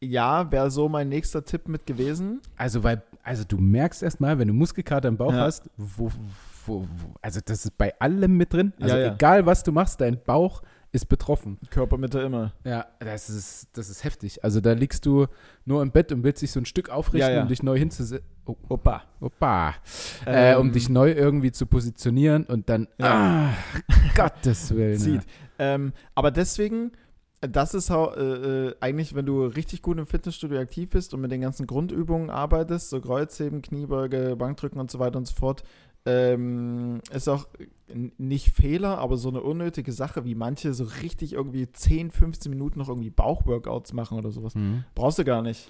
Ja, 0.00 0.50
wäre 0.52 0.70
so 0.70 0.88
mein 0.88 1.08
nächster 1.08 1.44
Tipp 1.44 1.68
mit 1.68 1.86
gewesen. 1.86 2.40
Also, 2.56 2.82
weil, 2.84 3.02
also 3.22 3.44
du 3.46 3.58
merkst 3.58 4.02
erstmal, 4.02 4.38
wenn 4.38 4.48
du 4.48 4.54
Muskelkater 4.54 5.08
im 5.08 5.16
Bauch 5.16 5.32
Ja. 5.32 5.40
hast, 5.40 5.68
wo, 5.76 6.10
wo, 6.66 6.80
wo, 6.82 7.14
also 7.22 7.40
das 7.44 7.64
ist 7.64 7.78
bei 7.78 7.94
allem 8.00 8.36
mit 8.36 8.52
drin. 8.52 8.72
Also 8.80 8.96
Ja, 8.96 9.06
ja. 9.06 9.14
egal 9.14 9.46
was 9.46 9.62
du 9.62 9.72
machst, 9.72 10.00
dein 10.00 10.18
Bauch 10.24 10.62
ist 10.92 11.06
betroffen. 11.06 11.58
Körpermitte 11.70 12.20
immer. 12.20 12.52
Ja, 12.64 12.86
das 13.00 13.28
ist, 13.28 13.68
das 13.74 13.90
ist 13.90 14.04
heftig. 14.04 14.42
Also 14.42 14.60
da 14.60 14.72
liegst 14.72 15.04
du 15.06 15.26
nur 15.64 15.82
im 15.82 15.90
Bett 15.90 16.12
und 16.12 16.22
willst 16.24 16.40
dich 16.42 16.50
so 16.50 16.60
ein 16.60 16.64
Stück 16.66 16.88
aufrichten, 16.90 17.20
Ja, 17.30 17.36
ja. 17.36 17.42
um 17.42 17.48
dich 17.48 17.62
neu 17.62 17.78
hinzusetzen. 17.78 18.26
Oh, 18.46 18.56
Opa. 18.70 19.02
Opa. 19.20 19.74
äh, 20.24 20.54
um 20.56 20.68
Ähm, 20.68 20.72
dich 20.72 20.88
neu 20.88 21.12
irgendwie 21.12 21.52
zu 21.52 21.66
positionieren 21.66 22.44
und 22.44 22.68
dann, 22.70 22.88
Ja. 22.98 23.50
ah, 23.50 23.54
Gottes 24.16 24.70
Willen. 24.74 24.98
zieht. 24.98 25.20
Ähm, 25.58 25.92
aber 26.14 26.30
deswegen, 26.30 26.92
äh, 27.42 27.48
das 27.50 27.74
ist 27.74 27.90
äh, 27.90 27.94
äh, 27.94 28.74
eigentlich, 28.80 29.14
wenn 29.14 29.26
du 29.26 29.44
richtig 29.44 29.82
gut 29.82 29.98
im 29.98 30.06
Fitnessstudio 30.06 30.58
aktiv 30.58 30.88
bist 30.88 31.12
und 31.12 31.20
mit 31.20 31.30
den 31.30 31.42
ganzen 31.42 31.66
Grundübungen 31.66 32.30
arbeitest, 32.30 32.88
so 32.88 33.00
Kreuzheben, 33.02 33.60
Kniebeuge, 33.60 34.36
Bankdrücken 34.36 34.80
und 34.80 34.90
so 34.90 34.98
weiter 34.98 35.18
und 35.18 35.26
so 35.26 35.34
fort, 35.34 35.62
ähm, 36.08 37.00
ist 37.12 37.28
auch 37.28 37.46
nicht 38.18 38.50
Fehler, 38.50 38.98
aber 38.98 39.16
so 39.16 39.28
eine 39.28 39.42
unnötige 39.42 39.92
Sache, 39.92 40.24
wie 40.24 40.34
manche 40.34 40.72
so 40.74 40.84
richtig 41.02 41.34
irgendwie 41.34 41.70
10, 41.70 42.10
15 42.10 42.50
Minuten 42.50 42.78
noch 42.78 42.88
irgendwie 42.88 43.10
Bauchworkouts 43.10 43.92
machen 43.92 44.18
oder 44.18 44.30
sowas. 44.30 44.54
Mhm. 44.54 44.84
Brauchst 44.94 45.18
du 45.18 45.24
gar 45.24 45.42
nicht. 45.42 45.68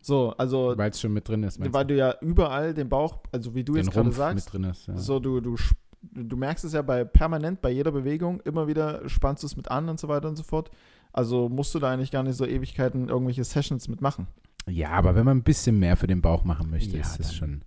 So, 0.00 0.34
also, 0.38 0.74
Weil 0.76 0.90
es 0.90 1.00
schon 1.00 1.12
mit 1.12 1.28
drin 1.28 1.42
ist. 1.42 1.60
weil 1.72 1.84
du 1.84 1.96
ja 1.96 2.14
überall 2.20 2.74
den 2.74 2.88
Bauch, 2.88 3.18
also 3.32 3.54
wie 3.54 3.64
du 3.64 3.74
Den 3.74 3.84
jetzt 3.84 3.92
gerade 3.92 4.12
sagst, 4.12 4.54
ist. 4.54 4.86
Ja. 4.86 4.96
so, 4.96 5.18
du, 5.18 5.40
du, 5.40 5.56
du 6.02 6.36
merkst 6.36 6.64
es 6.64 6.72
ja 6.74 6.82
bei 6.82 7.04
permanent 7.04 7.60
bei 7.60 7.70
jeder 7.70 7.90
Bewegung, 7.90 8.40
immer 8.42 8.68
wieder 8.68 9.08
spannst 9.08 9.42
du 9.42 9.46
es 9.48 9.56
mit 9.56 9.68
an 9.70 9.88
und 9.88 9.98
so 9.98 10.06
weiter 10.08 10.28
und 10.28 10.36
so 10.36 10.44
fort. 10.44 10.70
Also 11.12 11.48
musst 11.48 11.74
du 11.74 11.78
da 11.80 11.90
eigentlich 11.92 12.10
gar 12.12 12.22
nicht 12.22 12.36
so 12.36 12.46
Ewigkeiten 12.46 13.08
irgendwelche 13.08 13.42
Sessions 13.42 13.88
mitmachen. 13.88 14.28
Ja, 14.68 14.90
aber 14.90 15.14
wenn 15.14 15.24
man 15.24 15.38
ein 15.38 15.42
bisschen 15.42 15.78
mehr 15.78 15.96
für 15.96 16.06
den 16.06 16.22
Bauch 16.22 16.44
machen 16.44 16.70
möchte, 16.70 16.96
Ja, 16.96 17.02
ist 17.02 17.18
es 17.18 17.34
schon, 17.34 17.62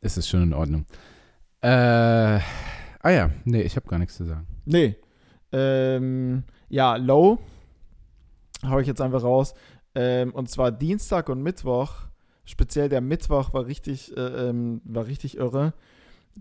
ist 0.00 0.16
es 0.16 0.28
schon 0.28 0.42
in 0.42 0.54
Ordnung. 0.54 0.86
Äh, 1.62 1.68
ah 1.68 3.10
ja, 3.10 3.30
nee, 3.44 3.62
ich 3.62 3.76
habe 3.76 3.88
gar 3.88 3.98
nichts 3.98 4.16
zu 4.16 4.24
sagen. 4.24 4.46
Nee. 4.64 4.96
Ähm, 5.52 6.44
ja, 6.68 6.96
Low 6.96 7.38
hau 8.68 8.78
ich 8.78 8.86
jetzt 8.86 9.00
einfach 9.00 9.22
raus. 9.22 9.54
Ähm, 9.94 10.32
und 10.32 10.48
zwar 10.48 10.72
Dienstag 10.72 11.28
und 11.28 11.42
Mittwoch. 11.42 12.06
Speziell 12.44 12.88
der 12.88 13.00
Mittwoch 13.00 13.52
war 13.52 13.66
richtig, 13.66 14.16
äh, 14.16 14.48
ähm, 14.48 14.80
war 14.84 15.06
richtig 15.06 15.36
irre. 15.36 15.74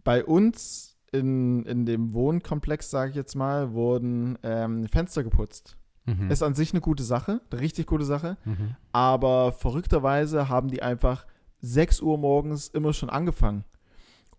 Bei 0.03 0.23
uns 0.25 0.97
in, 1.11 1.65
in 1.65 1.85
dem 1.85 2.13
Wohnkomplex, 2.13 2.89
sage 2.89 3.11
ich 3.11 3.15
jetzt 3.15 3.35
mal, 3.35 3.73
wurden 3.73 4.37
ähm, 4.43 4.87
Fenster 4.87 5.23
geputzt. 5.23 5.77
Mhm. 6.05 6.31
Ist 6.31 6.41
an 6.41 6.55
sich 6.55 6.73
eine 6.73 6.81
gute 6.81 7.03
Sache, 7.03 7.41
eine 7.51 7.61
richtig 7.61 7.85
gute 7.85 8.05
Sache. 8.05 8.37
Mhm. 8.45 8.75
Aber 8.91 9.51
verrückterweise 9.51 10.49
haben 10.49 10.69
die 10.69 10.81
einfach 10.81 11.25
6 11.59 12.01
Uhr 12.01 12.17
morgens 12.17 12.69
immer 12.69 12.93
schon 12.93 13.09
angefangen. 13.09 13.65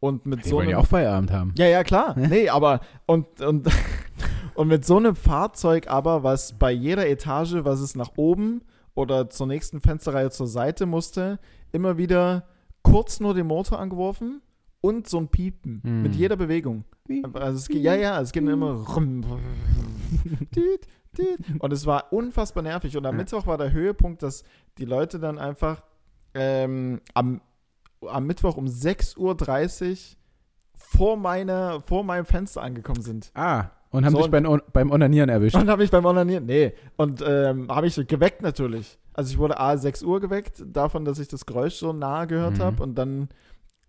Und 0.02 0.26
mit 0.26 0.44
Die 0.44 0.48
so 0.48 0.56
wollen 0.56 0.64
einem 0.66 0.72
ja 0.72 0.78
auch 0.78 0.86
Feierabend 0.86 1.30
haben. 1.30 1.54
Ja, 1.56 1.66
ja, 1.66 1.84
klar. 1.84 2.14
Nee, 2.18 2.48
aber 2.48 2.80
und, 3.06 3.40
und, 3.40 3.68
und 4.54 4.66
mit 4.66 4.84
so 4.84 4.96
einem 4.96 5.14
Fahrzeug 5.14 5.86
aber, 5.88 6.24
was 6.24 6.58
bei 6.58 6.72
jeder 6.72 7.08
Etage, 7.08 7.54
was 7.62 7.78
es 7.80 7.94
nach 7.94 8.10
oben 8.16 8.62
oder 8.96 9.30
zur 9.30 9.46
nächsten 9.46 9.80
Fensterreihe 9.80 10.30
zur 10.30 10.48
Seite 10.48 10.86
musste, 10.86 11.38
immer 11.70 11.98
wieder 11.98 12.48
kurz 12.82 13.20
nur 13.20 13.32
den 13.32 13.46
Motor 13.46 13.78
angeworfen 13.78 14.42
und 14.80 15.08
so 15.08 15.18
ein 15.18 15.28
Piepen 15.28 15.80
Mhm. 15.84 16.02
mit 16.02 16.16
jeder 16.16 16.34
Bewegung. 16.34 16.84
Also 17.34 17.58
es 17.58 17.68
geht, 17.68 17.82
ja, 17.82 17.94
ja, 17.94 18.20
es 18.20 18.32
geht 18.32 18.42
immer 18.42 18.72
rum. 18.72 19.22
Und 21.58 21.72
es 21.72 21.84
war 21.86 22.12
unfassbar 22.12 22.62
nervig. 22.62 22.96
Und 22.96 23.06
am. 23.06 23.16
Mittwoch 23.16 23.46
war 23.46 23.58
der 23.58 23.70
Höhepunkt, 23.72 24.22
dass 24.22 24.44
die 24.78 24.84
Leute 24.84 25.18
dann 25.18 25.38
einfach 25.38 25.82
ähm, 26.34 27.00
am, 27.14 27.40
am 28.08 28.26
Mittwoch 28.26 28.56
um 28.56 28.66
6.30 28.66 29.16
Uhr 29.18 29.96
vor, 30.74 31.16
meiner, 31.16 31.80
vor 31.82 32.04
meinem 32.04 32.24
Fenster 32.24 32.62
angekommen 32.62 33.02
sind. 33.02 33.30
Ah, 33.34 33.66
und 33.90 34.04
haben 34.04 34.12
So, 34.12 34.18
dich 34.22 34.30
beim, 34.30 34.60
beim 34.72 34.90
Onanieren 34.90 35.28
erwischt. 35.28 35.54
Und 35.56 35.68
habe 35.70 35.84
ich 35.84 35.90
beim 35.90 36.04
Onanieren, 36.04 36.46
nee, 36.46 36.72
und 36.96 37.22
ähm, 37.26 37.68
habe 37.70 37.86
ich 37.86 37.94
geweckt 38.06 38.42
natürlich. 38.42 38.98
Also 39.14 39.30
ich 39.32 39.38
wurde 39.38 39.60
A 39.60 39.76
6 39.76 40.02
Uhr 40.02 40.20
geweckt, 40.20 40.62
davon, 40.66 41.04
dass 41.04 41.18
ich 41.18 41.28
das 41.28 41.44
Geräusch 41.44 41.74
so 41.74 41.92
nahe 41.92 42.26
gehört 42.26 42.58
Mhm. 42.58 42.62
habe 42.62 42.82
und 42.82 42.94
dann 42.94 43.28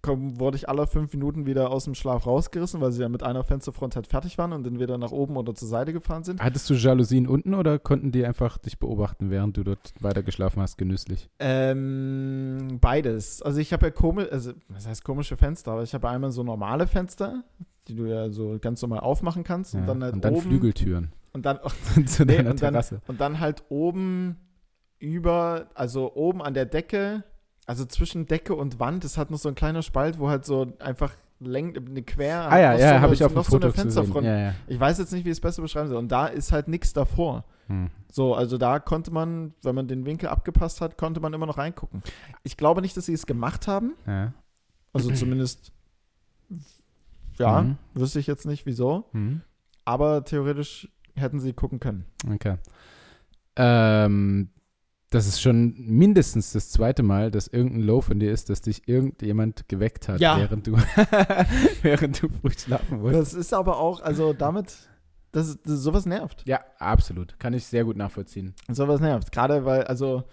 komm, 0.03 0.39
wurde 0.39 0.57
ich 0.57 0.69
alle 0.69 0.85
fünf 0.85 1.13
Minuten 1.13 1.45
wieder 1.47 1.71
aus 1.71 1.85
dem 1.85 1.95
Schlaf 1.95 2.27
rausgerissen, 2.27 2.79
weil 2.81 2.91
sie 2.91 3.01
ja 3.01 3.09
mit 3.09 3.23
einer 3.23 3.43
Fensterfront 3.43 3.95
halt 3.95 4.05
fertig 4.05 4.37
waren 4.37 4.51
und 4.53 4.63
dann 4.65 4.79
wieder 4.79 4.97
nach 4.99 5.11
oben 5.11 5.37
oder 5.37 5.55
zur 5.55 5.67
Seite 5.67 5.93
gefahren 5.93 6.23
sind. 6.23 6.41
Hattest 6.41 6.69
du 6.69 6.73
Jalousien 6.75 7.25
unten 7.25 7.53
oder 7.55 7.79
konnten 7.79 8.11
die 8.11 8.25
einfach 8.25 8.57
dich 8.59 8.77
beobachten, 8.77 9.31
während 9.31 9.57
du 9.57 9.63
dort 9.63 9.93
weiter 10.01 10.21
geschlafen 10.21 10.61
hast, 10.61 10.77
genüsslich? 10.77 11.29
Ähm, 11.39 12.77
beides. 12.81 13.41
Also 13.41 13.59
ich 13.59 13.73
habe 13.73 13.87
ja 13.87 13.91
komisch, 13.91 14.27
also 14.31 14.51
was 14.69 14.85
heißt 14.87 15.03
komische 15.03 15.37
Fenster, 15.37 15.71
aber 15.71 15.83
ich 15.83 15.93
habe 15.93 16.07
einmal 16.09 16.31
so 16.31 16.43
normale 16.43 16.85
Fenster, 16.85 17.43
die 17.87 17.95
du 17.95 18.05
ja 18.05 18.29
so 18.29 18.57
ganz 18.61 18.81
normal 18.81 18.99
aufmachen 18.99 19.43
kannst 19.43 19.73
und 19.73 19.81
Ja. 19.81 19.85
dann 19.87 20.03
halt 20.03 20.13
und 20.13 20.25
dann 20.25 20.33
oben 20.35 20.41
Flügeltüren 20.43 21.13
und 21.31 21.45
dann 21.45 21.59
zu 22.05 22.25
Nee, 22.25 22.37
deiner 22.37 22.51
und 22.51 22.61
dann- 22.61 22.75
und 23.07 23.21
dann 23.21 23.39
halt 23.39 23.63
oben 23.69 24.37
über, 24.99 25.67
also 25.75 26.13
oben 26.15 26.41
an 26.41 26.53
der 26.53 26.65
Decke, 26.65 27.23
also 27.65 27.85
zwischen 27.85 28.25
Decke 28.25 28.55
und 28.55 28.79
Wand, 28.79 29.05
es 29.05 29.17
hat 29.17 29.31
noch 29.31 29.37
so 29.39 29.49
ein 29.49 29.55
kleiner 29.55 29.81
Spalt, 29.81 30.19
wo 30.19 30.29
halt 30.29 30.45
so 30.45 30.73
einfach 30.79 31.11
läng, 31.39 31.75
eine 31.77 32.03
quer, 32.03 32.49
Ah 32.51 32.59
ja, 32.59 32.73
ja, 32.77 32.95
so 32.95 33.01
habe 33.01 33.13
ich 33.13 33.23
auf 33.23 33.33
noch 33.33 33.45
so 33.45 33.59
eine. 33.59 33.71
Fensterfront. 33.71 34.25
Ja, 34.25 34.37
ja. 34.37 34.53
Ich 34.67 34.79
weiß 34.79 34.97
jetzt 34.99 35.11
nicht, 35.11 35.25
wie 35.25 35.29
ich 35.29 35.33
es 35.37 35.41
besser 35.41 35.61
beschreiben 35.61 35.89
soll. 35.89 35.97
Und 35.97 36.09
da 36.11 36.27
ist 36.27 36.51
halt 36.51 36.67
nichts 36.67 36.93
davor. 36.93 37.43
Hm. 37.67 37.89
So, 38.11 38.33
also 38.35 38.57
da 38.57 38.79
konnte 38.79 39.11
man, 39.11 39.53
wenn 39.61 39.75
man 39.75 39.87
den 39.87 40.05
Winkel 40.05 40.29
abgepasst 40.29 40.79
hat, 40.81 40.97
konnte 40.97 41.19
man 41.19 41.33
immer 41.33 41.45
noch 41.45 41.57
reingucken. 41.57 42.01
Ich 42.43 42.55
glaube 42.57 42.81
nicht, 42.81 42.95
dass 42.95 43.05
sie 43.07 43.13
es 43.13 43.25
gemacht 43.25 43.67
haben. 43.67 43.93
ja. 44.05 44.33
Also 44.93 45.11
zumindest, 45.13 45.71
ja, 47.39 47.61
Mhm. 47.61 47.77
wüsste 47.93 48.19
ich 48.19 48.27
jetzt 48.27 48.45
nicht 48.45 48.65
wieso. 48.65 49.05
Hm. 49.11 49.41
Aber 49.85 50.23
theoretisch 50.23 50.87
hätten 51.15 51.39
sie 51.39 51.53
gucken 51.53 51.79
können. 51.79 52.05
Okay. 52.31 52.57
Ähm, 53.55 54.49
das 55.13 55.27
ist 55.27 55.41
schon 55.41 55.73
mindestens 55.77 56.53
das 56.53 56.69
zweite 56.71 57.03
Mal, 57.03 57.29
dass 57.31 57.47
irgendein 57.47 57.81
Low 57.81 58.01
von 58.01 58.19
dir 58.19 58.31
ist, 58.31 58.49
dass 58.49 58.61
dich 58.61 58.87
irgendjemand 58.87 59.67
geweckt 59.69 60.07
hat, 60.07 60.19
Ja. 60.19 60.37
während 60.37 60.67
du 60.67 60.75
während 61.81 62.21
du 62.21 62.29
früh 62.29 62.51
schlafen 62.57 63.01
wolltest. 63.01 63.33
Das 63.33 63.39
ist 63.39 63.53
aber 63.53 63.77
auch, 63.79 64.01
also 64.01 64.33
damit, 64.33 64.73
das, 65.31 65.57
das 65.61 65.79
sowas 65.81 66.05
nervt. 66.05 66.43
Ja, 66.47 66.61
absolut. 66.79 67.37
Kann 67.39 67.53
ich 67.53 67.65
sehr 67.65 67.83
gut 67.85 67.97
nachvollziehen. 67.97 68.53
Sowas 68.71 68.99
nervt. 69.01 69.31
Gerade 69.31 69.65
weil, 69.65 69.83
also, 69.83 70.23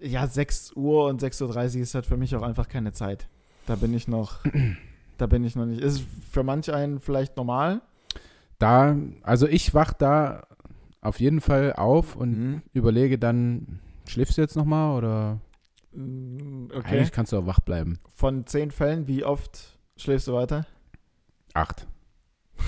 ja, 0.00 0.26
6 0.26 0.72
Uhr 0.76 1.06
und 1.06 1.22
6.30 1.22 1.76
Uhr 1.76 1.82
ist 1.82 1.94
halt 1.94 2.06
für 2.06 2.16
mich 2.16 2.34
auch 2.36 2.42
einfach 2.42 2.68
keine 2.68 2.92
Zeit. 2.92 3.28
Da 3.66 3.76
bin 3.76 3.94
ich 3.94 4.08
noch, 4.08 4.40
da 5.18 5.26
bin 5.26 5.44
ich 5.44 5.56
noch 5.56 5.66
nicht. 5.66 5.80
Ist 5.80 6.02
für 6.30 6.42
manch 6.42 6.72
einen 6.72 7.00
vielleicht 7.00 7.36
normal. 7.36 7.80
Da, 8.58 8.96
also 9.22 9.46
ich 9.48 9.74
wach 9.74 9.92
da 9.92 10.46
auf 11.00 11.20
jeden 11.20 11.40
Fall 11.40 11.74
auf 11.74 12.16
und 12.16 12.30
Mhm. 12.38 12.62
überlege 12.72 13.18
dann, 13.18 13.80
schläfst 14.06 14.36
du 14.38 14.42
jetzt 14.42 14.56
nochmal 14.56 14.96
oder 14.96 15.40
Mm, 15.96 16.70
Okay. 16.74 16.96
eigentlich 16.96 17.12
kannst 17.12 17.30
du 17.32 17.38
auch 17.38 17.46
wach 17.46 17.60
bleiben. 17.60 18.00
Von 18.08 18.46
zehn 18.46 18.72
Fällen, 18.72 19.06
wie 19.06 19.22
oft 19.24 19.78
schläfst 19.96 20.26
du 20.26 20.32
weiter? 20.34 20.66
Acht. 21.54 21.86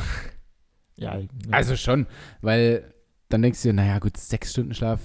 Ja. 0.99 1.19
Also 1.51 1.77
schon, 1.77 2.07
weil 2.41 2.95
dann 3.29 3.43
denkst 3.43 3.61
du 3.63 3.69
dir, 3.69 3.75
naja 3.75 3.99
gut, 3.99 4.17
sechs 4.17 4.53
Stunden 4.53 4.73
Schlaf. 4.73 5.01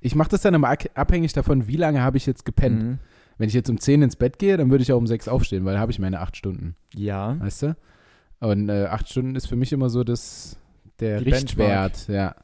Ich 0.00 0.14
mache 0.14 0.28
das 0.28 0.42
dann 0.42 0.54
immer 0.54 0.68
abhängig 0.94 1.32
davon, 1.32 1.66
wie 1.66 1.76
lange 1.76 2.02
habe 2.02 2.16
ich 2.18 2.26
jetzt 2.26 2.44
gepennt. 2.44 2.82
Mhm. 2.82 2.98
Wenn 3.38 3.48
ich 3.48 3.54
jetzt 3.54 3.68
um 3.68 3.80
10 3.80 4.02
ins 4.02 4.14
Bett 4.14 4.38
gehe, 4.38 4.56
dann 4.56 4.70
würde 4.70 4.82
ich 4.82 4.92
auch 4.92 4.98
um 4.98 5.08
6 5.08 5.26
aufstehen, 5.26 5.64
weil 5.64 5.74
da 5.74 5.80
habe 5.80 5.90
ich 5.90 5.98
meine 5.98 6.20
8 6.20 6.36
Stunden, 6.36 6.76
Ja. 6.94 7.36
weißt 7.40 7.62
du? 7.62 7.76
Und 8.38 8.68
äh, 8.68 8.84
8 8.86 9.08
Stunden 9.08 9.34
ist 9.34 9.46
für 9.48 9.56
mich 9.56 9.72
immer 9.72 9.90
so 9.90 10.04
das, 10.04 10.56
der 11.00 11.18
Die 11.20 11.30
Richtwert, 11.30 12.06
ja. 12.06 12.36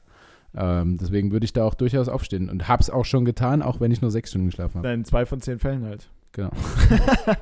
Ähm, 0.54 0.98
deswegen 0.98 1.30
würde 1.30 1.44
ich 1.44 1.52
da 1.52 1.64
auch 1.64 1.74
durchaus 1.74 2.08
aufstehen 2.08 2.50
und 2.50 2.68
hab's 2.68 2.90
auch 2.90 3.04
schon 3.04 3.24
getan, 3.24 3.62
auch 3.62 3.80
wenn 3.80 3.92
ich 3.92 4.02
nur 4.02 4.10
6 4.10 4.30
Stunden 4.30 4.48
geschlafen 4.48 4.78
habe. 4.78 4.88
Nein, 4.88 5.04
zwei 5.04 5.26
von 5.26 5.40
zehn 5.40 5.58
Fällen 5.58 5.84
halt. 5.84 6.10
Genau. 6.32 6.50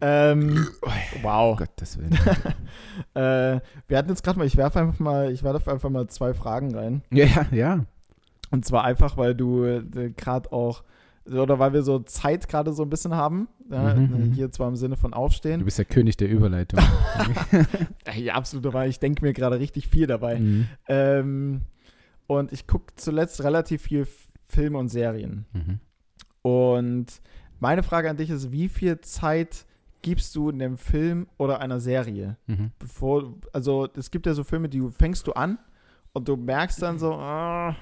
ähm, 0.00 0.68
wow. 1.22 1.56
Gottes 1.56 1.98
Willen. 1.98 2.18
Äh, 3.14 3.60
wir 3.88 3.96
hatten 3.96 4.10
jetzt 4.10 4.22
gerade 4.22 4.38
mal, 4.38 4.46
ich 4.46 4.58
werfe 4.58 4.78
einfach 4.78 4.98
mal, 4.98 5.32
ich 5.32 5.42
werfe 5.42 5.72
einfach 5.72 5.88
mal 5.88 6.06
zwei 6.08 6.34
Fragen 6.34 6.74
rein. 6.74 7.02
ja, 7.10 7.24
ja, 7.24 7.46
ja. 7.50 7.84
Und 8.50 8.64
zwar 8.64 8.84
einfach, 8.84 9.16
weil 9.16 9.34
du 9.34 9.64
äh, 9.64 10.10
gerade 10.14 10.52
auch, 10.52 10.82
oder 11.26 11.58
weil 11.58 11.72
wir 11.72 11.82
so 11.82 11.98
Zeit 12.00 12.48
gerade 12.48 12.72
so 12.72 12.82
ein 12.82 12.90
bisschen 12.90 13.14
haben. 13.14 13.48
Ja, 13.70 13.94
Mhm, 13.94 14.28
mhm. 14.28 14.32
Hier 14.32 14.50
zwar 14.50 14.68
im 14.68 14.76
Sinne 14.76 14.96
von 14.96 15.12
Du 15.12 15.16
Aufstehen. 15.18 15.64
bist 15.64 15.78
der 15.78 15.84
König 15.84 16.16
der 16.16 16.28
Überleitung. 16.28 16.80
Ja, 18.16 18.34
absolut, 18.34 18.66
aber 18.66 18.86
ich 18.86 18.98
denke 18.98 19.24
mir 19.24 19.32
gerade 19.32 19.58
richtig 19.60 19.88
viel 19.88 20.06
dabei. 20.06 20.38
mhm. 20.40 20.66
Ähm, 20.88 21.60
und 22.26 22.52
ich 22.52 22.66
gucke 22.66 22.92
zuletzt 22.96 23.42
relativ 23.42 23.82
viel 23.82 24.06
Filme 24.48 24.78
und 24.78 24.88
Serien. 24.88 25.46
Mhm. 25.52 25.80
Und 26.42 27.06
meine 27.60 27.82
Frage 27.82 28.08
an 28.10 28.16
dich 28.16 28.30
ist, 28.30 28.50
wie 28.52 28.68
viel 28.68 29.00
Zeit 29.00 29.66
gibst 30.02 30.34
du 30.34 30.48
einem 30.50 30.78
Film 30.78 31.26
oder 31.36 31.60
einer 31.60 31.78
Serie? 31.80 32.36
Mhm. 32.46 32.70
Bevor, 32.78 33.34
also 33.52 33.86
es 33.96 34.10
gibt 34.10 34.26
ja 34.26 34.34
so 34.34 34.44
Filme, 34.44 34.68
die 34.68 34.82
fängst 34.98 35.26
du 35.26 35.32
an 35.32 35.58
und 36.12 36.26
du 36.28 36.36
merkst 36.36 36.80
dann 36.82 36.98
so, 36.98 37.12
ah, 37.14 37.76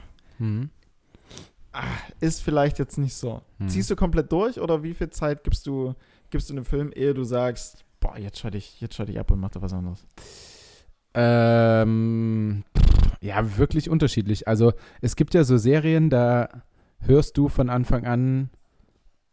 Mhm. 1.82 2.12
ist 2.20 2.42
vielleicht 2.42 2.78
jetzt 2.78 2.98
nicht 2.98 3.14
so. 3.14 3.42
Mhm. 3.58 3.68
Ziehst 3.68 3.90
du 3.90 3.96
komplett 3.96 4.30
durch 4.32 4.60
oder 4.60 4.82
wie 4.82 4.94
viel 4.94 5.10
Zeit 5.10 5.44
gibst 5.44 5.66
du, 5.66 5.94
gibst 6.30 6.48
du 6.50 6.54
einem 6.54 6.64
Film, 6.64 6.90
ehe 6.94 7.14
du 7.14 7.24
sagst, 7.24 7.84
boah, 8.00 8.18
jetzt 8.18 8.38
schalte 8.38 8.58
ich, 8.58 8.80
jetzt 8.80 8.94
schalte 8.94 9.12
ich 9.12 9.18
ab 9.20 9.30
und 9.30 9.40
mach 9.40 9.50
da 9.50 9.62
was 9.62 9.72
anderes? 9.72 10.04
Ähm, 11.14 12.64
ja, 13.20 13.56
wirklich 13.58 13.90
unterschiedlich. 13.90 14.46
Also 14.46 14.72
es 15.00 15.16
gibt 15.16 15.34
ja 15.34 15.44
so 15.44 15.56
Serien, 15.56 16.10
da 16.10 16.48
hörst 17.00 17.36
du 17.36 17.48
von 17.48 17.70
Anfang 17.70 18.04
an, 18.06 18.50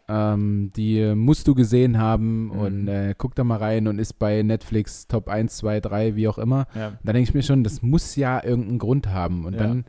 ähm, 0.07 0.71
die 0.75 1.13
musst 1.15 1.47
du 1.47 1.55
gesehen 1.55 1.97
haben 1.97 2.45
Mhm. 2.45 2.51
und 2.51 2.87
äh, 2.87 3.15
guck 3.17 3.35
da 3.35 3.43
mal 3.43 3.57
rein 3.57 3.87
und 3.87 3.99
ist 3.99 4.13
bei 4.19 4.41
Netflix 4.43 5.07
Top 5.07 5.29
1, 5.29 5.57
2, 5.57 5.79
3, 5.79 6.15
wie 6.15 6.27
auch 6.27 6.37
immer. 6.37 6.67
Ja. 6.75 6.93
Da 7.03 7.13
denke 7.13 7.29
ich 7.29 7.33
mir 7.33 7.43
schon, 7.43 7.63
das 7.63 7.81
muss 7.81 8.15
ja 8.15 8.43
irgendeinen 8.43 8.79
Grund 8.79 9.07
haben. 9.09 9.45
Und 9.45 9.53
Ja. 9.53 9.59
dann, 9.59 9.85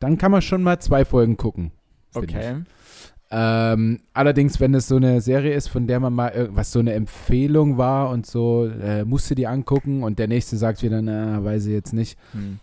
dann 0.00 0.18
kann 0.18 0.32
man 0.32 0.42
schon 0.42 0.62
mal 0.62 0.80
zwei 0.80 1.04
Folgen 1.04 1.36
gucken. 1.36 1.70
Okay. 2.14 2.56
Ähm, 3.32 4.00
allerdings, 4.12 4.58
wenn 4.58 4.74
es 4.74 4.88
so 4.88 4.96
eine 4.96 5.20
Serie 5.20 5.54
ist, 5.54 5.68
von 5.68 5.86
der 5.86 6.00
man 6.00 6.12
mal 6.12 6.30
irgendwas 6.30 6.72
so 6.72 6.80
eine 6.80 6.94
Empfehlung 6.94 7.78
war 7.78 8.10
und 8.10 8.26
so, 8.26 8.66
äh, 8.66 9.04
musst 9.04 9.30
du 9.30 9.36
die 9.36 9.46
angucken 9.46 10.02
und 10.02 10.18
der 10.18 10.26
nächste 10.26 10.56
sagt 10.56 10.82
wieder, 10.82 11.00
na, 11.00 11.44
weiß 11.44 11.66
ich 11.66 11.72
jetzt 11.72 11.92
nicht. 11.92 12.18
Hm. 12.32 12.58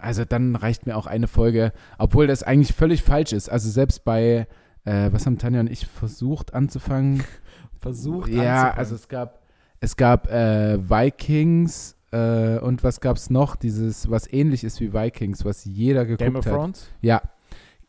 Also 0.00 0.24
dann 0.24 0.56
reicht 0.56 0.86
mir 0.86 0.96
auch 0.96 1.06
eine 1.06 1.26
Folge, 1.26 1.72
obwohl 1.98 2.26
das 2.26 2.42
eigentlich 2.42 2.74
völlig 2.74 3.02
falsch 3.02 3.32
ist. 3.34 3.50
Also 3.50 3.68
selbst 3.68 4.04
bei, 4.04 4.46
äh, 4.84 5.12
was 5.12 5.26
haben 5.26 5.36
Tanja 5.36 5.60
und 5.60 5.70
ich 5.70 5.86
versucht 5.86 6.54
anzufangen? 6.54 7.22
Versucht 7.80 8.30
ja, 8.30 8.42
anzufangen. 8.42 8.78
also 8.78 8.94
es 8.96 9.08
gab, 9.08 9.42
es 9.80 9.96
gab 9.96 10.32
äh, 10.32 10.78
Vikings 10.88 11.97
äh, 12.10 12.58
und 12.58 12.82
was 12.84 13.00
gab 13.00 13.16
es 13.16 13.30
noch? 13.30 13.56
Dieses, 13.56 14.10
was 14.10 14.32
ähnlich 14.32 14.64
ist 14.64 14.80
wie 14.80 14.92
Vikings, 14.92 15.44
was 15.44 15.64
jeder 15.64 16.04
geguckt 16.04 16.20
Game 16.20 16.36
of 16.36 16.46
hat. 16.46 16.52
Thrones? 16.52 16.88
Ja, 17.00 17.22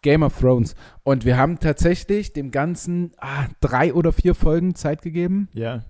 Game 0.01 0.23
of 0.23 0.37
Thrones. 0.39 0.75
Und 1.03 1.25
wir 1.25 1.37
haben 1.37 1.59
tatsächlich 1.59 2.33
dem 2.33 2.51
Ganzen 2.51 3.11
ah, 3.17 3.47
drei 3.59 3.93
oder 3.93 4.11
vier 4.13 4.35
Folgen 4.35 4.75
Zeit 4.75 5.01
gegeben 5.01 5.49
Ja. 5.53 5.83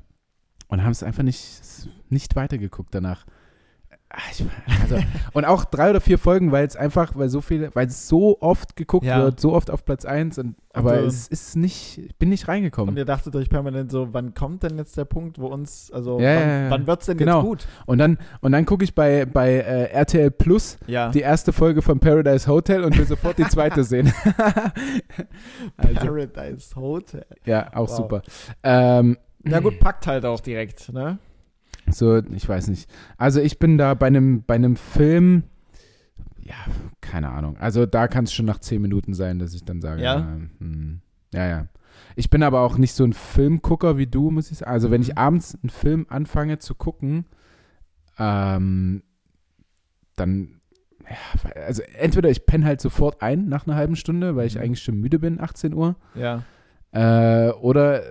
und 0.67 0.83
haben 0.83 0.91
es 0.91 1.03
einfach 1.03 1.23
nicht, 1.23 1.61
nicht 2.09 2.35
weitergeguckt 2.35 2.93
danach. 2.93 3.25
Ah, 4.11 4.17
also, 4.81 4.97
und 5.33 5.45
auch 5.45 5.65
drei 5.65 5.91
oder 5.91 6.01
vier 6.01 6.17
Folgen, 6.17 6.51
weil 6.51 6.65
es 6.65 6.75
einfach, 6.75 7.11
weil 7.15 7.29
so 7.29 7.41
viele, 7.41 7.69
weil 7.75 7.85
es 7.85 8.07
so 8.07 8.41
oft 8.41 8.75
geguckt 8.75 9.05
Ja. 9.05 9.19
wird, 9.21 9.39
so 9.39 9.53
oft 9.53 9.69
auf 9.69 9.85
Platz 9.85 10.03
1 10.03 10.39
und 10.39 10.55
aber 10.73 10.97
du- 10.97 11.05
es 11.05 11.27
ist 11.27 11.55
nicht, 11.55 11.99
ich 11.99 12.15
bin 12.15 12.29
nicht 12.29 12.45
Und 12.45 12.49
reingekommen. 12.49 12.97
ihr 12.97 13.05
dachtet 13.05 13.35
euch 13.35 13.49
permanent 13.49 13.91
so, 13.91 14.07
wann 14.11 14.33
kommt 14.33 14.63
denn 14.63 14.79
jetzt 14.79 14.97
der 14.97 15.05
Punkt, 15.05 15.37
wo 15.39 15.45
uns, 15.47 15.91
also 15.91 16.19
Ja, 16.19 16.35
wann, 16.39 16.47
ja, 16.49 16.61
ja. 16.63 16.69
wann 16.71 16.87
wird's 16.87 17.05
denn 17.05 17.17
Genau. 17.19 17.37
jetzt 17.37 17.45
gut? 17.45 17.67
Und 17.85 17.99
dann, 17.99 18.17
und 18.41 18.51
dann 18.51 18.65
gucke 18.65 18.83
ich 18.83 18.95
bei, 18.95 19.25
bei 19.27 19.51
äh, 19.57 19.91
RTL 19.91 20.31
Plus 20.31 20.79
Ja. 20.87 21.09
die 21.09 21.21
erste 21.21 21.53
Folge 21.53 21.83
von 21.83 21.99
Paradise 21.99 22.47
Hotel 22.47 22.83
und 22.83 22.97
will 22.97 23.05
sofort 23.05 23.37
die 23.37 23.47
zweite 23.47 23.83
sehen. 23.83 24.11
also, 25.77 25.93
Paradise 25.99 26.75
Hotel. 26.75 27.25
ja, 27.45 27.67
auch 27.73 27.89
Wow. 27.89 27.95
super. 27.95 28.21
Ähm, 28.63 29.17
Na 29.43 29.59
gut, 29.59 29.79
packt 29.79 30.07
halt 30.07 30.25
auch 30.25 30.39
direkt, 30.39 30.91
ne? 30.91 31.19
So, 31.91 32.17
ich 32.17 32.47
weiß 32.47 32.67
nicht. 32.69 32.89
Also 33.17 33.39
ich 33.41 33.59
bin 33.59 33.77
da 33.77 33.93
bei 33.93 34.07
einem, 34.07 34.43
bei 34.45 34.55
einem 34.55 34.75
Film, 34.75 35.43
ja, 36.41 36.55
keine 37.01 37.29
Ahnung. 37.29 37.57
Also 37.57 37.85
da 37.85 38.07
kann 38.07 38.23
es 38.25 38.33
schon 38.33 38.45
nach 38.45 38.59
zehn 38.59 38.81
Minuten 38.81 39.13
sein, 39.13 39.39
dass 39.39 39.53
ich 39.53 39.63
dann 39.65 39.81
sage, 39.81 40.01
Ja? 40.01 40.37
hm, 40.59 41.01
ja, 41.33 41.47
ja. 41.47 41.67
Ich 42.15 42.29
bin 42.29 42.43
aber 42.43 42.61
auch 42.61 42.77
nicht 42.77 42.93
so 42.93 43.03
ein 43.03 43.13
Filmgucker 43.13 43.97
wie 43.97 44.07
du, 44.07 44.31
muss 44.31 44.51
ich 44.51 44.57
sagen. 44.59 44.71
Also 44.71 44.91
wenn 44.91 45.01
ich 45.01 45.09
Mhm. 45.09 45.17
abends 45.17 45.57
einen 45.61 45.69
Film 45.69 46.05
anfange 46.09 46.59
zu 46.59 46.75
gucken, 46.75 47.25
ähm, 48.17 49.03
dann, 50.15 50.59
ja, 51.09 51.51
also 51.65 51.81
entweder 51.97 52.29
ich 52.29 52.45
penne 52.45 52.65
halt 52.65 52.81
sofort 52.81 53.21
ein 53.21 53.47
nach 53.47 53.65
einer 53.67 53.75
halben 53.75 53.95
Stunde, 53.95 54.35
weil 54.35 54.47
ich 54.47 54.55
Mhm. 54.55 54.61
eigentlich 54.61 54.83
schon 54.83 54.99
müde 54.99 55.19
bin, 55.19 55.39
18 55.39 55.73
Uhr. 55.73 55.95
Ja. 56.15 56.43
Äh, 56.91 57.51
oder 57.53 58.01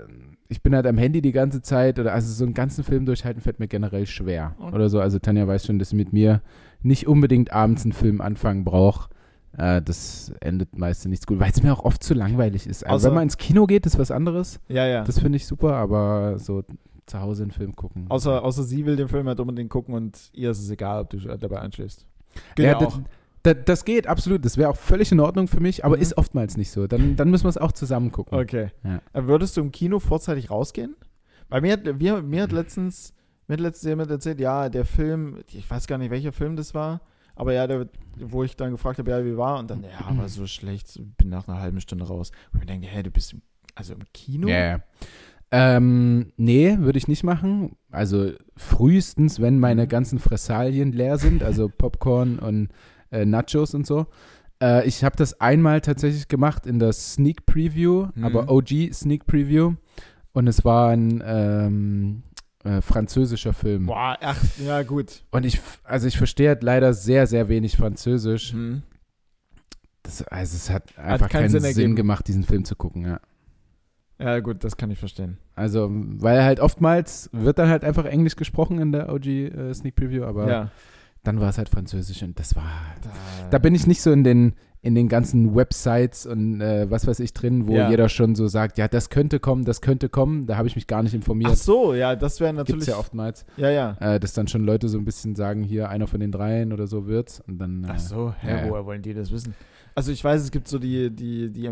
ich 0.48 0.62
bin 0.62 0.74
halt 0.74 0.86
am 0.86 0.96
Handy 0.98 1.20
die 1.20 1.32
ganze 1.32 1.60
Zeit 1.62 1.98
oder 1.98 2.12
also 2.14 2.32
so 2.32 2.44
einen 2.44 2.54
ganzen 2.54 2.82
Film 2.84 3.04
durchhalten 3.06 3.42
fällt 3.42 3.58
mir 3.60 3.68
generell 3.68 4.06
schwer 4.06 4.54
Okay. 4.58 4.74
oder 4.74 4.88
so. 4.88 5.00
Also 5.00 5.18
Tanja 5.18 5.46
weiß 5.46 5.66
schon, 5.66 5.78
dass 5.78 5.90
sie 5.90 5.96
mit 5.96 6.12
mir 6.12 6.40
nicht 6.82 7.06
unbedingt 7.06 7.52
abends 7.52 7.84
einen 7.84 7.92
Film 7.92 8.20
anfangen 8.20 8.64
braucht. 8.64 9.10
Äh, 9.56 9.82
das 9.82 10.32
endet 10.40 10.78
meistens 10.78 11.10
nichts 11.10 11.26
gut, 11.26 11.38
weil 11.40 11.50
es 11.50 11.62
mir 11.62 11.72
auch 11.72 11.84
oft 11.84 12.02
zu 12.02 12.14
langweilig 12.14 12.66
ist. 12.66 12.86
Also 12.86 13.06
Außer- 13.08 13.10
wenn 13.10 13.14
man 13.16 13.22
ins 13.24 13.36
Kino 13.36 13.66
geht, 13.66 13.84
ist 13.86 13.98
was 13.98 14.10
anderes. 14.10 14.60
Ja, 14.68 14.86
ja. 14.86 15.04
Das 15.04 15.18
finde 15.18 15.36
ich 15.36 15.46
super, 15.46 15.74
aber 15.74 16.38
so 16.38 16.62
zu 17.06 17.20
Hause 17.20 17.42
einen 17.42 17.52
Film 17.52 17.74
gucken. 17.74 18.04
außer, 18.10 18.44
außer 18.44 18.62
sie 18.64 18.84
will 18.84 18.96
den 18.96 19.08
Film 19.08 19.26
halt 19.28 19.40
unbedingt 19.40 19.70
gucken 19.70 19.94
und 19.94 20.30
ihr 20.34 20.50
ist 20.50 20.60
es 20.62 20.70
egal, 20.70 21.00
ob 21.02 21.10
du 21.10 21.16
dabei 21.18 21.60
einschläfst. 21.60 22.06
Geht 22.54 22.66
ja, 22.66 22.72
ja, 22.72 22.78
das, 22.78 23.00
auch. 23.48 23.64
das, 23.64 23.84
geht 23.84 24.06
absolut. 24.06 24.44
Das 24.44 24.56
wäre 24.56 24.70
auch 24.70 24.76
völlig 24.76 25.10
in 25.12 25.20
Ordnung 25.20 25.48
für 25.48 25.60
mich, 25.60 25.84
aber 25.84 25.96
Mhm. 25.96 26.02
ist 26.02 26.16
oftmals 26.18 26.56
nicht 26.56 26.70
so. 26.70 26.86
Dann, 26.86 27.16
dann 27.16 27.30
müssen 27.30 27.44
wir 27.44 27.50
es 27.50 27.58
auch 27.58 27.72
zusammen 27.72 28.12
gucken. 28.12 28.38
Okay. 28.38 28.70
Ja. 28.84 29.00
Äh, 29.12 29.24
Würdest 29.26 29.56
du 29.56 29.60
im 29.60 29.72
Kino 29.72 29.98
vorzeitig 29.98 30.50
rausgehen? 30.50 30.94
Weil 31.48 31.60
mir, 31.62 31.72
hat- 31.72 32.24
mir 32.24 32.42
hat 32.42 32.52
letztens, 32.52 33.14
mir 33.46 33.54
hat 33.54 33.60
letztens 33.60 33.88
jemand 33.88 34.10
erzählt, 34.10 34.38
ja, 34.40 34.68
der 34.68 34.84
Film, 34.84 35.38
ich 35.52 35.68
weiß 35.70 35.86
gar 35.86 35.98
nicht, 35.98 36.10
welcher 36.10 36.32
Film 36.32 36.56
das 36.56 36.74
war, 36.74 37.00
aber 37.36 37.52
ja, 37.54 37.66
der, 37.66 37.86
wo 38.18 38.44
ich 38.44 38.56
dann 38.56 38.72
gefragt 38.72 38.98
habe, 38.98 39.10
ja, 39.10 39.24
wie 39.24 39.36
war, 39.36 39.58
und 39.58 39.70
dann, 39.70 39.82
ja, 39.84 40.16
war 40.16 40.28
so 40.28 40.46
schlecht, 40.46 41.00
bin 41.16 41.28
nach 41.30 41.48
einer 41.48 41.60
halben 41.60 41.80
Stunde 41.80 42.04
raus. 42.06 42.32
Und 42.52 42.58
ich 42.58 42.60
mir 42.60 42.66
denke, 42.66 42.86
hä, 42.88 43.02
du 43.02 43.10
bist 43.10 43.32
im, 43.32 43.42
also 43.74 43.94
im 43.94 44.00
Kino? 44.12 44.48
Ja, 44.48 44.58
ja. 44.66 44.78
Ähm, 45.50 46.32
nee, 46.36 46.76
würde 46.78 46.98
ich 46.98 47.08
nicht 47.08 47.24
machen. 47.24 47.76
Also 47.90 48.32
frühestens, 48.56 49.40
wenn 49.40 49.58
meine 49.58 49.84
Mhm. 49.84 49.88
ganzen 49.88 50.18
Fressalien 50.18 50.92
leer 50.92 51.16
sind, 51.16 51.42
also 51.42 51.70
Popcorn 51.70 52.38
und 52.38 52.68
äh, 53.10 53.24
Nachos 53.24 53.74
und 53.74 53.86
so. 53.86 54.06
Äh, 54.62 54.86
ich 54.86 55.04
habe 55.04 55.16
das 55.16 55.40
einmal 55.40 55.80
tatsächlich 55.80 56.28
gemacht 56.28 56.66
in 56.66 56.78
der 56.78 56.92
Sneak 56.92 57.46
Preview, 57.46 58.08
Mhm. 58.14 58.24
aber 58.24 58.50
OG 58.50 58.92
Sneak 58.92 59.26
Preview. 59.26 59.74
Und 60.32 60.46
es 60.46 60.64
war 60.64 60.90
ein 60.90 61.22
ähm, 61.24 62.22
äh, 62.64 62.80
französischer 62.80 63.52
Film. 63.52 63.86
Boah, 63.86 64.16
ach, 64.20 64.36
ja, 64.64 64.82
gut. 64.82 65.22
Und 65.30 65.46
ich, 65.46 65.60
also 65.84 66.06
ich 66.06 66.16
verstehe 66.18 66.48
halt 66.48 66.62
leider 66.62 66.92
sehr, 66.94 67.26
sehr 67.26 67.48
wenig 67.48 67.76
Französisch. 67.76 68.52
Mhm. 68.52 68.82
Das, 70.02 70.22
also 70.28 70.56
es 70.56 70.70
hat 70.70 70.96
einfach 70.98 71.28
keinen 71.28 71.42
keinen 71.42 71.50
Sinn 71.50 71.60
Sinn, 71.60 71.68
ergeben. 71.70 71.96
gemacht, 71.96 72.26
diesen 72.28 72.44
Film 72.44 72.64
zu 72.64 72.76
gucken, 72.76 73.04
ja. 73.04 73.20
Ja, 74.20 74.40
gut, 74.40 74.64
das 74.64 74.76
kann 74.76 74.90
ich 74.90 74.98
verstehen. 74.98 75.38
Also, 75.54 75.88
weil 75.92 76.42
halt 76.42 76.58
oftmals 76.60 77.30
wird 77.32 77.58
dann 77.58 77.68
halt 77.68 77.84
einfach 77.84 78.04
Englisch 78.04 78.34
gesprochen 78.36 78.80
in 78.80 78.90
der 78.90 79.12
OG 79.12 79.26
äh, 79.26 79.74
Sneak 79.74 79.94
Preview, 79.94 80.24
aber 80.24 80.48
ja. 80.48 80.70
Dann 81.24 81.40
war 81.40 81.48
es 81.50 81.58
halt 81.58 81.68
Französisch 81.68 82.22
und 82.22 82.38
das 82.38 82.56
war. 82.56 82.64
Da, 83.02 83.10
Da 83.50 83.58
bin 83.58 83.74
ich 83.74 83.86
nicht 83.86 84.00
so 84.02 84.12
in 84.12 84.24
den, 84.24 84.54
in 84.80 84.94
den 84.94 85.08
ganzen 85.08 85.54
Websites 85.56 86.24
und 86.26 86.60
äh, 86.60 86.88
was 86.90 87.06
weiß 87.06 87.18
ich 87.20 87.32
drin, 87.34 87.66
wo 87.66 87.74
Ja. 87.74 87.90
jeder 87.90 88.08
schon 88.08 88.34
so 88.36 88.46
sagt, 88.46 88.78
ja, 88.78 88.86
das 88.88 89.10
könnte 89.10 89.40
kommen, 89.40 89.64
das 89.64 89.80
könnte 89.80 90.08
kommen. 90.08 90.46
Da 90.46 90.56
habe 90.56 90.68
ich 90.68 90.76
mich 90.76 90.86
gar 90.86 91.02
nicht 91.02 91.12
Ach 91.12 91.16
informiert. 91.16 91.56
so, 91.58 91.94
ja, 91.94 92.14
das 92.16 92.38
wäre 92.40 92.52
Gibt's 92.54 92.68
natürlich. 92.70 92.88
ja 92.88 92.96
oftmals, 92.98 93.44
Ja, 93.56 93.70
ja. 93.70 93.96
äh, 94.00 94.20
dass 94.20 94.32
dann 94.34 94.46
schon 94.46 94.64
Leute 94.64 94.88
so 94.88 94.96
ein 94.98 95.04
bisschen 95.04 95.34
sagen, 95.34 95.64
hier 95.64 95.88
einer 95.88 96.06
von 96.06 96.20
den 96.20 96.30
dreien 96.30 96.72
oder 96.72 96.86
so 96.86 97.06
wird's 97.06 97.40
und 97.40 97.58
dann. 97.58 97.84
Äh, 97.84 97.88
Ach 97.90 97.98
so, 97.98 98.32
hä, 98.40 98.48
ja, 98.50 98.56
ja. 98.64 98.70
woher 98.70 98.86
wollen 98.86 99.02
die 99.02 99.14
das 99.14 99.32
wissen? 99.32 99.54
Also 99.96 100.12
ich 100.12 100.22
weiß, 100.22 100.40
es 100.42 100.50
gibt 100.52 100.68
so 100.68 100.78
die, 100.78 101.10
die, 101.10 101.50
die, 101.50 101.68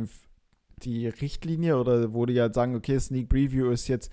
die 0.82 1.06
Richtlinie 1.06 1.78
oder 1.78 2.12
wo 2.12 2.26
die 2.26 2.40
halt 2.40 2.54
sagen, 2.54 2.74
okay, 2.74 2.98
Sneak 2.98 3.28
Preview 3.28 3.70
ist 3.70 3.86
jetzt 3.88 4.10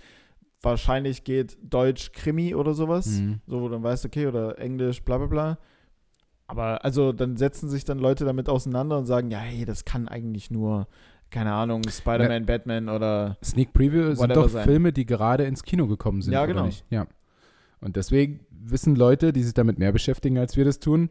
wahrscheinlich 0.64 1.24
geht 1.24 1.57
Deutsch 1.61 2.11
Krimi 2.14 2.55
oder 2.55 2.74
sowas. 2.74 3.07
mhm. 3.07 3.41
So, 3.45 3.61
wo 3.61 3.68
du 3.68 3.76
dann 3.76 3.84
weißt, 3.84 4.05
okay, 4.05 4.28
oder 4.28 4.57
Englisch, 4.57 5.03
bla 5.03 5.18
bla 5.18 5.28
bla. 5.28 5.57
Aber 6.47 6.84
also 6.84 7.11
dann 7.11 7.38
setzen 7.38 7.70
sich 7.70 7.86
dann 7.86 7.99
Leute 7.99 8.26
damit 8.26 8.49
auseinander 8.49 8.97
und 8.97 9.05
sagen, 9.05 9.32
ja, 9.32 9.39
hey, 9.39 9.66
das 9.66 9.86
kann 9.86 10.07
eigentlich 10.07 10.51
nur, 10.51 10.88
keine 11.30 11.53
Ahnung, 11.53 11.82
Spider-Man, 11.88 12.45
Batman 12.45 12.89
oder 12.89 13.38
Sneak 13.43 13.74
Preview 13.74 14.14
sind 14.16 14.36
doch 14.36 14.49
sein. 14.49 14.66
Filme, 14.66 14.93
die 14.93 15.05
gerade 15.05 15.45
ins 15.45 15.64
Kino 15.64 15.88
gekommen 15.88 16.22
sind. 16.22 16.34
Ja, 16.34 16.45
genau. 16.45 16.70
Ja. 16.89 17.07
Und 17.80 17.95
deswegen 17.95 18.45
wissen 18.49 18.95
Leute, 18.95 19.34
die 19.34 19.43
sich 19.43 19.53
damit 19.53 19.80
mehr 19.80 19.91
beschäftigen, 19.91 20.38
als 20.38 20.55
wir 20.55 20.66
das 20.66 20.80
tun, 20.80 21.09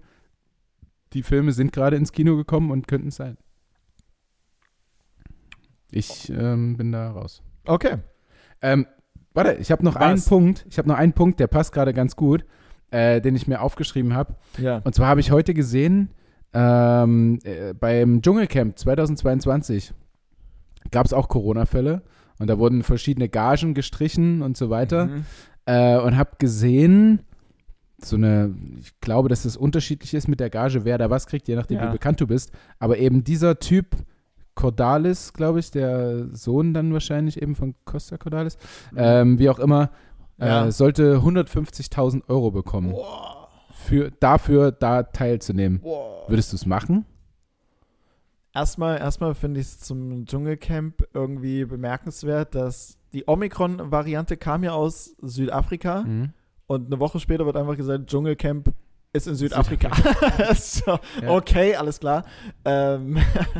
die 1.12 1.22
Filme 1.22 1.52
sind 1.52 1.72
gerade 1.72 1.96
ins 1.96 2.12
Kino 2.12 2.36
gekommen 2.36 2.70
und 2.70 2.88
könnten 2.88 3.08
es 3.08 3.16
sein. 3.16 3.36
Ich 5.90 6.30
ähm, 6.30 6.76
bin 6.78 6.92
da 6.92 7.10
raus. 7.10 7.42
Okay. 7.66 7.98
Ähm, 8.62 8.86
warte, 9.34 9.54
ich 9.54 9.70
habe 9.70 9.84
noch 9.84 9.96
einen 9.96 10.18
Was? 10.18 10.28
Punkt. 10.28 10.66
Ich 10.68 10.78
habe 10.78 10.88
noch 10.88 10.96
einen 10.96 11.12
Punkt, 11.12 11.40
der 11.40 11.46
passt 11.46 11.72
gerade 11.72 11.92
ganz 11.92 12.16
gut, 12.16 12.44
äh, 12.90 13.20
den 13.20 13.34
ich 13.36 13.46
mir 13.46 13.60
aufgeschrieben 13.60 14.14
habe. 14.14 14.36
Ja. 14.58 14.78
Und 14.84 14.94
zwar 14.94 15.08
habe 15.08 15.20
ich 15.20 15.30
heute 15.30 15.54
gesehen, 15.54 16.10
ähm, 16.54 17.38
äh, 17.44 17.72
beim 17.74 18.20
Dschungelcamp 18.22 18.78
2022 18.78 19.94
gab 20.90 21.06
es 21.06 21.12
auch 21.12 21.28
Corona-Fälle 21.28 22.02
und 22.38 22.48
da 22.48 22.58
wurden 22.58 22.82
verschiedene 22.82 23.28
Gagen 23.28 23.74
gestrichen 23.74 24.42
und 24.42 24.56
so 24.56 24.68
weiter. 24.68 25.06
Mhm. 25.06 25.24
Äh, 25.64 25.96
und 25.98 26.16
habe 26.16 26.32
gesehen, 26.38 27.20
so 28.04 28.16
eine, 28.16 28.54
ich 28.80 29.00
glaube, 29.00 29.28
dass 29.28 29.44
es 29.44 29.56
unterschiedlich 29.56 30.12
ist 30.12 30.26
mit 30.28 30.40
der 30.40 30.50
Gage, 30.50 30.84
wer 30.84 30.98
da 30.98 31.08
was 31.08 31.26
kriegt, 31.26 31.46
je 31.48 31.54
nachdem, 31.54 31.78
Ja. 31.78 31.88
wie 31.88 31.92
bekannt 31.92 32.20
du 32.20 32.26
bist. 32.26 32.50
Aber 32.80 32.98
eben 32.98 33.22
dieser 33.24 33.58
Typ, 33.60 33.96
Cordalis, 34.54 35.32
glaube 35.32 35.60
ich, 35.60 35.70
der 35.70 36.26
Sohn 36.34 36.74
dann 36.74 36.92
wahrscheinlich 36.92 37.40
eben 37.40 37.54
von 37.54 37.74
Costa 37.84 38.18
Cordalis, 38.18 38.58
ähm, 38.96 39.38
wie 39.38 39.48
auch 39.48 39.58
immer, 39.58 39.90
Ja. 40.38 40.66
äh, 40.66 40.72
sollte 40.72 41.16
150.000 41.22 42.28
Euro 42.28 42.50
bekommen, 42.50 42.94
für, 43.72 44.10
dafür 44.20 44.72
da 44.72 45.02
teilzunehmen. 45.04 45.80
Boah. 45.80 46.28
Würdest 46.28 46.52
du 46.52 46.56
es 46.56 46.66
machen? 46.66 47.04
Erstmal, 48.54 48.98
erstmal 48.98 49.34
finde 49.34 49.60
ich 49.60 49.66
es 49.66 49.80
zum 49.80 50.26
Dschungelcamp 50.26 51.04
irgendwie 51.14 51.64
bemerkenswert, 51.64 52.54
dass 52.54 52.98
die 53.14 53.24
Omikron-Variante 53.26 54.36
kam 54.36 54.62
ja 54.62 54.72
aus 54.72 55.16
Südafrika 55.22 56.02
Mhm. 56.02 56.32
und 56.66 56.86
eine 56.86 57.00
Woche 57.00 57.18
später 57.18 57.46
wird 57.46 57.56
einfach 57.56 57.76
gesagt, 57.76 58.08
Dschungelcamp 58.10 58.72
ist 59.14 59.26
in 59.26 59.34
Südafrika. 59.36 59.90
so, 60.54 60.98
Ja. 61.22 61.30
Okay, 61.30 61.74
alles 61.76 61.98
klar. 62.00 62.24
Ähm, 62.64 63.16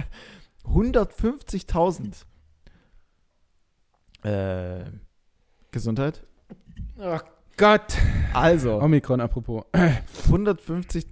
150.000. 0.64 2.24
Äh, 4.22 4.84
Gesundheit? 5.70 6.22
Oh 6.98 7.18
Gott. 7.56 7.96
Also, 8.32 8.80
Omikron 8.80 9.20
apropos. 9.20 9.64
150. 10.24 11.06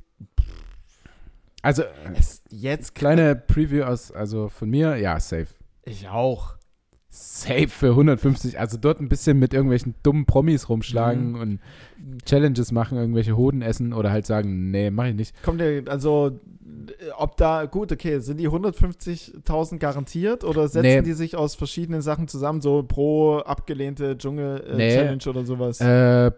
Also, 1.62 1.82
Ist 2.18 2.44
jetzt 2.50 2.94
kleine 2.94 3.36
Preview 3.36 3.84
aus, 3.84 4.10
also 4.12 4.48
von 4.48 4.70
mir, 4.70 4.96
ja, 4.96 5.18
safe. 5.20 5.48
Ich 5.82 6.08
auch. 6.08 6.56
Safe 7.12 7.68
für 7.68 7.88
150. 7.90 8.58
Also 8.60 8.78
dort 8.78 9.00
ein 9.00 9.08
bisschen 9.08 9.38
mit 9.38 9.52
irgendwelchen 9.52 9.94
dummen 10.04 10.26
Promis 10.26 10.68
rumschlagen 10.68 11.32
Mhm. 11.32 11.40
und 11.40 11.58
Challenges 12.24 12.70
machen, 12.72 12.96
irgendwelche 12.98 13.36
Hoden 13.36 13.62
essen 13.62 13.92
oder 13.92 14.10
halt 14.12 14.26
sagen, 14.26 14.70
nee, 14.70 14.90
mach 14.90 15.06
ich 15.06 15.14
nicht. 15.14 15.42
Kommt 15.42 15.60
der, 15.60 15.82
also, 15.88 16.28
äh, 16.28 17.10
ob 17.18 17.36
da, 17.36 17.64
gut, 17.66 17.90
okay, 17.90 18.20
sind 18.20 18.38
die 18.38 18.48
150.000 18.48 19.78
garantiert 19.80 20.44
oder 20.44 20.68
setzen 20.68 20.86
Nee. 20.86 21.02
die 21.02 21.12
sich 21.14 21.36
aus 21.36 21.56
verschiedenen 21.56 22.00
Sachen 22.00 22.28
zusammen, 22.28 22.60
so 22.60 22.84
pro 22.84 23.38
abgelehnte 23.38 24.10
Nee. 24.10 24.14
Dschungel-Challenge 24.16 25.24
oder 25.28 25.44
sowas? 25.44 25.80
Äh, 25.80 26.30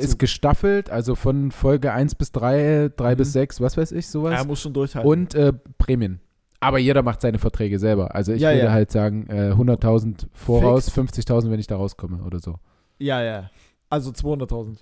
ist 0.00 0.18
gestaffelt, 0.18 0.88
also 0.90 1.14
von 1.16 1.50
Folge 1.52 1.92
1 1.92 2.14
bis 2.14 2.32
3, 2.32 2.90
3 2.96 3.12
Mhm. 3.12 3.16
bis 3.18 3.32
6, 3.34 3.60
was 3.60 3.76
weiß 3.76 3.92
ich, 3.92 4.06
er 4.06 4.10
sowas. 4.10 4.46
muss 4.46 4.60
schon 4.62 4.72
durchhalten. 4.72 5.10
und 5.10 5.34
äh, 5.34 5.52
Prämien. 5.78 6.20
Aber 6.60 6.78
jeder 6.78 7.02
macht 7.02 7.20
seine 7.20 7.38
Verträge 7.38 7.78
selber. 7.78 8.14
Also 8.14 8.32
ich 8.32 8.40
Ja, 8.42 8.50
würde 8.50 8.64
ja. 8.64 8.72
halt 8.72 8.90
sagen, 8.90 9.26
äh, 9.28 9.52
100.000 9.52 10.26
voraus, 10.32 10.90
Fix. 10.90 11.14
50.000, 11.16 11.50
wenn 11.50 11.60
ich 11.60 11.66
da 11.68 11.76
rauskomme 11.76 12.22
oder 12.24 12.40
so. 12.40 12.56
ja, 12.98 13.22
ja. 13.22 13.50
Also 13.90 14.10
200.000. 14.10 14.78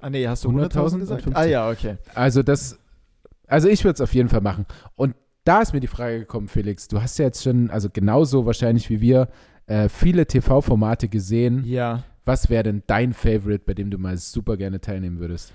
Ah, 0.00 0.10
nee, 0.10 0.26
hast 0.28 0.44
du 0.44 0.50
100.000 0.50 0.72
100.000 0.72 0.92
und 0.94 0.98
gesagt? 1.00 1.22
50. 1.22 1.36
Ah, 1.42 1.46
ja, 1.46 1.70
okay. 1.70 1.96
Also 2.14 2.42
das, 2.42 2.78
also 3.46 3.68
ich 3.68 3.82
würde 3.84 3.94
es 3.94 4.00
auf 4.00 4.12
jeden 4.14 4.28
Fall 4.28 4.40
machen. 4.42 4.66
Und 4.94 5.14
da 5.44 5.62
ist 5.62 5.72
mir 5.72 5.80
die 5.80 5.86
Frage 5.86 6.18
gekommen, 6.20 6.48
Felix, 6.48 6.86
du 6.88 7.00
hast 7.00 7.18
ja 7.18 7.24
jetzt 7.26 7.42
schon, 7.42 7.70
also 7.70 7.88
genauso 7.90 8.44
wahrscheinlich 8.44 8.90
wie 8.90 9.00
wir, 9.00 9.28
äh, 9.66 9.88
viele 9.88 10.26
TV-Formate 10.26 11.08
gesehen. 11.08 11.64
Ja. 11.64 12.02
Was 12.26 12.50
wäre 12.50 12.62
denn 12.64 12.82
dein 12.86 13.14
Favorite, 13.14 13.62
bei 13.64 13.72
dem 13.74 13.90
du 13.90 13.96
mal 13.96 14.16
super 14.18 14.56
gerne 14.58 14.80
teilnehmen 14.80 15.18
würdest? 15.18 15.52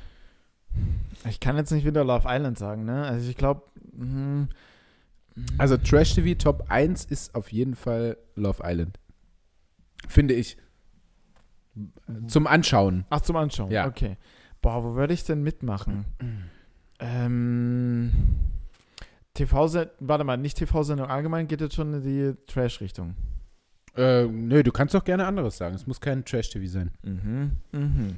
Ich 1.29 1.39
kann 1.39 1.55
jetzt 1.57 1.71
nicht 1.71 1.85
wieder 1.85 2.03
Love 2.03 2.27
Island 2.27 2.57
sagen, 2.57 2.85
ne? 2.85 3.03
Also 3.03 3.29
ich 3.29 3.37
glaube, 3.37 3.61
hm, 3.97 4.49
Also 5.57 5.77
Trash 5.77 6.15
TV 6.15 6.37
Top 6.37 6.65
1 6.69 7.05
ist 7.05 7.35
auf 7.35 7.51
jeden 7.51 7.75
Fall 7.75 8.17
Love 8.35 8.63
Island. 8.63 8.99
Finde 10.07 10.33
ich. 10.33 10.57
Zum 12.27 12.47
Anschauen. 12.47 13.05
ach, 13.09 13.21
zum 13.21 13.35
Anschauen. 13.35 13.71
Ja. 13.71 13.87
Okay. 13.87 14.17
Boah, 14.61 14.83
wo 14.83 14.95
würde 14.95 15.13
ich 15.13 15.23
denn 15.25 15.43
mitmachen? 15.43 16.05
ähm, 16.99 18.11
TV-Sendung, 19.33 19.93
warte 19.99 20.23
mal, 20.23 20.37
nicht 20.37 20.57
TV-Sendung 20.57 21.07
allgemein, 21.07 21.47
geht 21.47 21.59
jetzt 21.61 21.75
schon 21.75 21.93
in 21.93 22.01
die 22.01 22.33
Trash-Richtung. 22.47 23.15
Äh, 23.95 24.25
nö, 24.25 24.63
du 24.63 24.71
kannst 24.71 24.93
doch 24.93 25.03
gerne 25.03 25.25
anderes 25.25 25.57
sagen. 25.57 25.75
Es 25.75 25.87
muss 25.87 25.99
kein 26.01 26.23
Trash 26.25 26.49
TV 26.49 26.65
sein. 26.67 26.91
Mhm, 27.03 27.51
mhm. 27.71 28.15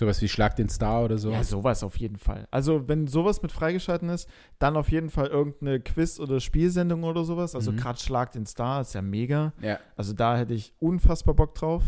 Sowas 0.00 0.22
wie 0.22 0.28
Schlag 0.28 0.56
den 0.56 0.70
Star 0.70 1.04
oder 1.04 1.18
so. 1.18 1.30
Ja, 1.30 1.44
sowas 1.44 1.84
auf 1.84 1.96
jeden 1.98 2.16
Fall. 2.16 2.48
Also, 2.50 2.88
wenn 2.88 3.06
sowas 3.06 3.42
mit 3.42 3.52
freigeschalten 3.52 4.08
ist, 4.08 4.30
dann 4.58 4.74
auf 4.78 4.90
jeden 4.90 5.10
Fall 5.10 5.26
irgendeine 5.26 5.78
Quiz- 5.78 6.18
oder 6.18 6.40
Spielsendung 6.40 7.04
oder 7.04 7.22
sowas. 7.24 7.54
Also, 7.54 7.70
Mhm. 7.72 7.76
gerade 7.76 7.98
Schlag 8.00 8.32
den 8.32 8.46
Star 8.46 8.80
ist 8.80 8.94
ja 8.94 9.02
mega. 9.02 9.52
Ja. 9.60 9.78
Also, 9.96 10.14
da 10.14 10.38
hätte 10.38 10.54
ich 10.54 10.72
unfassbar 10.78 11.34
Bock 11.34 11.54
drauf. 11.54 11.82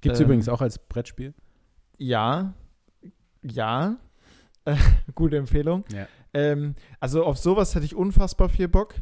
Gibt 0.00 0.14
es 0.14 0.20
Ähm, 0.20 0.26
übrigens 0.26 0.48
auch 0.48 0.60
als 0.60 0.78
Brettspiel. 0.78 1.34
Ja, 1.96 2.54
ja. 3.42 3.96
Äh, 4.64 4.76
gute 5.16 5.36
Empfehlung. 5.36 5.82
Ja. 5.92 6.06
Ähm, 6.34 6.76
also, 7.00 7.24
auf 7.24 7.38
sowas 7.38 7.74
hätte 7.74 7.86
ich 7.86 7.96
unfassbar 7.96 8.48
viel 8.48 8.68
Bock. 8.68 8.94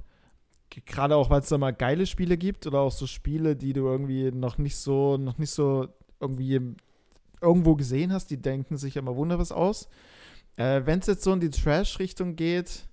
Gerade 0.87 1.15
auch, 1.17 1.29
weil 1.29 1.41
es 1.41 1.49
da 1.51 1.59
mal 1.59 1.73
geile 1.75 2.07
Spiele 2.07 2.39
gibt 2.39 2.67
oder 2.67 2.81
auch 2.81 2.91
so 2.93 3.07
Spiele, 3.07 3.55
die 3.55 3.73
du 3.75 3.87
irgendwie 3.87 4.31
noch 4.33 4.59
nicht 4.59 4.77
so, 4.77 5.19
noch 5.19 5.37
nicht 5.39 5.51
so 5.51 5.89
irgendwie 6.21 6.75
irgendwo 7.41 7.75
gesehen 7.77 8.13
hast, 8.13 8.31
die 8.31 8.41
denken 8.41 8.77
sich 8.77 8.97
immer 8.97 9.17
wunder 9.17 9.39
was 9.39 9.53
aus. 9.53 9.89
Äh, 10.57 10.83
Wenn 10.85 11.01
es 11.01 11.07
jetzt 11.07 11.23
so 11.23 11.33
in 11.33 11.41
die 11.41 11.51
Trash-Richtung 11.51 12.37
geht, 12.37 12.89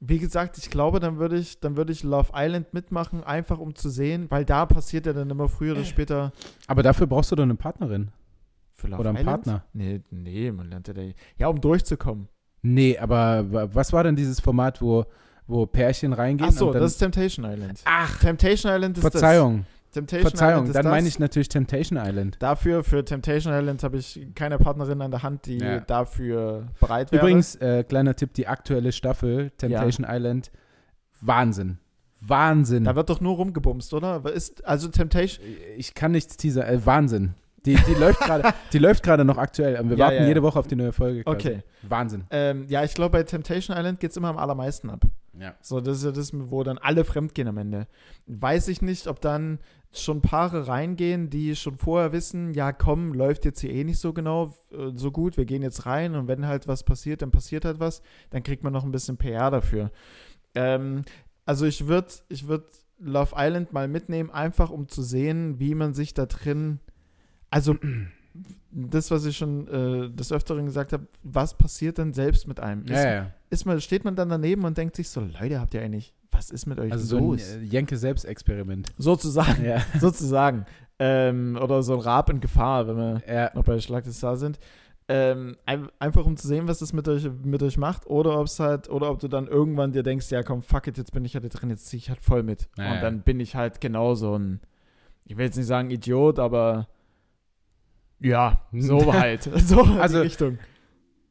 wie 0.00 0.18
gesagt, 0.18 0.58
ich 0.58 0.68
glaube, 0.70 1.00
dann 1.00 1.18
würde 1.18 1.38
ich, 1.38 1.60
dann 1.60 1.76
würde 1.76 1.92
ich 1.92 2.02
Love 2.02 2.32
Island 2.34 2.74
mitmachen, 2.74 3.24
einfach 3.24 3.58
um 3.58 3.74
zu 3.74 3.88
sehen, 3.88 4.26
weil 4.30 4.44
da 4.44 4.66
passiert 4.66 5.06
ja 5.06 5.12
dann 5.14 5.30
immer 5.30 5.48
früher 5.48 5.72
oder 5.72 5.84
später 5.84 6.32
Aber 6.66 6.82
dafür 6.82 7.06
brauchst 7.06 7.30
du 7.32 7.36
doch 7.36 7.42
eine 7.44 7.54
Partnerin. 7.54 8.10
für 8.74 8.88
Love 8.88 9.00
Oder 9.00 9.10
einen 9.10 9.18
Island? 9.20 9.44
Partner. 9.44 9.64
Nee, 9.72 10.02
nee, 10.10 10.52
man 10.52 10.68
lernt 10.68 10.88
ja 10.88 10.94
da, 10.94 11.02
ja, 11.38 11.46
um 11.48 11.58
durchzukommen. 11.60 12.28
Nee, 12.60 12.98
aber 12.98 13.50
wa- 13.50 13.68
was 13.72 13.92
war 13.94 14.04
denn 14.04 14.16
dieses 14.16 14.40
Format, 14.40 14.82
wo, 14.82 15.06
wo 15.46 15.64
Pärchen 15.64 16.12
reingehen? 16.12 16.50
Ach 16.52 16.56
so, 16.58 16.70
das 16.72 16.92
ist 16.92 16.98
Temptation 16.98 17.46
Island. 17.46 17.80
Ach, 17.86 18.18
Temptation 18.18 18.72
Island 18.72 18.98
ist 18.98 19.02
Verzeihung. 19.02 19.58
das. 19.58 19.73
Temptation 19.94 20.28
Verzeihung, 20.30 20.72
dann 20.72 20.86
meine 20.86 21.08
ich 21.08 21.18
natürlich 21.18 21.48
Temptation 21.48 21.98
Island. 21.98 22.36
Dafür, 22.40 22.84
für 22.84 23.04
Temptation 23.04 23.52
Island 23.54 23.82
habe 23.82 23.96
ich 23.96 24.20
keine 24.34 24.58
Partnerin 24.58 25.00
an 25.00 25.10
der 25.10 25.22
Hand, 25.22 25.46
die 25.46 25.58
Ja. 25.58 25.80
dafür 25.80 26.66
bereit 26.80 27.10
wäre. 27.12 27.22
Übrigens, 27.22 27.54
äh, 27.56 27.84
kleiner 27.84 28.14
Tipp, 28.14 28.34
die 28.34 28.46
aktuelle 28.46 28.92
Staffel 28.92 29.50
Temptation 29.56 30.06
Island, 30.08 30.50
Wahnsinn. 31.20 31.78
Wahnsinn. 32.20 32.84
Da 32.84 32.96
wird 32.96 33.10
doch 33.10 33.20
nur 33.20 33.36
rumgebumst, 33.36 33.92
oder? 33.94 34.22
Ist, 34.32 34.64
also 34.66 34.88
Temptation, 34.88 35.44
ich 35.76 35.94
kann 35.94 36.12
nichts 36.12 36.36
teaser, 36.36 36.66
äh, 36.68 36.84
Wahnsinn. 36.84 37.34
Die, 37.66 37.76
die 37.76 37.94
läuft 37.98 38.20
gerade, 38.20 38.52
die 38.72 38.78
läuft 38.78 39.02
gerade 39.02 39.24
noch 39.24 39.38
aktuell. 39.38 39.74
Wir 39.88 39.96
Ja, 39.96 40.04
warten 40.04 40.16
ja, 40.16 40.22
ja. 40.22 40.28
jede 40.28 40.42
Woche 40.42 40.58
auf 40.58 40.66
die 40.66 40.76
neue 40.76 40.92
Folge. 40.92 41.22
quasi. 41.24 41.36
okay. 41.36 41.62
Wahnsinn. 41.82 42.24
Ähm, 42.30 42.66
ja, 42.68 42.84
ich 42.84 42.94
glaube, 42.94 43.10
bei 43.18 43.22
Temptation 43.22 43.76
Island 43.76 44.00
geht 44.00 44.10
es 44.10 44.16
immer 44.16 44.28
am 44.28 44.36
allermeisten 44.38 44.90
ab. 44.90 45.02
Ja. 45.38 45.54
So, 45.60 45.80
das 45.80 45.98
ist 45.98 46.04
ja 46.04 46.12
das, 46.12 46.30
wo 46.32 46.62
dann 46.62 46.78
alle 46.78 47.04
fremdgehen 47.04 47.48
am 47.48 47.56
Ende. 47.58 47.86
Weiß 48.26 48.68
ich 48.68 48.82
nicht, 48.82 49.06
ob 49.06 49.20
dann 49.20 49.58
schon 49.94 50.20
Paare 50.20 50.66
reingehen, 50.66 51.30
die 51.30 51.54
schon 51.56 51.76
vorher 51.76 52.12
wissen, 52.12 52.52
ja 52.54 52.72
komm, 52.72 53.12
läuft 53.12 53.44
jetzt 53.44 53.60
hier 53.60 53.70
eh 53.70 53.84
nicht 53.84 53.98
so 53.98 54.12
genau, 54.12 54.54
äh, 54.72 54.90
so 54.94 55.10
gut, 55.10 55.36
wir 55.36 55.44
gehen 55.44 55.62
jetzt 55.62 55.86
rein 55.86 56.14
und 56.14 56.28
wenn 56.28 56.46
halt 56.46 56.66
was 56.66 56.82
passiert, 56.82 57.22
dann 57.22 57.30
passiert 57.30 57.64
halt 57.64 57.80
was, 57.80 58.02
dann 58.30 58.42
kriegt 58.42 58.64
man 58.64 58.72
noch 58.72 58.84
ein 58.84 58.92
bisschen 58.92 59.16
PR 59.16 59.50
dafür. 59.50 59.90
Ähm, 60.54 61.02
also 61.46 61.66
ich 61.66 61.86
würde 61.86 62.08
ich 62.28 62.48
würd 62.48 62.64
Love 62.98 63.34
Island 63.36 63.72
mal 63.72 63.88
mitnehmen, 63.88 64.30
einfach 64.30 64.70
um 64.70 64.88
zu 64.88 65.02
sehen, 65.02 65.58
wie 65.58 65.74
man 65.74 65.94
sich 65.94 66.14
da 66.14 66.26
drin, 66.26 66.80
also 67.50 67.76
das, 68.70 69.10
was 69.10 69.24
ich 69.26 69.36
schon 69.36 69.68
äh, 69.68 70.10
des 70.10 70.32
Öfteren 70.32 70.66
gesagt 70.66 70.92
habe, 70.92 71.06
was 71.22 71.56
passiert 71.56 71.98
denn 71.98 72.12
selbst 72.12 72.48
mit 72.48 72.60
einem? 72.60 72.84
Ist, 72.84 72.90
Ja, 72.90 73.14
ja. 73.14 73.30
ist 73.50 73.64
man, 73.64 73.80
steht 73.80 74.04
man 74.04 74.16
dann 74.16 74.28
daneben 74.28 74.64
und 74.64 74.78
denkt 74.78 74.96
sich 74.96 75.08
so, 75.08 75.20
Leute, 75.20 75.60
habt 75.60 75.74
ihr 75.74 75.82
eigentlich, 75.82 76.13
was 76.34 76.50
ist 76.50 76.66
mit 76.66 76.78
euch 76.78 76.92
Also 76.92 77.04
so 77.06 77.16
ein 77.16 77.24
los? 77.24 77.54
äh, 77.56 77.60
Jenke-Selbstexperiment. 77.62 78.92
sozusagen, 78.98 79.64
Ja. 79.64 79.82
sozusagen. 79.98 80.66
Ähm, 80.98 81.58
oder 81.60 81.82
so 81.82 81.94
ein 81.94 82.00
Rab 82.00 82.30
in 82.30 82.40
Gefahr, 82.40 82.86
wenn 82.86 82.96
wir 82.96 83.22
ja. 83.26 83.50
noch 83.54 83.64
bei 83.64 83.80
Schlag 83.80 84.04
des 84.04 84.18
Stars 84.18 84.40
sind. 84.40 84.58
Ähm, 85.08 85.56
ein, 85.66 85.88
einfach 85.98 86.24
um 86.24 86.36
zu 86.36 86.46
sehen, 86.48 86.66
was 86.68 86.78
das 86.78 86.92
mit 86.94 87.06
euch, 87.08 87.28
mit 87.42 87.62
euch 87.62 87.76
macht, 87.76 88.06
oder 88.06 88.38
ob 88.40 88.46
es 88.46 88.58
halt, 88.58 88.88
oder 88.88 89.10
ob 89.10 89.18
du 89.18 89.28
dann 89.28 89.46
irgendwann 89.48 89.92
dir 89.92 90.02
denkst, 90.02 90.30
ja 90.30 90.42
komm, 90.42 90.62
fuck 90.62 90.86
it, 90.86 90.96
jetzt 90.96 91.12
bin 91.12 91.24
ich 91.26 91.34
halt 91.34 91.44
drin, 91.60 91.68
jetzt 91.68 91.88
ziehe 91.88 91.98
ich 91.98 92.08
halt 92.08 92.20
voll 92.22 92.42
mit. 92.42 92.68
Ja, 92.78 92.94
und 92.94 93.00
dann 93.02 93.20
bin 93.20 93.38
ich 93.40 93.54
halt 93.54 93.80
genau 93.82 94.14
so 94.14 94.38
ein, 94.38 94.60
ich 95.26 95.36
will 95.36 95.44
jetzt 95.44 95.56
nicht 95.56 95.66
sagen 95.66 95.90
Idiot, 95.90 96.38
aber 96.38 96.88
ja, 98.20 98.60
so 98.72 99.12
halt. 99.12 99.42
So 99.42 99.82
in 99.82 99.98
Also- 99.98 100.16
die 100.18 100.22
Richtung. 100.22 100.58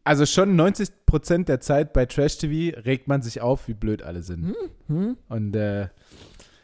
Also 0.06 0.26
schon 0.26 0.60
90% 0.60 1.46
der 1.46 1.60
Zeit 1.62 1.94
bei 1.94 2.06
Trash 2.06 2.38
TV 2.38 2.78
regt 2.86 3.08
man 3.08 3.22
sich 3.22 3.40
auf, 3.42 3.68
wie 3.68 3.74
blöd 3.74 4.04
alle 4.04 4.22
sind. 4.22 4.48
Hm? 4.48 4.56
Hm? 4.98 5.18
Und 5.30 5.56
äh, 5.56 5.88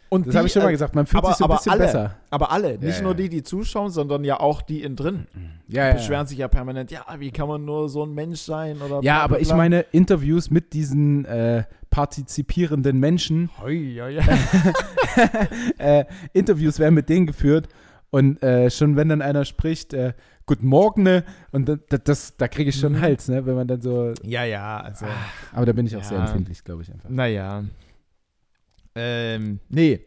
Und 0.10 0.26
das 0.28 0.32
die, 0.34 0.38
habe 0.38 0.48
ich 0.48 0.54
schon 0.54 0.64
mal 0.64 0.70
äh, 0.70 0.72
gesagt, 0.74 0.94
man 0.96 1.06
fühlt 1.06 1.24
aber- 1.24 1.30
sich 1.30 1.38
so 1.38 1.46
ein 1.46 1.52
aber 1.52 1.56
bisschen 1.58 1.72
alle. 1.72 1.82
besser. 1.84 2.16
Aber 2.32 2.52
alle, 2.52 2.78
nicht 2.80 2.98
Ja, 2.98 3.02
nur 3.04 3.16
die, 3.16 3.30
die 3.30 3.44
zuschauen, 3.44 3.92
sondern 3.92 4.24
ja 4.26 4.40
auch 4.42 4.62
die 4.62 4.84
innen 4.84 4.96
drin. 4.98 5.28
Ja, 5.70 5.88
ja, 5.88 5.94
beschweren 5.94 6.28
sich 6.28 6.38
ja 6.40 6.48
permanent, 6.50 6.92
ja, 6.92 7.06
wie 7.20 7.32
kann 7.32 7.48
man 7.48 7.64
nur 7.64 7.88
so 7.88 8.04
ein 8.06 8.14
Mensch 8.14 8.42
sein? 8.42 8.78
Oder 8.82 8.96
ja, 8.96 9.00
bla, 9.00 9.00
bla, 9.02 9.24
aber 9.24 9.40
ich 9.40 9.54
meine, 9.54 9.82
Interviews 9.92 10.50
mit 10.50 10.74
diesen 10.74 11.24
äh, 11.26 11.64
partizipierenden 11.92 13.00
Menschen, 13.00 13.50
Hoi, 13.62 13.74
ja, 13.74 14.08
ja. 14.10 14.24
äh, 15.78 16.06
Interviews 16.34 16.80
werden 16.80 16.96
mit 16.96 17.08
denen 17.10 17.26
geführt 17.28 17.68
und 18.10 18.42
äh, 18.44 18.70
schon 18.70 18.96
wenn 18.96 19.10
dann 19.10 19.22
einer 19.22 19.46
spricht, 19.46 19.94
äh, 19.94 20.14
Guten 20.50 20.66
Morgen, 20.66 21.04
ne? 21.04 21.24
Und 21.52 21.70
das, 21.70 21.78
das, 22.06 22.36
da 22.38 22.48
kriege 22.48 22.72
ich 22.72 22.80
schon 22.80 22.94
Mhm. 22.94 23.02
Hals, 23.02 23.28
ne? 23.28 23.46
Wenn 23.46 23.54
man 23.54 23.68
dann 23.68 23.84
so. 23.84 24.14
ja, 24.24 24.46
ja, 24.46 24.80
also, 24.80 25.06
Aber 25.54 25.68
da 25.68 25.74
bin 25.74 25.86
ich 25.86 25.96
auch 25.96 26.02
Ja. 26.02 26.08
sehr 26.08 26.20
empfindlich, 26.22 26.64
glaube 26.64 26.82
ich 26.82 26.92
einfach. 26.92 27.08
naja. 27.08 27.66
Ähm, 28.96 29.60
nee. 29.70 30.02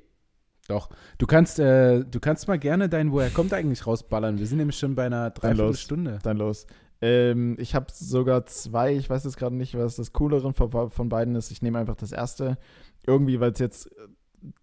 Doch. 0.66 0.90
Du 1.18 1.28
kannst, 1.28 1.61
äh, 1.61 2.03
du 2.05 2.18
kannst 2.18 2.49
mal 2.49 2.59
gerne 2.59 2.88
dein 2.88 3.12
Woher 3.12 3.30
kommt 3.30 3.55
eigentlich 3.55 3.86
rausballern. 3.86 4.40
Wir 4.40 4.47
sind 4.49 4.59
nämlich 4.59 4.76
schon 4.76 4.97
bei 4.97 5.07
einer. 5.07 5.30
Dreiviertelstunde. 5.30 6.18
Dann 6.24 6.38
los. 6.38 6.66
Ähm, 7.01 7.55
ich 7.61 7.76
habe 7.76 7.86
sogar 7.93 8.45
zwei, 8.47 8.97
ich 8.97 9.09
weiß 9.09 9.22
jetzt 9.22 9.36
gerade 9.36 9.55
nicht, 9.55 9.76
was 9.78 9.95
das 9.95 10.12
Coolere 10.12 10.53
von, 10.53 10.90
von 10.90 11.09
beiden 11.09 11.36
ist. 11.36 11.53
Ich 11.53 11.62
nehme 11.62 11.78
einfach 11.78 11.95
das 11.95 12.11
erste. 12.11 12.59
Irgendwie, 13.07 13.38
weil 13.38 13.53
es 13.53 13.61
jetzt 13.61 13.88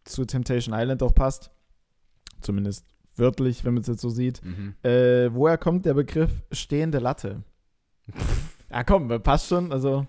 zu 0.04 0.26
Temptation 0.26 0.76
Island 0.78 1.02
auch 1.04 1.16
passt. 1.16 1.52
Zumindest 2.42 2.86
wörtlich, 3.20 3.64
wenn 3.66 3.74
man 3.76 3.82
es 3.82 3.88
jetzt 3.88 4.02
so 4.02 4.10
sieht. 4.10 4.44
Mhm. 4.44 4.76
Äh, 4.84 5.34
woher 5.34 5.58
kommt 5.58 5.86
der 5.86 5.94
Begriff 5.94 6.32
stehende 6.52 7.00
Latte? 7.00 7.44
ja, 8.72 8.84
komm, 8.84 9.08
passt 9.22 9.48
schon. 9.50 9.72
Also, 9.72 10.08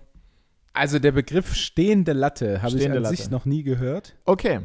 Also 0.73 0.97
der 0.99 1.11
Begriff 1.11 1.53
stehende 1.53 2.13
Latte 2.13 2.61
habe 2.61 2.77
ich 2.77 2.89
an 2.89 2.97
Latte. 3.01 3.15
sich 3.15 3.29
noch 3.29 3.45
nie 3.45 3.63
gehört. 3.63 4.15
okay. 4.25 4.61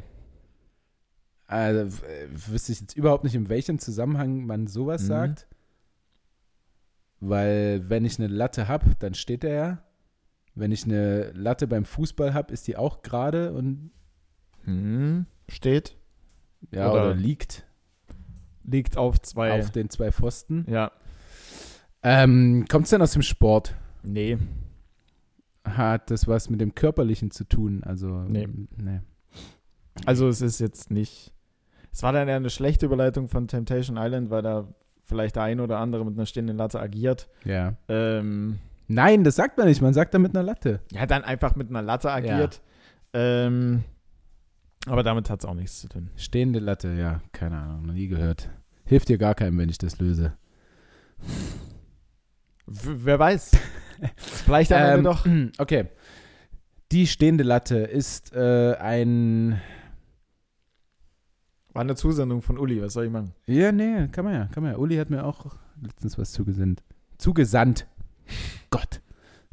Also 1.48 1.96
wüsste 2.32 2.72
ich 2.72 2.80
jetzt 2.80 2.96
überhaupt 2.96 3.22
nicht, 3.22 3.36
in 3.36 3.48
welchem 3.48 3.78
Zusammenhang 3.78 4.46
man 4.46 4.66
sowas 4.66 5.02
Mhm. 5.02 5.06
sagt. 5.06 5.46
Weil 7.20 7.88
wenn 7.88 8.04
ich 8.04 8.18
eine 8.18 8.28
Latte 8.28 8.68
habe, 8.68 8.90
dann 8.98 9.14
steht 9.14 9.44
er 9.44 9.54
ja. 9.54 9.82
Wenn 10.54 10.72
ich 10.72 10.84
eine 10.84 11.30
Latte 11.32 11.66
beim 11.66 11.84
Fußball 11.84 12.34
habe, 12.34 12.52
ist 12.52 12.66
die 12.66 12.76
auch 12.76 13.02
gerade 13.02 13.52
und 13.52 13.90
Hm, 14.64 15.26
steht. 15.48 15.96
ja, 16.72 16.90
Oder- 16.90 17.02
oder, 17.10 17.14
liegt 17.14 17.65
Liegt 18.68 18.96
auf 18.96 19.20
zwei. 19.22 19.58
auf 19.58 19.70
den 19.70 19.90
zwei 19.90 20.10
Pfosten. 20.12 20.64
ja. 20.68 20.90
Ähm, 22.02 22.66
Kommt 22.70 22.84
es 22.84 22.90
denn 22.90 23.02
aus 23.02 23.12
dem 23.12 23.22
Sport? 23.22 23.74
Nee. 24.04 24.38
Hat 25.64 26.10
das 26.10 26.28
was 26.28 26.48
mit 26.50 26.60
dem 26.60 26.74
Körperlichen 26.74 27.30
zu 27.32 27.44
tun? 27.44 27.82
Also, 27.84 28.06
Nee. 28.20 28.46
nee. 28.76 29.00
Also 30.04 30.28
es 30.28 30.40
ist 30.40 30.60
jetzt 30.60 30.90
nicht. 30.90 31.32
Es 31.92 32.02
war 32.02 32.12
dann 32.12 32.28
eher 32.28 32.36
eine 32.36 32.50
schlechte 32.50 32.86
Überleitung 32.86 33.26
von 33.28 33.48
Temptation 33.48 33.96
Island, 33.98 34.30
weil 34.30 34.42
da 34.42 34.68
vielleicht 35.02 35.36
der 35.36 35.44
ein 35.44 35.58
oder 35.60 35.78
andere 35.78 36.04
mit 36.04 36.14
einer 36.14 36.26
stehenden 36.26 36.56
Latte 36.56 36.78
agiert. 36.78 37.28
Ja. 37.44 37.74
Ähm, 37.88 38.58
Nein, 38.88 39.24
das 39.24 39.34
sagt 39.36 39.56
man 39.58 39.66
nicht. 39.66 39.80
Man 39.82 39.94
sagt 39.94 40.14
da 40.14 40.18
mit 40.18 40.36
einer 40.36 40.44
Latte. 40.44 40.80
ja, 40.92 41.06
dann 41.06 41.24
einfach 41.24 41.56
mit 41.56 41.70
einer 41.70 41.82
Latte 41.82 42.12
agiert. 42.12 42.60
Ähm, 43.12 43.82
aber 44.86 45.02
damit 45.02 45.28
hat 45.30 45.40
es 45.40 45.44
auch 45.44 45.54
nichts 45.54 45.80
zu 45.80 45.88
tun. 45.88 46.10
Stehende 46.16 46.58
Latte, 46.58 46.94
ja, 46.94 47.20
keine 47.32 47.58
Ahnung, 47.58 47.86
noch 47.86 47.94
nie 47.94 48.08
gehört. 48.08 48.48
Hilft 48.84 49.08
dir 49.08 49.18
gar 49.18 49.34
keinem, 49.34 49.58
wenn 49.58 49.68
ich 49.68 49.78
das 49.78 49.98
löse. 49.98 50.36
W 52.66 52.90
wer 53.04 53.18
weiß. 53.18 53.52
Vielleicht 54.16 54.72
am 54.72 54.98
Ähm, 54.98 55.04
doch. 55.04 55.26
Okay. 55.58 55.88
Die 56.92 57.08
stehende 57.08 57.42
Latte 57.42 57.78
ist 57.78 58.32
äh, 58.32 58.74
ein. 58.76 59.60
War 61.72 61.82
eine 61.82 61.96
Zusendung 61.96 62.42
von 62.42 62.58
Uli, 62.58 62.80
was 62.80 62.92
soll 62.92 63.06
ich 63.06 63.10
machen? 63.10 63.34
Ja, 63.46 63.72
nee, 63.72 64.06
kann 64.08 64.24
man 64.24 64.34
ja, 64.34 64.46
kann 64.46 64.62
man 64.62 64.72
ja. 64.72 64.78
Uli 64.78 64.96
hat 64.96 65.10
mir 65.10 65.24
auch 65.24 65.56
letztens 65.82 66.16
was 66.16 66.32
zugesandt. 66.32 66.82
Zugesandt. 67.18 67.86
Gott. 68.70 69.00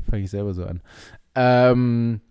Fange 0.09 0.23
ich 0.23 0.29
selber 0.29 0.53
so 0.53 0.65
an. 0.65 0.81
Ähm, 1.35 2.21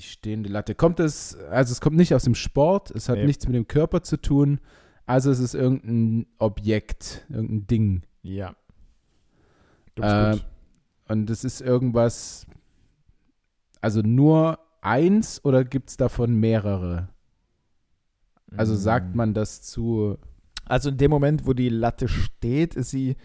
die 0.00 0.06
stehende 0.06 0.48
Latte. 0.48 0.74
Kommt 0.74 0.98
es, 1.00 1.36
also 1.50 1.72
es 1.72 1.80
kommt 1.80 1.96
nicht 1.96 2.14
aus 2.14 2.24
dem 2.24 2.34
Sport, 2.34 2.90
es 2.90 3.08
hat 3.08 3.18
Nee. 3.18 3.26
nichts 3.26 3.46
mit 3.46 3.54
dem 3.54 3.68
Körper 3.68 4.02
zu 4.02 4.16
tun, 4.16 4.60
also 5.06 5.30
es 5.30 5.38
ist 5.40 5.54
irgendein 5.54 6.26
Objekt, 6.38 7.26
irgendein 7.28 7.66
Ding. 7.66 8.02
Ja. 8.22 8.54
Äh. 9.96 10.38
Und 11.08 11.28
es 11.28 11.44
ist 11.44 11.60
irgendwas, 11.60 12.46
also 13.80 14.00
nur 14.00 14.58
eins 14.80 15.44
oder 15.44 15.64
gibt 15.64 15.90
es 15.90 15.96
davon 15.96 16.34
mehrere? 16.36 17.08
Also 18.56 18.74
sagt 18.74 19.14
Mm. 19.14 19.16
man 19.18 19.34
das 19.34 19.62
zu. 19.62 20.16
Also 20.64 20.88
in 20.90 20.96
dem 20.96 21.10
Moment, 21.10 21.46
wo 21.46 21.52
die 21.52 21.68
Latte 21.68 22.08
steht, 22.08 22.74
ist 22.76 22.90
sie 22.90 23.16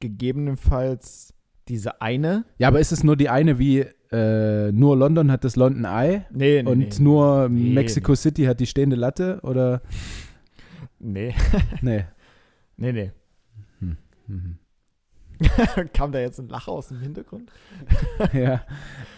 gegebenenfalls 0.00 1.34
diese 1.68 2.00
eine. 2.00 2.44
Ja, 2.58 2.68
aber 2.68 2.80
ist 2.80 2.92
es 2.92 3.04
nur 3.04 3.16
die 3.16 3.28
eine 3.28 3.58
wie 3.58 3.86
äh, 4.12 4.70
nur 4.72 4.96
London 4.96 5.30
hat 5.32 5.44
das 5.44 5.56
London 5.56 5.84
Eye 5.84 6.22
Nee, 6.30 6.62
nee. 6.62 6.70
und 6.70 6.78
nee. 6.78 7.02
nur 7.02 7.48
Mexico 7.48 8.14
City 8.14 8.44
hat 8.44 8.60
die 8.60 8.66
stehende 8.66 8.96
Latte 8.96 9.40
oder 9.42 9.80
Nee, 10.98 11.34
nee. 11.82 12.04
nee, 12.76 12.92
nee. 12.92 13.10
Mhm. 14.28 14.58
Kam 15.92 16.12
da 16.12 16.20
jetzt 16.20 16.38
ein 16.38 16.48
Lacher 16.48 16.70
aus 16.72 16.88
dem 16.88 17.00
Hintergrund? 17.00 17.50
ja. 18.32 18.62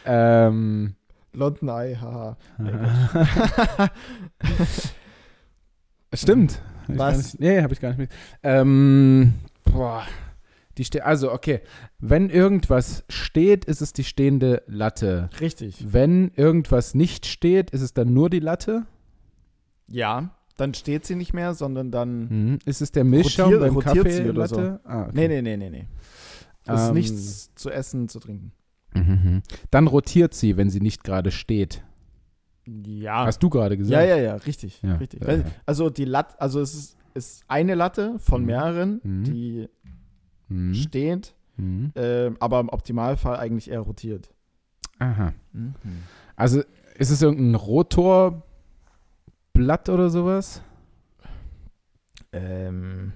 Ähm. 0.07 0.95
London 1.35 1.69
Eye, 1.69 1.97
haha. 2.01 2.37
Stimmt. 6.15 6.63
Was? 6.87 7.17
Nicht, 7.35 7.41
nee, 7.41 7.61
habe 7.63 7.73
ich 7.75 7.81
gar 7.81 7.89
nicht 7.89 7.99
mit. 7.99 8.11
Ähm, 8.43 9.35
boah. 9.65 10.05
Die 10.79 10.85
ste 10.85 11.05
also, 11.05 11.33
okay. 11.33 11.61
Wenn 11.99 12.31
irgendwas 12.31 13.05
steht, 13.09 13.65
ist 13.65 13.81
es 13.83 13.93
die 13.93 14.05
stehende 14.05 14.63
Latte. 14.67 15.31
Richtig. 15.41 15.87
Wenn 15.93 16.31
irgendwas 16.35 16.95
nicht 16.95 17.27
steht, 17.27 17.71
ist 17.71 17.81
es 17.83 17.95
dann 17.95 18.13
nur 18.13 18.29
die 18.31 18.41
Latte? 18.41 18.87
Ja, 19.89 20.35
dann 20.57 20.75
steht 20.75 21.05
sie 21.05 21.15
nicht 21.17 21.33
mehr, 21.35 21.55
sondern 21.55 21.91
dann. 21.91 22.29
Mhm. 22.29 22.59
Ist 22.65 22.81
es 22.83 22.93
der 22.93 23.05
Milchschaum 23.05 23.53
Rotier- 23.53 23.61
beim 23.61 23.75
rotiert 23.75 23.97
Kaffee 23.97 24.11
sie 24.25 24.31
oder 24.31 24.47
so? 24.49 24.57
Latte? 24.57 24.81
Ah, 24.85 25.03
okay. 25.03 25.13
Nee, 25.15 25.29
nee, 25.29 25.43
nee, 25.43 25.57
nee, 25.57 25.71
nee. 25.71 25.87
Es 26.67 26.81
ist 26.83 26.89
Ähm, 26.89 26.95
nichts 26.95 27.55
zu 27.55 27.71
essen, 27.71 28.09
zu 28.09 28.21
trinken. 28.21 28.53
Mhm. 28.95 29.43
Dann 29.71 29.87
rotiert 29.87 30.35
sie, 30.35 30.57
wenn 30.57 30.71
sie 30.71 30.81
nicht 30.81 31.05
gerade 31.05 31.31
steht. 31.31 31.83
Ja. 32.67 33.27
Hast 33.27 33.43
du 33.43 33.51
gerade 33.51 33.77
gesagt? 33.77 33.93
Ja, 33.93 34.17
ja, 34.17 34.17
ja, 34.23 34.37
richtig. 34.37 34.81
Ja, 34.83 34.95
richtig. 34.97 35.21
ja, 35.23 35.35
ja. 35.35 35.45
Also 35.67 35.91
die 35.91 36.07
Latte, 36.07 36.41
also 36.41 36.61
es 36.61 36.75
ist, 36.75 36.97
ist 37.13 37.45
eine 37.49 37.75
Latte 37.75 38.19
von 38.19 38.41
Mhm. 38.43 38.47
mehreren, 38.47 39.01
Mhm. 39.03 39.25
die 39.25 39.69
Mhm. 40.55 40.75
steht, 40.75 41.35
Mhm. 41.57 41.93
äh, 41.95 42.31
aber 42.41 42.61
im 42.61 42.69
Optimalfall 42.69 43.37
eigentlich 43.37 43.71
eher 43.71 43.81
rotiert. 43.81 44.31
Aha. 44.99 45.33
Mhm. 45.53 45.75
Also 46.37 46.63
ist 46.97 47.11
es 47.11 47.23
irgendein 47.23 47.55
Rotorblatt 47.57 48.43
oder 49.89 50.11
sowas? 50.11 50.63
Ähm, 52.33 53.13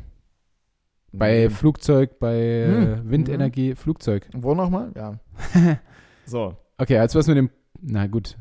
Bei 1.12 1.44
nee. 1.44 1.50
Flugzeug, 1.50 2.18
bei 2.18 2.66
Hm. 3.00 3.10
Windenergie, 3.10 3.74
Flugzeug. 3.74 4.28
Wo 4.34 4.54
nochmal? 4.54 4.92
Ja. 4.96 5.18
So. 6.26 6.56
Okay, 6.76 6.98
als 6.98 7.14
was 7.14 7.26
mit 7.26 7.38
dem, 7.38 7.48
na 7.80 8.06
gut, 8.06 8.36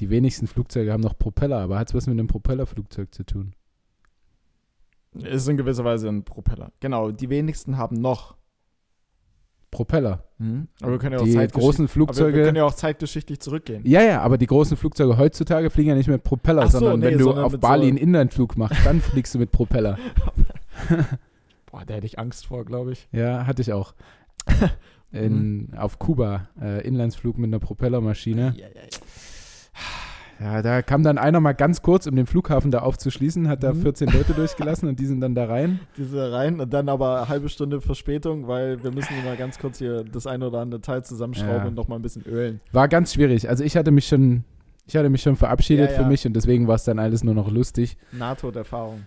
die 0.00 0.10
wenigsten 0.10 0.48
Flugzeuge 0.48 0.92
haben 0.92 1.02
noch 1.02 1.16
Propeller, 1.16 1.58
aber 1.60 1.78
hat 1.78 1.86
es 1.88 1.94
was 1.94 2.08
mit 2.08 2.18
dem 2.18 2.26
Propellerflugzeug 2.26 3.14
zu 3.14 3.22
tun? 3.24 3.54
Ist 5.14 5.48
in 5.48 5.56
gewisser 5.56 5.84
Weise 5.84 6.08
ein 6.08 6.24
Propeller. 6.24 6.72
Genau, 6.80 7.10
die 7.10 7.28
wenigsten 7.28 7.76
haben 7.76 7.96
noch. 7.96 8.36
Propeller. 9.70 10.24
Aber 10.82 10.92
wir 10.92 10.98
können 10.98 11.12
ja 11.14 11.20
auch 11.20 11.24
die 11.24 11.32
großen 11.48 11.62
aber 11.62 11.78
wir 11.78 11.88
Flugzeuge. 11.88 12.42
können 12.42 12.56
ja 12.56 12.64
auch 12.64 12.74
zeitgeschichtlich 12.74 13.40
zurückgehen. 13.40 13.82
Ja, 13.86 14.02
ja, 14.02 14.20
aber 14.20 14.36
die 14.36 14.46
großen 14.46 14.76
Flugzeuge 14.76 15.16
heutzutage 15.16 15.70
fliegen 15.70 15.90
ja 15.90 15.94
nicht 15.94 16.08
mit 16.08 16.22
Propeller, 16.24 16.66
so, 16.68 16.78
sondern 16.78 17.00
nee, 17.00 17.06
wenn 17.06 17.18
du 17.18 17.24
sondern 17.24 17.44
auf 17.44 17.58
Bali 17.58 17.84
so- 17.84 17.88
einen 17.88 17.96
Inlandflug 17.96 18.58
machst, 18.58 18.84
dann 18.84 19.00
fliegst 19.00 19.34
du 19.34 19.38
mit 19.38 19.50
Propeller. 19.50 19.98
Boah, 21.70 21.84
da 21.86 21.94
hätte 21.94 22.06
ich 22.06 22.18
Angst 22.18 22.46
vor, 22.46 22.64
glaube 22.66 22.92
ich. 22.92 23.08
Ja, 23.12 23.46
hatte 23.46 23.62
ich 23.62 23.72
auch. 23.72 23.94
In, 25.12 25.72
auf 25.76 25.98
Kuba, 25.98 26.48
äh, 26.60 26.86
Inlandsflug 26.86 27.36
mit 27.38 27.48
einer 27.48 27.58
Propellermaschine. 27.58 28.54
Ja, 28.56 28.66
ja, 28.66 28.74
ja. 28.74 28.98
Ja, 30.40 30.60
da 30.62 30.82
kam 30.82 31.02
dann 31.04 31.18
einer 31.18 31.38
mal 31.40 31.52
ganz 31.52 31.82
kurz, 31.82 32.06
um 32.08 32.16
den 32.16 32.26
Flughafen 32.26 32.70
da 32.72 32.80
aufzuschließen, 32.80 33.48
hat 33.48 33.62
da 33.62 33.72
Mhm. 33.72 33.82
14 33.82 34.08
Leute 34.08 34.32
durchgelassen 34.32 34.88
und 34.88 34.98
die 34.98 35.06
sind 35.06 35.20
dann 35.20 35.34
da 35.36 35.44
rein. 35.44 35.78
Diese 35.96 36.32
rein 36.32 36.58
und 36.60 36.72
dann 36.72 36.88
aber 36.88 37.18
eine 37.18 37.28
halbe 37.28 37.48
Stunde 37.48 37.80
Verspätung, 37.80 38.48
weil 38.48 38.82
wir 38.82 38.90
müssen 38.90 39.14
mal 39.24 39.36
ganz 39.36 39.58
kurz 39.58 39.78
hier 39.78 40.02
das 40.04 40.26
eine 40.26 40.48
oder 40.48 40.58
andere 40.60 40.80
Teil 40.80 41.04
zusammenschrauben 41.04 41.56
Ja. 41.62 41.64
und 41.66 41.74
noch 41.76 41.86
mal 41.86 41.96
ein 41.96 42.02
bisschen 42.02 42.24
ölen. 42.26 42.60
War 42.72 42.88
ganz 42.88 43.12
schwierig. 43.14 43.48
Also 43.48 43.62
ich 43.62 43.76
hatte 43.76 43.92
mich 43.92 44.08
schon, 44.08 44.42
ich 44.86 44.96
hatte 44.96 45.10
mich 45.10 45.22
schon 45.22 45.36
verabschiedet 45.36 45.90
Ja, 45.90 45.96
ja. 45.96 46.02
für 46.02 46.08
mich 46.08 46.26
und 46.26 46.32
deswegen 46.34 46.66
war 46.66 46.74
es 46.74 46.84
dann 46.84 46.98
alles 46.98 47.22
nur 47.22 47.34
noch 47.34 47.50
lustig, 47.50 47.96
Nahtoderfahrung. 48.10 49.02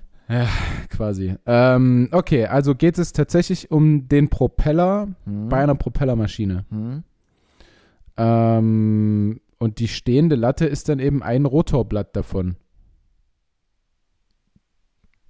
quasi. 0.89 1.35
Ähm, 1.45 2.07
okay, 2.11 2.45
also 2.47 2.73
geht 2.75 2.97
es 2.97 3.11
tatsächlich 3.13 3.69
um 3.71 4.07
den 4.07 4.29
Propeller 4.29 5.09
Mhm. 5.25 5.49
bei 5.49 5.57
einer 5.61 5.75
Propellermaschine. 5.75 6.65
Mhm. 6.71 7.03
Ähm, 8.17 9.39
und 9.57 9.79
die 9.79 9.87
stehende 9.87 10.35
Latte 10.35 10.65
ist 10.65 10.89
dann 10.89 10.99
eben 10.99 11.23
ein 11.23 11.45
Rotorblatt 11.45 12.15
davon. 12.15 12.55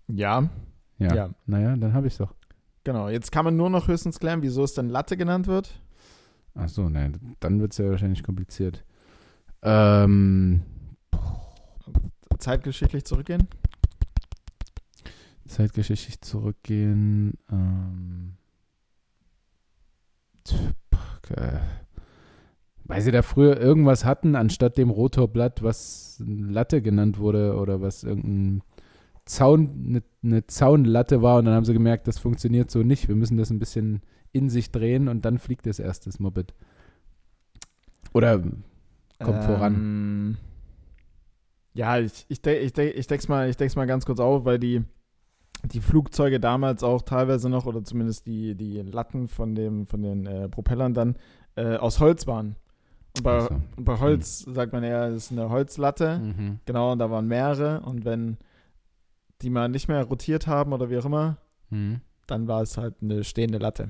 Ja, 0.08 0.50
Ja. 0.98 1.14
Ja. 1.16 1.30
Naja, 1.46 1.76
dann 1.76 1.94
habe 1.94 2.08
ich 2.08 2.18
doch. 2.18 2.34
genau. 2.84 3.10
Jetzt 3.10 3.32
kann 3.32 3.46
man 3.46 3.56
nur 3.58 3.70
noch 3.70 3.88
höchstens 3.88 4.20
klären, 4.20 4.42
wieso 4.42 4.64
es 4.64 4.74
dann 4.74 4.90
Latte 4.90 5.18
genannt 5.18 5.48
wird. 5.48 5.82
Ach 6.54 6.70
so, 6.70 6.88
nein, 6.88 7.36
dann 7.40 7.60
wird 7.60 7.72
es 7.74 7.80
ja 7.80 7.90
wahrscheinlich 7.90 8.24
kompliziert. 8.24 8.86
Ähm, 9.62 10.62
Zeitgeschichtlich 12.38 13.04
zurückgehen. 13.06 13.48
zeitgeschichtlich 15.48 16.22
zurückgehen. 16.22 17.34
Ähm, 17.52 18.38
äh, 21.30 21.60
weil 22.86 23.02
sie 23.02 23.12
da 23.12 23.22
früher 23.22 23.60
irgendwas 23.60 24.06
hatten, 24.06 24.36
anstatt 24.36 24.78
dem 24.78 24.90
Rotorblatt, 24.90 25.64
was 25.64 26.24
Latte 26.26 26.82
genannt 26.82 27.20
wurde 27.20 27.56
oder 27.58 27.82
was 27.82 28.04
irgendein 28.04 28.62
Zaun, 29.26 29.86
eine, 29.88 30.04
eine 30.24 30.46
Zaunlatte 30.46 31.22
war 31.24 31.40
und 31.40 31.46
dann 31.46 31.56
haben 31.56 31.66
sie 31.66 31.74
gemerkt, 31.74 32.08
das 32.08 32.20
funktioniert 32.20 32.70
so 32.70 32.84
nicht. 32.84 33.08
Wir 33.08 33.16
müssen 33.16 33.38
das 33.38 33.50
ein 33.50 33.60
bisschen 33.60 34.02
in 34.32 34.50
sich 34.50 34.72
drehen 34.72 35.08
und 35.08 35.26
dann 35.26 35.40
fliegt 35.40 35.66
das 35.66 35.80
erst 35.80 36.06
das 36.06 36.20
Moped. 36.20 36.54
Oder 38.14 38.40
kommt 39.20 39.44
voran. 39.44 39.74
Ähm, 39.74 40.38
Ja, 41.74 41.98
ich, 41.98 42.26
ich, 42.30 42.42
de 42.42 42.60
ich, 42.60 42.72
de 42.74 42.92
ich 42.92 43.08
deck's 43.08 43.28
mal, 43.28 43.50
ich 43.50 43.58
deck's 43.58 43.76
mal 43.76 43.88
ganz 43.88 44.06
kurz 44.06 44.20
auf, 44.20 44.46
weil 44.46 44.60
die, 44.60 44.84
die 45.64 45.82
Flugzeuge 45.82 46.40
damals 46.40 46.84
auch 46.84 47.02
teilweise 47.02 47.50
noch, 47.50 47.66
oder 47.66 47.84
zumindest 47.84 48.28
die, 48.28 48.54
die 48.56 48.82
Latten 48.82 49.28
von, 49.28 49.56
dem, 49.56 49.88
von 49.88 50.04
den 50.04 50.28
äh, 50.28 50.50
Propellern 50.50 50.94
dann, 50.94 51.16
äh, 51.56 51.78
aus 51.78 52.00
Holz 52.00 52.28
waren. 52.28 52.58
Und 53.18 53.24
bei, 53.24 53.38
Ach 53.38 53.48
so. 53.50 53.62
und 53.78 53.86
bei 53.86 54.00
Holz 54.00 54.40
sagt 54.40 54.74
man 54.74 54.84
ja, 54.84 55.08
das 55.10 55.16
ist 55.26 55.32
eine 55.32 55.50
Holzlatte. 55.50 56.20
Mhm. 56.20 56.60
Genau, 56.66 56.92
und 56.92 57.00
da 57.00 57.10
waren 57.10 57.28
mehrere. 57.28 57.80
Und 57.82 58.04
wenn 58.06 58.38
die 59.42 59.50
mal 59.50 59.70
nicht 59.70 59.88
mehr 59.88 60.04
rotiert 60.04 60.48
haben 60.48 60.74
oder 60.74 60.90
wie 60.90 60.98
auch 60.98 61.06
immer, 61.06 61.38
Mhm. 61.70 62.02
dann 62.28 62.48
war 62.48 62.62
es 62.62 62.78
halt 62.78 62.96
eine 63.02 63.24
stehende 63.24 63.58
Latte. 63.58 63.90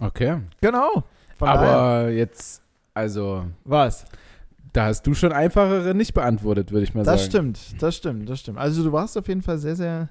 Okay. 0.00 0.40
Genau. 0.60 1.04
Von 1.36 1.48
Aber 1.48 1.60
daher, 1.66 2.12
jetzt, 2.14 2.62
also, 2.94 3.46
was? 3.64 4.04
da 4.72 4.86
hast 4.86 5.06
du 5.06 5.14
schon 5.14 5.32
einfachere 5.32 5.94
nicht 5.94 6.14
beantwortet, 6.14 6.72
würde 6.72 6.84
ich 6.84 6.94
mal 6.94 7.04
Das 7.04 7.20
sagen. 7.22 7.30
stimmt, 7.54 7.82
das 7.82 7.96
stimmt, 7.96 8.28
das 8.28 8.40
stimmt. 8.40 8.58
Also 8.58 8.82
du 8.82 8.92
warst 8.92 9.16
auf 9.16 9.28
jeden 9.28 9.42
Fall 9.42 9.58
sehr, 9.58 9.76
sehr, 9.76 10.08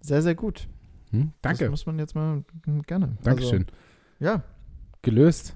sehr, 0.00 0.22
sehr 0.22 0.34
gut. 0.34 0.66
Hm? 1.10 1.32
Das 1.40 1.58
Danke. 1.58 1.70
muss 1.70 1.86
man 1.86 1.98
jetzt 2.00 2.14
mal 2.16 2.44
hm, 2.64 2.82
gerne. 2.82 3.16
Dankeschön. 3.22 3.62
Also, 3.62 3.74
ja, 4.20 4.42
Gelöst. 5.02 5.54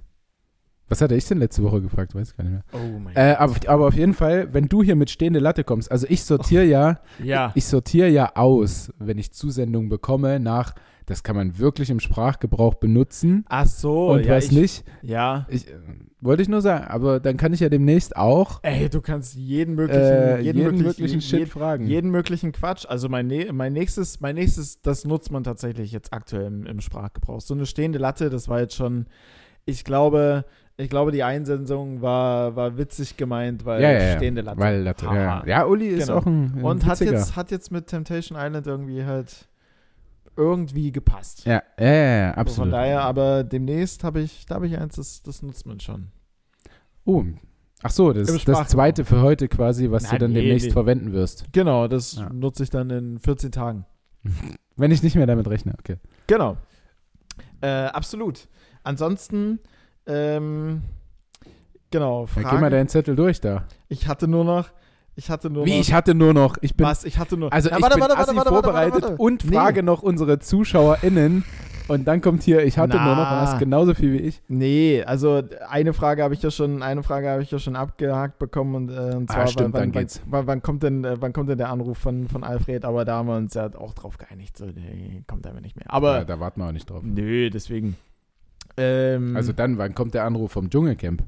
Was 0.89 1.01
hatte 1.03 1.14
ich 1.14 1.26
denn 1.26 1.39
letzte 1.39 1.62
Woche 1.62 1.82
gefragt? 1.82 2.14
Weiß 2.14 2.30
ich 2.30 2.36
gar 2.36 2.45
nicht 2.45 2.53
mehr. 2.53 2.62
Oh 2.72 2.99
mein 2.99 3.14
Äh, 3.14 3.34
aber, 3.39 3.55
aber 3.66 3.86
auf 3.89 3.95
jeden 3.95 4.14
Fall, 4.14 4.53
wenn 4.55 4.68
du 4.68 4.82
hier 4.82 4.97
mit 4.97 5.11
stehende 5.11 5.39
Latte 5.39 5.64
kommst, 5.64 5.91
also 5.93 6.07
ich 6.09 6.24
sortiere 6.24 6.64
ja, 6.64 7.01
Ja. 7.22 7.53
ich 7.55 7.66
sortiere 7.66 8.09
ja 8.09 8.36
aus, 8.36 8.93
wenn 8.99 9.18
ich 9.18 9.32
Zusendungen 9.32 9.89
bekomme, 9.91 10.41
nach, 10.41 10.74
das 11.05 11.22
kann 11.22 11.36
man 11.36 11.59
wirklich 11.59 11.91
im 11.91 12.01
Sprachgebrauch 12.01 12.74
benutzen 12.74 13.45
Ach 13.49 13.66
so, 13.66 14.11
und 14.11 14.24
ja, 14.26 14.36
was 14.36 14.47
ich, 14.47 14.53
nicht. 14.53 14.84
Ja. 15.03 15.47
Ich, 15.51 15.66
äh, 15.68 15.72
wollte 16.20 16.43
ich 16.43 16.49
nur 16.49 16.61
sagen, 16.62 16.84
aber 16.89 17.20
dann 17.20 17.36
kann 17.36 17.53
ich 17.53 17.61
ja 17.61 17.68
demnächst 17.68 18.16
auch 18.16 18.61
Ey, 18.62 18.89
du 18.89 19.01
kannst 19.01 19.34
jeden 19.36 19.74
möglichen, 19.74 20.03
äh, 20.03 20.41
jeden, 20.41 20.59
jeden, 20.59 20.82
möglichen, 20.82 21.20
Shit 21.20 21.39
jeden, 21.41 21.51
fragen. 21.51 21.86
jeden 21.86 22.11
möglichen 22.11 22.53
Quatsch. 22.53 22.86
Also 22.89 23.09
mein, 23.09 23.32
mein 23.53 23.72
nächstes, 23.72 24.20
mein 24.20 24.34
nächstes, 24.34 24.82
das 24.82 25.05
nutzt 25.05 25.30
man 25.30 25.45
tatsächlich 25.45 25.93
jetzt 25.93 26.12
aktuell 26.12 26.47
im, 26.47 26.66
im 26.66 26.80
Sprachgebrauch. 26.80 27.41
So 27.41 27.55
eine 27.55 27.66
stehende 27.66 27.99
Latte, 27.99 28.30
das 28.30 28.49
war 28.49 28.61
jetzt 28.61 28.74
schon, 28.74 29.07
ich 29.64 29.84
glaube, 29.84 30.45
ich 30.80 30.88
glaube, 30.88 31.10
die 31.10 31.24
Einsendung 31.24 32.00
war, 32.02 32.54
war 32.54 32.78
witzig 32.78 33.16
gemeint, 33.16 33.64
weil 33.64 33.82
ja, 33.82 33.90
ja, 33.92 34.16
stehende 34.16 34.42
Latte. 34.42 34.60
Weil 34.60 34.82
Latte, 34.82 35.06
ja. 35.06 35.44
Ja, 35.44 35.64
Uli 35.66 35.88
ist 35.88 36.06
Genau. 36.06 36.20
auch 36.20 36.26
ein, 36.26 36.54
ein 36.56 36.62
Und 36.64 36.86
hat 36.86 37.00
jetzt, 37.00 37.34
hat 37.36 37.50
jetzt 37.50 37.72
mit 37.72 37.88
Temptation 37.88 38.38
Island 38.40 38.66
irgendwie 38.68 39.04
halt 39.04 39.48
irgendwie 40.36 40.92
gepasst. 40.92 41.44
Ja, 41.46 41.62
ja, 41.80 41.86
ja, 41.92 42.30
absolut. 42.34 42.70
Von 42.70 42.70
daher, 42.70 43.02
aber 43.02 43.42
demnächst 43.42 44.04
habe 44.04 44.20
ich, 44.20 44.46
da 44.46 44.54
habe 44.54 44.68
ich 44.68 44.78
eins, 44.78 44.94
das, 44.94 45.20
das 45.24 45.42
nutzt 45.42 45.66
man 45.66 45.80
schon. 45.80 46.12
Oh, 47.04 47.24
ach 47.82 47.90
so, 47.90 48.12
das 48.12 48.28
ist 48.30 48.46
das 48.46 48.68
zweite 48.68 49.04
für 49.04 49.20
heute 49.20 49.48
quasi, 49.48 49.90
was 49.90 50.04
du 50.04 50.10
Nein, 50.10 50.20
dann 50.20 50.32
nee, 50.32 50.42
demnächst 50.42 50.68
nee. 50.68 50.72
verwenden 50.72 51.12
wirst. 51.12 51.46
Genau, 51.52 51.88
das 51.88 52.14
Ja. 52.18 52.30
nutze 52.32 52.62
ich 52.62 52.70
dann 52.70 52.88
in 52.90 53.18
14 53.18 53.50
Tagen. 53.50 53.84
Wenn 54.76 54.92
ich 54.92 55.02
nicht 55.02 55.16
mehr 55.16 55.26
damit 55.26 55.48
rechne, 55.48 55.74
okay. 55.76 55.96
Genau. 56.28 56.56
Äh, 57.60 57.66
absolut. 57.86 58.46
Ansonsten, 58.84 59.58
ähm, 60.09 60.82
genau, 61.90 62.26
Dann 62.34 62.42
Frage, 62.44 62.56
geh 62.56 62.61
mal 62.61 62.70
deinen 62.70 62.88
Zettel 62.88 63.14
durch 63.16 63.40
da. 63.40 63.64
ich 63.88 64.09
hatte 64.09 64.26
nur 64.28 64.44
noch, 64.44 64.68
ich 65.16 65.30
hatte 65.30 65.50
nur 65.50 65.64
Wie, 65.66 65.70
noch, 65.74 65.80
ich 65.80 65.92
hatte 65.92 66.14
nur 66.14 66.32
noch, 66.34 66.56
ich 66.61 66.74
bin, 66.74 66.86
was, 66.86 67.04
ich 67.04 67.18
hatte 67.18 67.36
nur, 67.36 67.52
also 67.52 67.68
Ja, 67.70 67.78
ich 67.78 67.88
bin 67.88 68.02
assi 68.02 68.34
vorbereitet 68.36 69.04
und 69.18 69.44
Nee. 69.44 69.54
frage 69.56 69.82
noch 69.82 70.02
unsere 70.02 70.38
ZuschauerInnen 70.38 71.44
und 71.88 72.04
dann 72.06 72.20
kommt 72.20 72.42
hier, 72.42 72.64
ich 72.64 72.76
hatte 72.78 72.96
Na. 72.98 73.04
nur 73.06 73.16
noch 73.16 73.28
hast 73.30 73.59
genauso 73.59 73.94
viel 73.94 74.12
wie 74.12 74.18
ich. 74.18 74.42
Nee, 74.46 75.02
also 75.04 75.42
eine 75.68 75.92
Frage 75.94 76.22
habe 76.22 76.34
ich 76.34 76.42
ja 76.42 76.50
schon, 76.50 76.82
eine 76.82 77.02
Frage 77.02 77.30
habe 77.30 77.42
ich 77.42 77.50
ja 77.50 77.59
schon 77.59 77.76
abgehakt 77.76 78.38
bekommen 78.38 78.74
und, 78.74 78.90
äh, 78.90 79.16
und 79.16 79.30
Ah, 79.30 79.34
zwar, 79.34 79.46
stimmt, 79.48 79.72
wann, 79.72 79.82
dann 79.82 79.94
wann, 79.94 80.00
geht's. 80.02 80.20
Wann, 80.26 80.46
wann, 80.46 80.62
kommt 80.62 80.82
denn, 80.82 81.02
äh, 81.04 81.16
wann 81.20 81.32
kommt 81.32 81.48
denn 81.48 81.59
der 81.59 81.70
Anruf 81.70 81.96
von, 81.98 82.28
von 82.28 82.44
Alfred? 82.44 82.84
Aber 82.84 83.04
da 83.06 83.16
haben 83.16 83.28
wir 83.28 83.36
uns 83.36 83.54
ja 83.54 83.70
auch 83.76 83.94
drauf 83.94 84.18
geeinigt, 84.18 84.56
so, 84.59 84.66
der 84.66 84.82
kommt 85.26 85.46
einfach 85.46 85.62
nicht 85.62 85.76
mehr. 85.76 85.86
Aber 85.88 86.18
ja, 86.18 86.24
da 86.24 86.38
warten 86.38 86.61
wir 86.61 86.68
auch 86.68 86.72
nicht 86.72 86.88
drauf. 86.90 87.02
nö, 87.02 87.48
deswegen. 87.50 87.96
Ähm, 88.78 89.36
Also 89.36 89.52
dann, 89.52 89.76
wann 89.78 89.94
kommt 89.94 90.14
der 90.14 90.24
Anruf 90.24 90.52
vom 90.52 90.70
Dschungelcamp? 90.70 91.22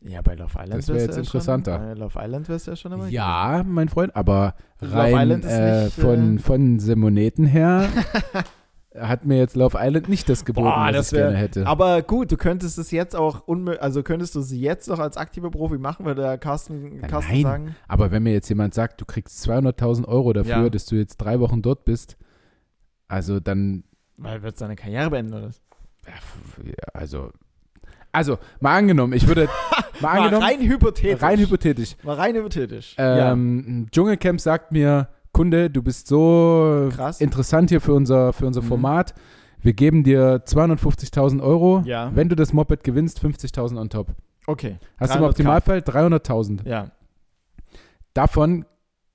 ja, 0.00 0.22
bei 0.22 0.34
Love 0.36 0.52
Island 0.62 0.74
das 0.74 0.88
wär 0.88 0.94
wär's 0.94 1.04
jetzt 1.06 1.16
ja 1.16 1.22
interessanter. 1.22 1.76
Schon, 1.78 1.86
bei 1.88 1.94
Love 1.94 2.18
Island 2.22 2.48
wäre 2.48 2.56
es 2.56 2.66
ja 2.66 2.76
schon 2.76 2.92
immer 2.92 3.08
Ja, 3.08 3.64
mein 3.66 3.88
Freund, 3.88 4.14
aber 4.14 4.54
Love 4.80 4.94
rein 4.96 5.30
äh, 5.42 5.84
nicht, 5.84 5.94
von, 5.94 6.36
äh, 6.36 6.40
von 6.40 6.78
Simoneten 6.78 7.44
her 7.46 7.88
hat 8.96 9.26
mir 9.26 9.38
jetzt 9.38 9.56
Love 9.56 9.76
Island 9.80 10.08
nicht 10.08 10.28
das 10.28 10.44
geboten, 10.44 10.66
Boah, 10.68 10.86
was 10.86 10.92
das 10.92 11.12
ich 11.12 11.18
gerne 11.18 11.32
wär- 11.32 11.38
hätte. 11.40 11.66
Aber 11.66 12.00
gut, 12.02 12.30
du 12.30 12.36
könntest 12.36 12.78
es 12.78 12.90
jetzt 12.92 13.16
auch 13.16 13.40
unmö 13.46 13.76
also 13.80 14.04
könntest 14.04 14.34
du 14.36 14.40
sie 14.40 14.60
jetzt 14.60 14.88
noch 14.88 15.00
als 15.00 15.16
aktiver 15.16 15.50
Profi 15.50 15.78
machen, 15.78 16.06
weil 16.06 16.14
der 16.14 16.38
Carsten, 16.38 17.00
Ja, 17.02 17.08
Carsten 17.08 17.32
nein. 17.32 17.42
sagen. 17.42 17.76
Aber 17.88 18.12
wenn 18.12 18.22
mir 18.22 18.32
jetzt 18.32 18.48
jemand 18.48 18.74
sagt, 18.74 19.00
du 19.00 19.04
kriegst 19.04 19.44
200.000 19.48 20.06
Euro 20.06 20.32
dafür, 20.32 20.62
Ja. 20.64 20.70
dass 20.70 20.86
du 20.86 20.94
jetzt 20.94 21.16
drei 21.16 21.40
Wochen 21.40 21.60
dort 21.60 21.84
bist, 21.84 22.16
also 23.08 23.40
dann, 23.40 23.82
Weil 24.18 24.42
wird 24.42 24.58
seine 24.58 24.76
Karriere 24.76 25.10
beenden 25.10 25.34
oder 25.34 25.46
was? 25.48 25.60
ja, 26.06 26.12
ja, 26.64 26.72
also, 26.92 27.30
also 28.12 28.38
mal 28.60 28.76
angenommen, 28.76 29.12
ich 29.12 29.26
würde, 29.26 29.48
mal 30.00 30.14
Mal 30.14 30.18
angenommen, 30.24 30.42
rein 30.44 30.60
hypothetisch. 30.60 31.22
rein 31.22 31.38
hypothetisch, 31.38 31.96
Mal 32.02 32.14
rein 32.16 32.34
hypothetisch. 32.34 32.94
ja. 32.98 33.32
ähm, 33.32 33.58
ein 33.58 33.88
Dschungelcamp 33.90 34.40
sagt 34.40 34.72
mir, 34.72 35.08
Kunde, 35.32 35.70
du 35.70 35.82
bist 35.82 36.08
so 36.08 36.88
Krass. 36.94 37.20
interessant 37.20 37.70
hier 37.70 37.80
für 37.80 37.92
unser, 37.94 38.32
für 38.32 38.46
unser 38.46 38.62
Mhm. 38.62 38.66
Format, 38.66 39.14
wir 39.60 39.72
geben 39.72 40.02
dir 40.04 40.42
250.000 40.46 41.40
Euro, 41.42 41.82
Ja. 41.84 42.10
wenn 42.14 42.28
du 42.28 42.34
das 42.36 42.52
Moped 42.52 42.82
gewinnst, 42.84 43.20
50.000 43.22 43.78
on 43.78 43.88
top. 43.90 44.08
Okay. 44.46 44.78
Hast 44.98 45.14
du 45.14 45.18
im 45.18 45.24
300K. 45.24 45.28
Optimalfall 45.28 45.78
300.000. 45.80 46.66
Ja. 46.66 46.90
Davon 48.14 48.64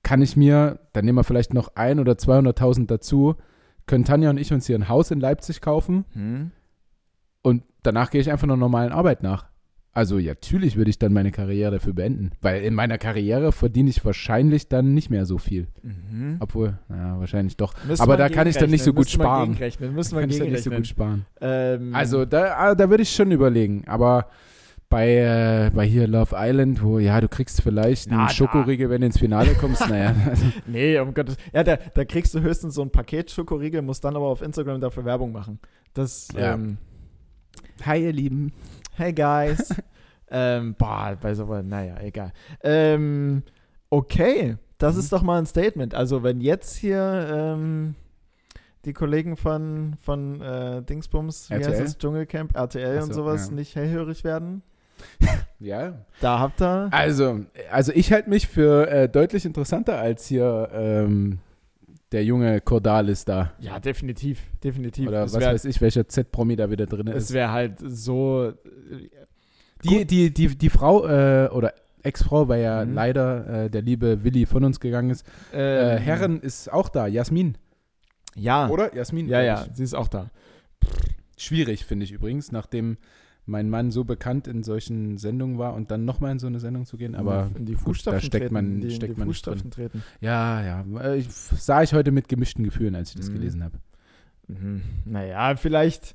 kann 0.02 0.22
ich 0.22 0.36
mir, 0.36 0.78
dann 0.92 1.04
nehmen 1.04 1.18
wir 1.18 1.24
vielleicht 1.24 1.54
noch 1.54 1.72
ein 1.74 1.98
oder 1.98 2.12
200.000 2.12 2.86
dazu, 2.86 3.36
können 3.86 4.04
Tanja 4.04 4.30
und 4.30 4.38
ich 4.38 4.52
uns 4.52 4.66
hier 4.66 4.76
ein 4.78 4.88
Haus 4.88 5.10
in 5.10 5.20
Leipzig 5.20 5.60
kaufen 5.60 6.04
Hm. 6.12 6.50
und 7.42 7.62
danach 7.82 8.10
gehe 8.10 8.20
ich 8.20 8.30
einfach 8.30 8.44
einer 8.44 8.56
normalen 8.56 8.92
Arbeit 8.92 9.22
nach. 9.22 9.46
Also 9.96 10.18
ja, 10.18 10.32
natürlich 10.32 10.74
würde 10.76 10.90
ich 10.90 10.98
dann 10.98 11.12
meine 11.12 11.30
Karriere 11.30 11.70
dafür 11.70 11.92
beenden, 11.92 12.32
weil 12.40 12.62
in 12.64 12.74
meiner 12.74 12.98
Karriere 12.98 13.52
verdiene 13.52 13.90
ich 13.90 14.04
wahrscheinlich 14.04 14.68
dann 14.68 14.92
nicht 14.92 15.08
mehr 15.08 15.24
so 15.24 15.38
viel. 15.38 15.68
Mhm. 15.82 16.38
Obwohl, 16.40 16.78
ja, 16.88 17.16
wahrscheinlich 17.20 17.56
doch. 17.56 17.74
Müsste 17.86 18.02
Aber 18.02 18.16
da 18.16 18.28
kann 18.28 18.48
ich 18.48 18.56
dann 18.56 18.70
nicht 18.70 18.82
so 18.82 18.92
gut 18.92 19.06
gegenrechnen, 19.06 19.24
sparen. 19.24 19.48
Gegenrechnen, 19.52 19.94
müssen 19.94 20.14
wir 20.16 20.20
Kann 20.22 20.30
ich 20.30 20.38
dann 20.38 20.48
nicht 20.50 20.64
so 20.64 20.70
gegenrechnen. 20.70 20.82
gut 20.82 20.86
sparen. 20.88 21.26
ähm, 21.40 21.94
Also 21.94 22.24
da, 22.24 22.56
ah, 22.56 22.74
da 22.74 22.90
würde 22.90 23.04
ich 23.04 23.10
schon 23.14 23.30
überlegen, 23.30 23.84
aber 23.86 24.26
bei, 24.94 25.08
äh, 25.16 25.70
bei 25.74 25.86
hier 25.86 26.06
Love 26.06 26.36
Island, 26.38 26.80
wo 26.80 27.00
ja, 27.00 27.20
du 27.20 27.26
kriegst 27.28 27.60
vielleicht 27.62 28.12
einen. 28.12 28.28
Schokoriegel, 28.28 28.88
wenn 28.90 29.00
du 29.00 29.08
ins 29.08 29.18
Finale 29.18 29.54
kommst, 29.54 29.88
naja. 29.88 30.14
Also, 30.24 30.44
nee, 30.68 30.96
um 31.00 31.12
Gottes 31.12 31.36
Ja, 31.52 31.64
da, 31.64 31.76
da 31.94 32.04
kriegst 32.04 32.32
du 32.32 32.40
höchstens 32.40 32.76
so 32.76 32.82
ein 32.82 32.90
Paket 32.90 33.28
Schokoriegel, 33.28 33.82
musst 33.82 34.04
dann 34.04 34.14
aber 34.14 34.26
auf 34.26 34.40
Instagram 34.40 34.80
dafür 34.80 35.04
Werbung 35.04 35.32
machen. 35.32 35.58
Das, 35.94 36.28
Ja. 36.36 36.54
ähm, 36.54 36.78
Hi 37.84 38.04
ihr 38.04 38.12
Lieben. 38.12 38.52
hey 38.94 39.12
guys. 39.12 39.74
ähm, 40.30 40.76
boah, 40.78 41.18
bei 41.20 41.34
sowas, 41.34 41.64
naja, 41.66 41.96
egal. 42.00 42.32
Ähm, 42.62 43.42
okay, 43.90 44.58
das 44.78 44.94
Mhm. 44.94 45.00
ist 45.00 45.12
doch 45.12 45.22
mal 45.22 45.38
ein 45.40 45.46
Statement. 45.46 45.92
Also, 45.96 46.22
wenn 46.22 46.40
jetzt 46.40 46.76
hier 46.76 47.28
ähm, 47.32 47.96
die 48.84 48.92
Kollegen 48.92 49.36
von, 49.36 49.96
von 50.00 50.40
äh, 50.40 50.82
Dingsbums, 50.82 51.50
wie 51.50 51.54
heißt 51.54 51.66
RTL? 51.68 51.82
das, 51.82 51.98
Dschungelcamp, 51.98 52.54
RTL 52.56 52.98
Ach 52.98 53.02
und 53.02 53.08
so, 53.08 53.22
sowas 53.22 53.48
ja. 53.48 53.54
nicht 53.56 53.74
hellhörig 53.74 54.22
werden, 54.22 54.62
Ja. 55.60 55.94
da 56.20 56.40
habt 56.40 56.60
ihr. 56.60 56.88
Also, 56.92 57.40
also 57.70 57.92
ich 57.94 58.12
halte 58.12 58.28
mich 58.28 58.48
für 58.48 58.86
äh, 58.90 59.08
deutlich 59.08 59.46
interessanter 59.46 59.98
als 59.98 60.26
hier 60.26 60.68
ähm, 60.72 61.38
der 62.12 62.24
junge 62.24 62.60
Cordalis 62.60 63.24
da. 63.24 63.52
Ja, 63.60 63.80
definitiv, 63.80 64.40
definitiv. 64.62 65.08
Oder 65.08 65.24
es 65.24 65.32
was 65.32 65.40
wäre 65.40 65.54
weiß 65.54 65.64
ich, 65.64 65.80
welcher 65.80 66.06
Z-Promi 66.06 66.56
da 66.56 66.70
wieder 66.70 66.86
drin 66.86 67.06
ist. 67.06 67.32
wär 67.32 67.50
halt 67.52 67.76
so. 67.80 68.52
Die, 69.84 70.04
die, 70.04 70.32
die, 70.32 70.48
die 70.56 70.70
Frau 70.70 71.06
äh, 71.06 71.48
oder 71.48 71.72
Ex-Frau, 72.02 72.48
weil 72.48 72.62
ja 72.62 72.84
Mhm. 72.84 72.94
leider 72.94 73.64
äh, 73.64 73.70
der 73.70 73.80
liebe 73.82 74.22
Willi 74.24 74.44
von 74.46 74.64
uns 74.64 74.80
gegangen 74.80 75.10
ist. 75.10 75.26
Äh, 75.52 75.96
ähm, 75.96 75.98
Herren 76.02 76.40
ist 76.40 76.70
auch 76.70 76.88
da, 76.90 77.06
Jasmin. 77.06 77.56
Ja. 78.36 78.68
Oder? 78.68 78.94
Jasmin. 78.94 79.28
Ja, 79.28 79.40
ja, 79.40 79.64
ich. 79.68 79.76
sie 79.76 79.84
ist 79.84 79.94
auch 79.94 80.08
da. 80.08 80.28
Schwierig, 81.38 81.84
finde 81.86 82.04
ich 82.04 82.12
übrigens, 82.12 82.52
nachdem 82.52 82.98
mein 83.46 83.68
Mann 83.68 83.90
so 83.90 84.04
bekannt 84.04 84.46
in 84.48 84.62
solchen 84.62 85.18
Sendungen 85.18 85.58
war 85.58 85.74
und 85.74 85.90
dann 85.90 86.04
nochmal 86.04 86.32
in 86.32 86.38
so 86.38 86.46
eine 86.46 86.60
Sendung 86.60 86.86
zu 86.86 86.96
gehen. 86.96 87.14
Aber 87.14 87.50
in 87.56 87.66
die 87.66 87.76
Fußstapfen 87.76 88.20
da 88.20 88.24
steckt 88.26 88.52
man, 88.52 88.64
treten, 88.66 88.80
die, 88.80 88.90
steckt 88.94 89.18
man 89.18 89.28
nicht 89.28 89.46
drin. 89.46 89.70
Treten. 89.70 90.02
Ja, 90.20 90.62
ja. 90.62 90.84
Äh, 91.02 91.18
Ich, 91.18 91.28
sah 91.30 91.82
ich 91.82 91.92
heute 91.92 92.10
mit 92.10 92.28
gemischten 92.28 92.64
Gefühlen, 92.64 92.94
als 92.94 93.10
ich 93.10 93.16
das 93.16 93.28
Mhm. 93.28 93.34
gelesen 93.34 93.64
habe. 93.64 93.78
Mhm. 94.48 94.82
Naja, 95.04 95.56
vielleicht, 95.56 96.14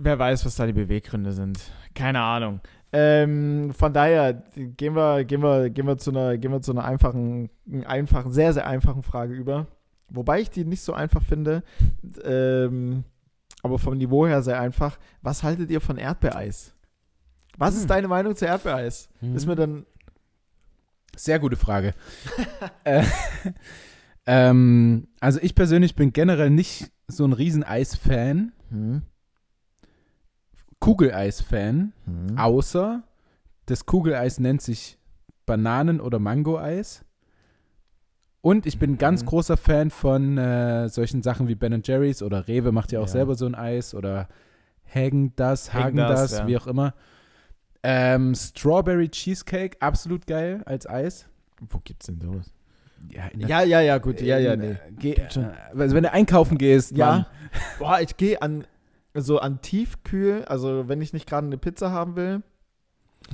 wer 0.00 0.18
weiß, 0.18 0.44
was 0.46 0.56
da 0.56 0.66
die 0.66 0.72
Beweggründe 0.72 1.32
sind. 1.32 1.60
Keine 1.94 2.20
Ahnung. 2.20 2.60
Ähm, 2.92 3.72
von 3.72 3.92
daher 3.92 4.42
gehen 4.54 4.94
wir, 4.96 5.24
gehen 5.24 5.42
wir, 5.42 5.70
gehen 5.70 5.86
wir 5.86 5.98
zu 5.98 6.10
einer, 6.10 6.38
gehen 6.38 6.50
wir 6.50 6.60
zu 6.60 6.72
einer 6.72 6.84
einfachen, 6.84 7.48
einfachen, 7.84 8.32
sehr, 8.32 8.52
sehr 8.52 8.66
einfachen 8.66 9.02
Frage 9.02 9.34
über. 9.34 9.66
Wobei 10.08 10.40
ich 10.40 10.50
die 10.50 10.64
nicht 10.64 10.80
so 10.82 10.92
einfach 10.92 11.22
finde, 11.22 11.62
ähm, 12.24 13.04
aber 13.62 13.78
vom 13.78 13.96
Niveau 13.96 14.26
her 14.26 14.42
sehr 14.42 14.60
einfach. 14.60 14.98
Was 15.22 15.42
haltet 15.42 15.70
ihr 15.70 15.80
von 15.80 15.96
Erdbeereis? 15.98 16.74
Was 17.58 17.74
Hm. 17.74 17.80
ist 17.80 17.90
deine 17.90 18.08
Meinung 18.08 18.34
zu 18.36 18.46
Erdbeereis? 18.46 19.08
Ist 19.34 19.46
mir 19.46 19.56
dann, 19.56 19.86
Sehr 21.16 21.38
gute 21.40 21.56
Frage. 21.56 21.92
äh, 22.84 23.04
ähm, 24.26 25.08
also 25.20 25.40
ich 25.42 25.54
persönlich 25.54 25.94
bin 25.96 26.12
generell 26.12 26.50
nicht 26.50 26.90
so 27.08 27.24
ein 27.26 27.32
Riesen-Eis-Fan, 27.32 28.52
hm, 28.70 29.02
Kugeleis-Fan, 30.78 31.92
hm. 32.06 32.38
außer 32.38 33.02
das 33.66 33.86
Kugeleis 33.86 34.38
nennt 34.40 34.62
sich 34.62 34.98
Bananen- 35.46 36.00
oder 36.00 36.18
Mango-Eis. 36.18 37.04
Und 38.42 38.64
ich 38.66 38.78
bin 38.78 38.92
ein 38.92 38.98
ganz 38.98 39.22
Mhm. 39.22 39.26
großer 39.26 39.56
Fan 39.56 39.90
von 39.90 40.38
äh, 40.38 40.88
solchen 40.88 41.22
Sachen 41.22 41.48
wie 41.48 41.54
Ben 41.54 41.82
Jerry's 41.84 42.22
oder 42.22 42.48
Rewe 42.48 42.72
macht 42.72 42.90
ja 42.92 43.00
auch 43.00 43.06
Ja. 43.06 43.12
selber 43.12 43.34
so 43.34 43.46
ein 43.46 43.54
Eis 43.54 43.94
oder 43.94 44.28
Hagen 44.92 45.34
das, 45.36 45.72
Hagen 45.72 45.96
das, 45.98 46.32
ja. 46.38 46.46
wie 46.46 46.56
auch 46.56 46.66
immer. 46.66 46.94
Ähm, 47.82 48.34
Strawberry 48.34 49.08
Cheesecake, 49.08 49.76
absolut 49.80 50.26
geil 50.26 50.62
als 50.66 50.88
Eis. 50.88 51.28
Wo 51.60 51.78
gibt's 51.84 52.06
denn 52.06 52.20
sowas? 52.20 52.50
Ja, 53.10 53.28
Ja, 53.36 53.62
ja, 53.62 53.80
ja, 53.80 53.98
gut, 53.98 54.20
ja, 54.20 54.38
ja, 54.38 54.56
nee. 54.56 54.72
äh, 54.72 54.76
geh, 54.98 55.12
äh, 55.12 55.22
also 55.76 55.94
wenn 55.94 56.02
du 56.02 56.12
einkaufen 56.12 56.58
gehst, 56.58 56.96
Ja. 56.96 57.06
Mann, 57.10 57.26
Boah, 57.78 58.00
ich 58.00 58.16
gehe 58.16 58.40
an 58.42 58.64
so 59.14 59.38
an 59.38 59.60
Tiefkühl, 59.60 60.44
also 60.44 60.88
wenn 60.88 61.00
ich 61.02 61.12
nicht 61.12 61.26
gerade 61.28 61.46
eine 61.46 61.58
Pizza 61.58 61.90
haben 61.90 62.14
will, 62.16 62.42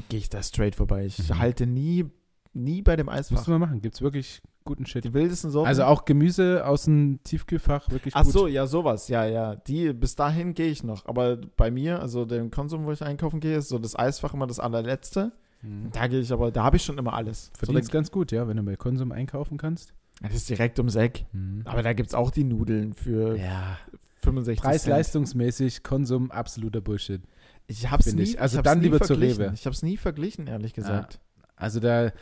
gehe 0.09 0.18
ich 0.20 0.30
da 0.30 0.42
straight 0.42 0.74
vorbei. 0.74 1.04
Ich 1.04 1.28
Mhm. 1.30 1.38
halte 1.38 1.66
nie, 1.66 2.07
nie 2.54 2.82
bei 2.82 2.96
dem 2.96 3.07
Musst 3.07 3.18
Eisfach. 3.32 3.44
du 3.44 3.50
mal 3.52 3.59
machen. 3.59 3.82
Gibt's 3.82 4.00
wirklich 4.00 4.40
guten 4.66 4.84
Shit. 4.84 5.04
Die 5.04 5.14
wildesten 5.14 5.50
Sorten. 5.50 5.66
Also 5.68 5.84
auch 5.84 6.04
Gemüse 6.04 6.66
aus 6.66 6.84
dem 6.84 7.20
Tiefkühlfach, 7.24 7.88
wirklich 7.90 8.14
Ach 8.14 8.24
gut. 8.24 8.32
so, 8.32 8.46
ja, 8.46 8.66
sowas, 8.66 9.08
ja, 9.08 9.24
ja. 9.24 9.54
Die, 9.56 9.92
bis 9.94 10.14
dahin 10.14 10.52
gehe 10.52 10.68
ich 10.68 10.84
noch. 10.84 11.06
Aber 11.06 11.36
bei 11.56 11.70
mir, 11.70 12.00
also 12.02 12.24
dem 12.26 12.50
Konsum, 12.50 12.84
wo 12.84 12.92
ich 12.92 13.02
einkaufen 13.02 13.40
gehe, 13.40 13.56
ist 13.56 13.68
so 13.70 13.78
das 13.78 13.98
Eisfach 13.98 14.34
immer 14.34 14.46
das 14.46 14.60
allerletzte. 14.60 15.32
Mhm. 15.62 15.90
Da 15.92 16.06
gehe 16.06 16.20
ich 16.20 16.32
aber, 16.32 16.50
da 16.50 16.64
habe 16.64 16.76
ich 16.76 16.84
schon 16.84 16.98
immer 16.98 17.14
alles. 17.14 17.50
So, 17.58 17.66
Verdienst 17.66 17.90
ganz 17.90 18.10
gut, 18.10 18.30
ja, 18.32 18.46
wenn 18.46 18.58
du 18.58 18.62
bei 18.62 18.76
Konsum 18.76 19.10
einkaufen 19.12 19.56
kannst. 19.56 19.94
da, 20.20 20.28
das 20.28 20.36
ist 20.36 20.50
direkt 20.50 20.78
ums 20.78 20.94
Eck. 20.96 21.24
Mhm. 21.32 21.62
Aber 21.64 21.82
da 21.82 21.94
gibt 21.94 22.10
es 22.10 22.14
auch 22.14 22.30
die 22.30 22.44
Nudeln 22.44 22.92
für 22.92 23.36
Ja. 23.38 23.78
65 24.22 24.60
Cent. 24.60 24.72
Preis-leistungsmäßig, 24.72 25.82
Konsum, 25.82 26.30
absoluter 26.30 26.80
Bullshit. 26.80 27.22
Ich 27.68 27.90
hab's 27.90 28.12
nie, 28.12 28.22
ich. 28.22 28.40
Also 28.40 28.58
hab's 28.58 28.64
dann 28.64 28.80
lieber 28.80 28.98
zu 29.00 29.06
verglichen. 29.14 29.42
Rewe. 29.44 29.54
Ich 29.54 29.66
habe 29.66 29.74
es 29.74 29.82
nie 29.82 29.96
verglichen, 29.96 30.46
ehrlich 30.46 30.72
gesagt. 30.74 31.20
Also 31.56 31.80
da, 31.80 32.12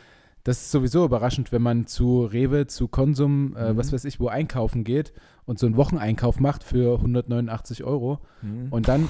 das 0.45 0.59
ist 0.63 0.71
sowieso 0.71 1.05
überraschend, 1.05 1.53
wenn 1.53 1.63
man 1.63 1.87
zu 1.87 2.25
Rewe, 2.25 2.67
zu 2.67 2.87
Konsum, 2.89 3.57
äh, 3.57 3.73
Mhm. 3.73 3.77
was 3.77 3.93
weiß 3.93 4.05
ich, 4.05 4.21
wo 4.21 4.29
einkaufen 4.29 4.85
geht 4.85 5.13
und 5.47 5.59
so 5.59 5.67
einen 5.67 5.77
Wocheneinkauf 5.77 6.39
macht 6.41 6.63
für 6.65 7.01
189 7.01 7.83
Euro 7.85 8.21
Hm. 8.41 8.69
und 8.71 8.87
dann, 8.89 9.09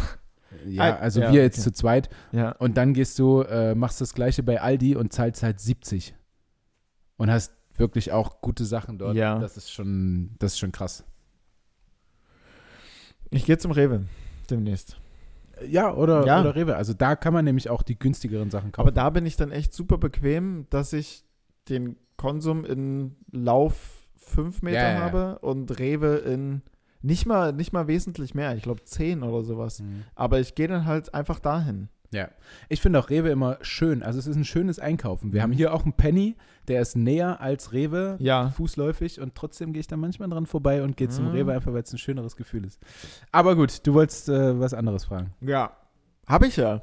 ja, 0.67 0.97
also 0.97 1.21
ja, 1.21 1.33
wir 1.33 1.43
jetzt 1.43 1.57
okay. 1.59 1.65
zu 1.65 1.73
zweit 1.73 2.09
ja. 2.33 2.53
und 2.53 2.77
dann 2.77 2.95
gehst 2.95 3.19
du, 3.19 3.43
äh, 3.43 3.75
machst 3.75 4.01
das 4.01 4.15
gleiche 4.15 4.43
bei 4.43 4.61
Aldi 4.61 4.97
und 4.97 5.13
zahlst 5.13 5.43
halt 5.43 5.59
70 5.61 6.15
und 7.17 7.31
hast 7.31 7.53
wirklich 7.77 8.13
auch 8.13 8.41
gute 8.41 8.65
Sachen 8.65 8.99
dort. 8.99 9.17
Ja. 9.17 9.39
Das 9.41 9.57
ist 9.57 9.73
schon, 9.73 10.37
das 10.39 10.53
ist 10.53 10.59
schon 10.61 10.71
krass. 10.73 11.05
Ich 13.31 13.45
gehe 13.47 13.59
zum 13.59 13.73
Rewe 13.73 14.05
demnächst. 14.49 14.97
Ja, 15.67 15.93
oder, 15.95 16.27
Ja. 16.27 16.41
oder 16.41 16.55
Rewe. 16.55 16.77
Also 16.77 16.95
da 16.95 17.17
kann 17.17 17.33
man 17.33 17.45
nämlich 17.45 17.71
auch 17.71 17.83
die 17.83 17.99
günstigeren 17.99 18.51
Sachen 18.51 18.73
kaufen. 18.73 18.89
Aber 18.89 18.93
da 18.93 19.11
bin 19.11 19.25
ich 19.27 19.37
dann 19.37 19.51
echt 19.51 19.73
super 19.73 19.99
bequem, 19.99 20.67
dass 20.71 20.93
ich 20.93 21.24
den 21.69 21.97
Konsum 22.17 22.65
in 22.65 23.17
Lauf 23.31 24.09
5 24.17 24.63
Meter 24.63 24.93
ja. 24.95 25.01
habe 25.01 25.39
und 25.41 25.79
Rewe 25.79 26.17
in 26.17 26.63
nicht 27.03 27.27
mal, 27.27 27.53
nicht 27.53 27.73
mal 27.73 27.87
wesentlich 27.87 28.35
mehr. 28.35 28.55
Ich 28.57 28.63
glaube 28.63 28.83
10 28.85 29.23
oder 29.23 29.43
sowas. 29.43 29.81
Mhm. 29.81 30.05
Aber 30.15 30.41
ich 30.41 30.55
gehe 30.55 30.69
dann 30.69 30.87
halt 30.87 31.13
einfach 31.15 31.39
dahin. 31.39 31.89
Ja, 32.13 32.29
ich 32.69 32.81
finde 32.81 33.01
auch 33.01 33.11
Rewe 33.11 33.29
immer 33.31 33.59
schön. 33.61 34.03
Also 34.05 34.19
es 34.21 34.27
ist 34.29 34.37
ein 34.37 34.45
schönes 34.45 34.79
Einkaufen. 34.79 35.33
Wir 35.33 35.41
Mhm. 35.41 35.43
haben 35.43 35.53
hier 35.53 35.75
auch 35.75 35.83
einen 35.83 35.93
Penny, 35.95 36.37
der 36.69 36.81
ist 36.81 36.97
näher 36.97 37.41
als 37.41 37.73
Rewe, 37.73 38.17
Ja. 38.21 38.51
fußläufig 38.51 39.21
und 39.21 39.35
trotzdem 39.35 39.73
gehe 39.73 39.81
ich 39.81 39.89
da 39.89 39.97
manchmal 39.97 40.29
dran 40.31 40.47
vorbei 40.47 40.83
und 40.83 40.97
gehe 40.97 41.09
zum 41.09 41.27
Mhm. 41.27 41.31
Rewe 41.33 41.53
einfach, 41.53 41.73
weil 41.75 41.83
es 41.83 41.93
ein 41.93 41.99
schöneres 41.99 42.37
Gefühl 42.37 42.65
ist. 42.65 42.81
Aber 43.33 43.57
gut, 43.57 43.85
du 43.87 43.95
wolltest 43.95 44.29
äh, 44.29 44.59
was 44.61 44.73
anderes 44.75 45.05
fragen. 45.07 45.35
Ja. 45.41 45.77
Habe 46.27 46.47
ich 46.47 46.57
ja. 46.57 46.83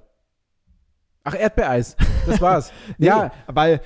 Ach, 1.23 1.34
Erdbeereis, 1.36 1.95
das 2.27 2.41
war's. 2.41 2.71
Nee, 2.97 3.07
ja, 3.07 3.32
weil 3.47 3.82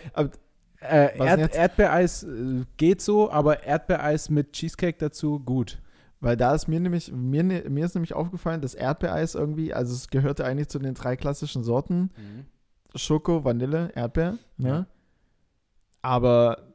äh, 0.89 1.17
Erd? 1.17 1.55
Erdbeereis 1.55 2.23
äh, 2.23 2.63
geht 2.77 3.01
so, 3.01 3.31
aber 3.31 3.63
Erdbeereis 3.63 4.29
mit 4.29 4.53
Cheesecake 4.53 4.97
dazu, 4.97 5.39
gut. 5.39 5.81
Weil 6.21 6.37
da 6.37 6.55
ist 6.55 6.67
mir 6.67 6.79
nämlich, 6.79 7.11
mir, 7.11 7.43
ne- 7.43 7.63
mir 7.69 7.85
ist 7.85 7.93
nämlich 7.95 8.13
aufgefallen, 8.13 8.61
dass 8.61 8.73
Erdbeereis 8.73 9.35
irgendwie, 9.35 9.73
also 9.73 9.93
es 9.93 10.07
gehörte 10.09 10.45
eigentlich 10.45 10.69
zu 10.69 10.79
den 10.79 10.93
drei 10.93 11.15
klassischen 11.15 11.63
Sorten. 11.63 12.09
Schoko, 12.95 13.43
Vanille, 13.43 13.91
Erdbeer, 13.93 14.37
ne? 14.57 14.67
Ja. 14.69 14.85
Aber 16.01 16.73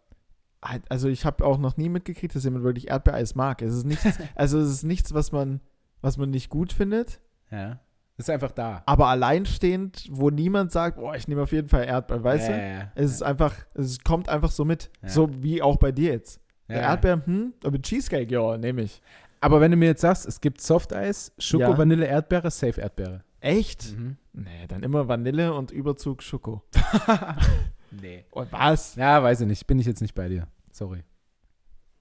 halt, 0.63 0.83
also 0.91 1.09
ich 1.09 1.25
habe 1.25 1.45
auch 1.45 1.59
noch 1.59 1.77
nie 1.77 1.89
mitgekriegt, 1.89 2.35
dass 2.35 2.45
jemand 2.45 2.65
wirklich 2.65 2.89
Erdbeereis 2.89 3.35
mag. 3.35 3.63
Es 3.63 3.75
ist 3.75 3.87
nichts, 3.87 4.05
also 4.35 4.59
es 4.59 4.71
ist 4.71 4.83
nichts, 4.85 5.15
was 5.15 5.33
man, 5.33 5.61
was 6.01 6.17
man 6.17 6.31
nicht 6.31 6.49
gut 6.51 6.73
findet, 6.73 7.21
Ja, 7.51 7.81
ist 8.21 8.31
einfach 8.31 8.53
da. 8.53 8.83
aber 8.87 9.09
alleinstehend, 9.09 10.07
wo 10.11 10.31
niemand 10.31 10.73
sagt, 10.73 10.97
boah, 10.97 11.15
ich 11.15 11.29
nehme 11.29 11.43
auf 11.43 11.53
jeden 11.53 11.69
Fall 11.69 11.85
Erdbeer, 11.85 12.23
weißt 12.23 12.49
ja, 12.49 12.55
du? 12.55 12.61
Ja, 12.63 12.69
ja. 12.69 12.93
Es 12.95 13.11
ist 13.11 13.23
einfach, 13.23 13.55
es 13.75 13.99
kommt 14.01 14.29
einfach 14.29 14.51
so 14.51 14.65
mit. 14.65 14.91
So 15.05 15.29
wie 15.43 15.63
auch 15.63 15.77
bei 15.77 15.93
dir 15.93 16.13
jetzt. 16.13 16.41
Ja, 16.69 16.75
Der 16.75 16.83
ja. 16.83 16.91
Erdbeer, 16.91 17.23
hm, 17.25 17.55
aber 17.65 17.81
Cheesecake, 17.81 18.33
ja, 18.33 18.57
nehme 18.57 18.83
ich. 18.83 19.03
Aber 19.41 19.61
wenn 19.61 19.71
du 19.71 19.77
mir 19.77 19.87
jetzt 19.87 20.03
sagst, 20.03 20.27
es 20.27 20.41
gibt 20.41 20.61
Softeis, 20.61 21.33
Schoko. 21.39 21.77
Vanille, 21.77 22.07
Erdbeere, 22.07 22.51
Safe 22.51 22.81
Erdbeere. 22.81 23.25
Echt? 23.41 23.97
Mhm. 23.97 24.17
Nee, 24.35 24.67
dann 24.69 24.83
immer 24.83 25.09
Vanille 25.09 25.55
und 25.55 25.71
Überzug 25.71 26.23
Schoko. 26.23 26.63
nee. 27.91 28.25
Und 28.31 28.53
was? 28.53 28.97
Ja, 28.97 29.23
weiß 29.23 29.41
ich 29.41 29.47
nicht. 29.47 29.67
Bin 29.67 29.79
ich 29.79 29.87
jetzt 29.87 30.03
nicht 30.03 30.15
bei 30.15 30.29
dir. 30.29 30.47
Sorry. 30.73 31.03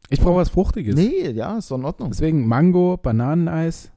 Ich 0.09 0.19
brauche 0.19 0.35
was 0.37 0.49
Fruchtiges. 0.49 0.95
Nee, 0.95 1.29
ja, 1.29 1.57
ist 1.57 1.71
doch 1.71 1.77
in 1.77 1.85
Ordnung. 1.85 2.09
Deswegen 2.09 2.47
Mango, 2.47 2.97
Bananeneis 2.97 3.91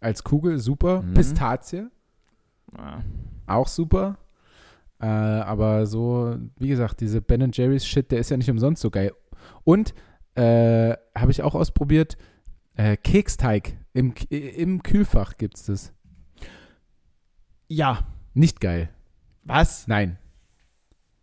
als 0.00 0.24
Kugel, 0.24 0.58
super. 0.58 1.02
Mhm. 1.02 1.14
Pistazie, 1.14 1.86
Ah. 2.76 3.02
auch 3.46 3.68
super. 3.68 4.18
Äh, 5.00 5.06
aber 5.06 5.86
so, 5.86 6.36
wie 6.58 6.68
gesagt, 6.68 7.00
diese 7.00 7.20
Ben 7.20 7.50
Jerry's 7.52 7.86
Shit, 7.86 8.10
der 8.10 8.18
ist 8.20 8.30
ja 8.30 8.36
nicht 8.36 8.50
umsonst 8.50 8.80
so 8.82 8.90
geil. 8.90 9.12
Und 9.64 9.94
äh, 10.34 10.96
habe 11.14 11.30
ich 11.30 11.42
auch 11.42 11.54
ausprobiert, 11.54 12.16
äh, 12.76 12.96
Keksteig. 12.96 13.76
Im, 13.92 14.14
Im 14.30 14.82
Kühlfach 14.82 15.36
gibt 15.36 15.56
es 15.56 15.66
das. 15.66 15.92
Ja. 17.68 18.06
Nicht 18.34 18.60
geil. 18.60 18.88
Was? 19.44 19.86
Nein. 19.86 20.18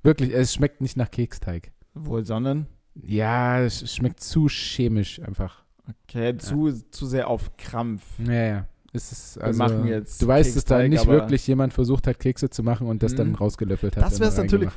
Wirklich, 0.03 0.33
es 0.33 0.53
schmeckt 0.53 0.79
nicht 0.81 0.95
nach 0.95 1.11
Keksteig. 1.11 1.71
Wohl, 1.93 2.25
sondern? 2.25 2.67
Ja, 2.95 3.59
es 3.59 3.93
schmeckt 3.93 4.21
zu 4.21 4.47
chemisch 4.47 5.21
einfach. 5.21 5.63
Okay, 6.07 6.37
zu, 6.37 6.71
zu 6.91 7.05
sehr 7.05 7.27
auf 7.27 7.55
Krampf. 7.57 8.03
Ja, 8.25 8.33
ja. 8.33 8.67
Es 8.93 9.37
also, 9.37 9.57
machen 9.57 9.87
jetzt 9.87 10.21
du 10.21 10.27
weißt, 10.27 10.53
dass 10.53 10.65
da 10.65 10.85
nicht 10.85 11.07
wirklich 11.07 11.47
jemand 11.47 11.71
versucht 11.73 12.07
hat, 12.07 12.19
Kekse 12.19 12.49
zu 12.49 12.61
machen 12.61 12.87
und 12.87 13.01
das 13.01 13.13
Mhm. 13.13 13.17
dann 13.17 13.35
rausgelöffelt 13.35 13.95
hat. 13.95 14.03
Das 14.03 14.19
wäre 14.19 14.29
es 14.29 14.37
natürlich. 14.37 14.69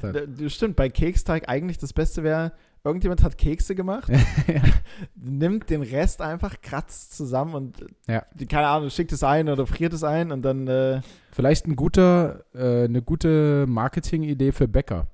Stimmt, 0.53 0.77
bei 0.77 0.89
Keksteig 0.89 1.49
eigentlich 1.49 1.79
das 1.79 1.93
Beste 1.93 2.23
wäre, 2.23 2.53
irgendjemand 2.85 3.25
hat 3.25 3.37
Kekse 3.39 3.75
gemacht, 3.75 4.09
ja. 4.47 4.62
nimmt 5.17 5.69
den 5.69 5.83
Rest 5.83 6.23
einfach, 6.23 6.61
kratzt 6.61 7.17
zusammen 7.17 7.55
und 7.55 7.85
Ja. 8.07 8.25
die, 8.35 8.47
keine 8.47 8.69
Ahnung, 8.69 8.91
schickt 8.91 9.11
es 9.11 9.25
ein 9.25 9.49
oder 9.49 9.67
friert 9.67 9.93
es 9.93 10.05
ein 10.05 10.31
und 10.31 10.43
dann 10.43 10.69
äh, 10.69 11.01
Vielleicht 11.33 11.67
ein 11.67 11.75
guter, 11.75 12.45
äh, 12.55 12.85
eine 12.85 13.03
gute 13.03 13.65
Marketingidee 13.67 14.53
für 14.53 14.69
Bäcker. 14.69 15.09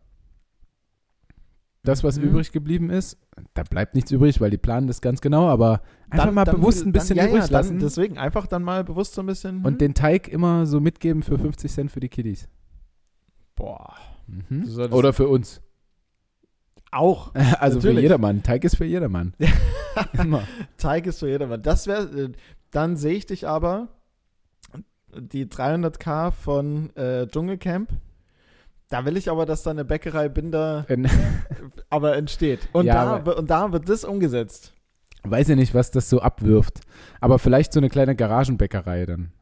Das, 1.82 2.04
was 2.04 2.18
Mhm. 2.18 2.24
übrig 2.24 2.52
geblieben 2.52 2.90
ist, 2.90 3.16
da 3.54 3.62
bleibt 3.62 3.94
nichts 3.94 4.10
übrig, 4.10 4.40
weil 4.40 4.50
die 4.50 4.58
planen 4.58 4.86
das 4.86 5.00
ganz 5.00 5.20
genau, 5.22 5.48
aber 5.48 5.80
einfach 6.10 6.26
dann, 6.26 6.34
mal 6.34 6.44
dann, 6.44 6.56
bewusst 6.56 6.80
ein 6.82 6.92
dann, 6.92 6.92
bisschen 6.92 7.16
ja, 7.16 7.24
übrig 7.24 7.40
ja, 7.40 7.46
dann, 7.46 7.52
lassen 7.52 7.78
Deswegen 7.78 8.18
einfach 8.18 8.46
dann 8.46 8.62
mal 8.62 8.84
bewusst 8.84 9.14
so 9.14 9.22
ein 9.22 9.26
bisschen. 9.26 9.58
und 9.64 9.72
hm, 9.72 9.78
den 9.78 9.94
Teig 9.94 10.28
immer 10.28 10.66
so 10.66 10.78
mitgeben 10.80 11.22
für 11.22 11.38
50 11.38 11.72
Cent 11.72 11.90
für 11.90 12.00
die 12.00 12.08
Kiddies. 12.10 12.48
boah, 13.56 13.94
Mhm. 14.26 14.64
Oder 14.92 15.12
für 15.12 15.26
uns. 15.28 15.60
auch 16.92 17.34
Also 17.58 17.80
für 17.80 17.86
Natürlich. 17.88 18.02
jedermann. 18.02 18.42
Teig 18.42 18.62
ist 18.64 18.76
für 18.76 18.84
jedermann. 18.84 19.34
Immer. 20.12 20.42
Teig 20.76 21.06
ist 21.06 21.18
für 21.18 21.28
jedermann. 21.28 21.62
Das 21.62 21.86
wäre, 21.86 22.02
äh, 22.26 22.32
dann 22.70 22.96
sehe 22.96 23.14
ich 23.14 23.26
dich 23.26 23.48
aber 23.48 23.88
die 25.18 25.46
300k 25.46 26.30
von 26.30 26.94
äh, 26.94 27.26
Dschungelcamp. 27.26 27.90
Da 28.90 29.04
will 29.06 29.16
ich 29.16 29.30
aber, 29.30 29.46
dass 29.46 29.62
da 29.62 29.70
eine 29.70 29.84
Bäckerei 29.84 30.28
Binder 30.28 30.84
Wenn- 30.88 31.08
aber 31.90 32.16
entsteht. 32.16 32.68
Und, 32.72 32.86
Ja, 32.86 33.18
da, 33.18 33.32
und 33.32 33.48
da 33.48 33.72
wird 33.72 33.88
das 33.88 34.04
umgesetzt. 34.04 34.74
Weiß 35.22 35.48
ja 35.48 35.56
nicht, 35.56 35.74
was 35.74 35.90
das 35.90 36.10
so 36.10 36.20
abwirft. 36.20 36.80
Aber 37.20 37.38
vielleicht 37.38 37.72
so 37.72 37.80
eine 37.80 37.88
kleine 37.88 38.16
Garagenbäckerei 38.16 39.06
dann. 39.06 39.32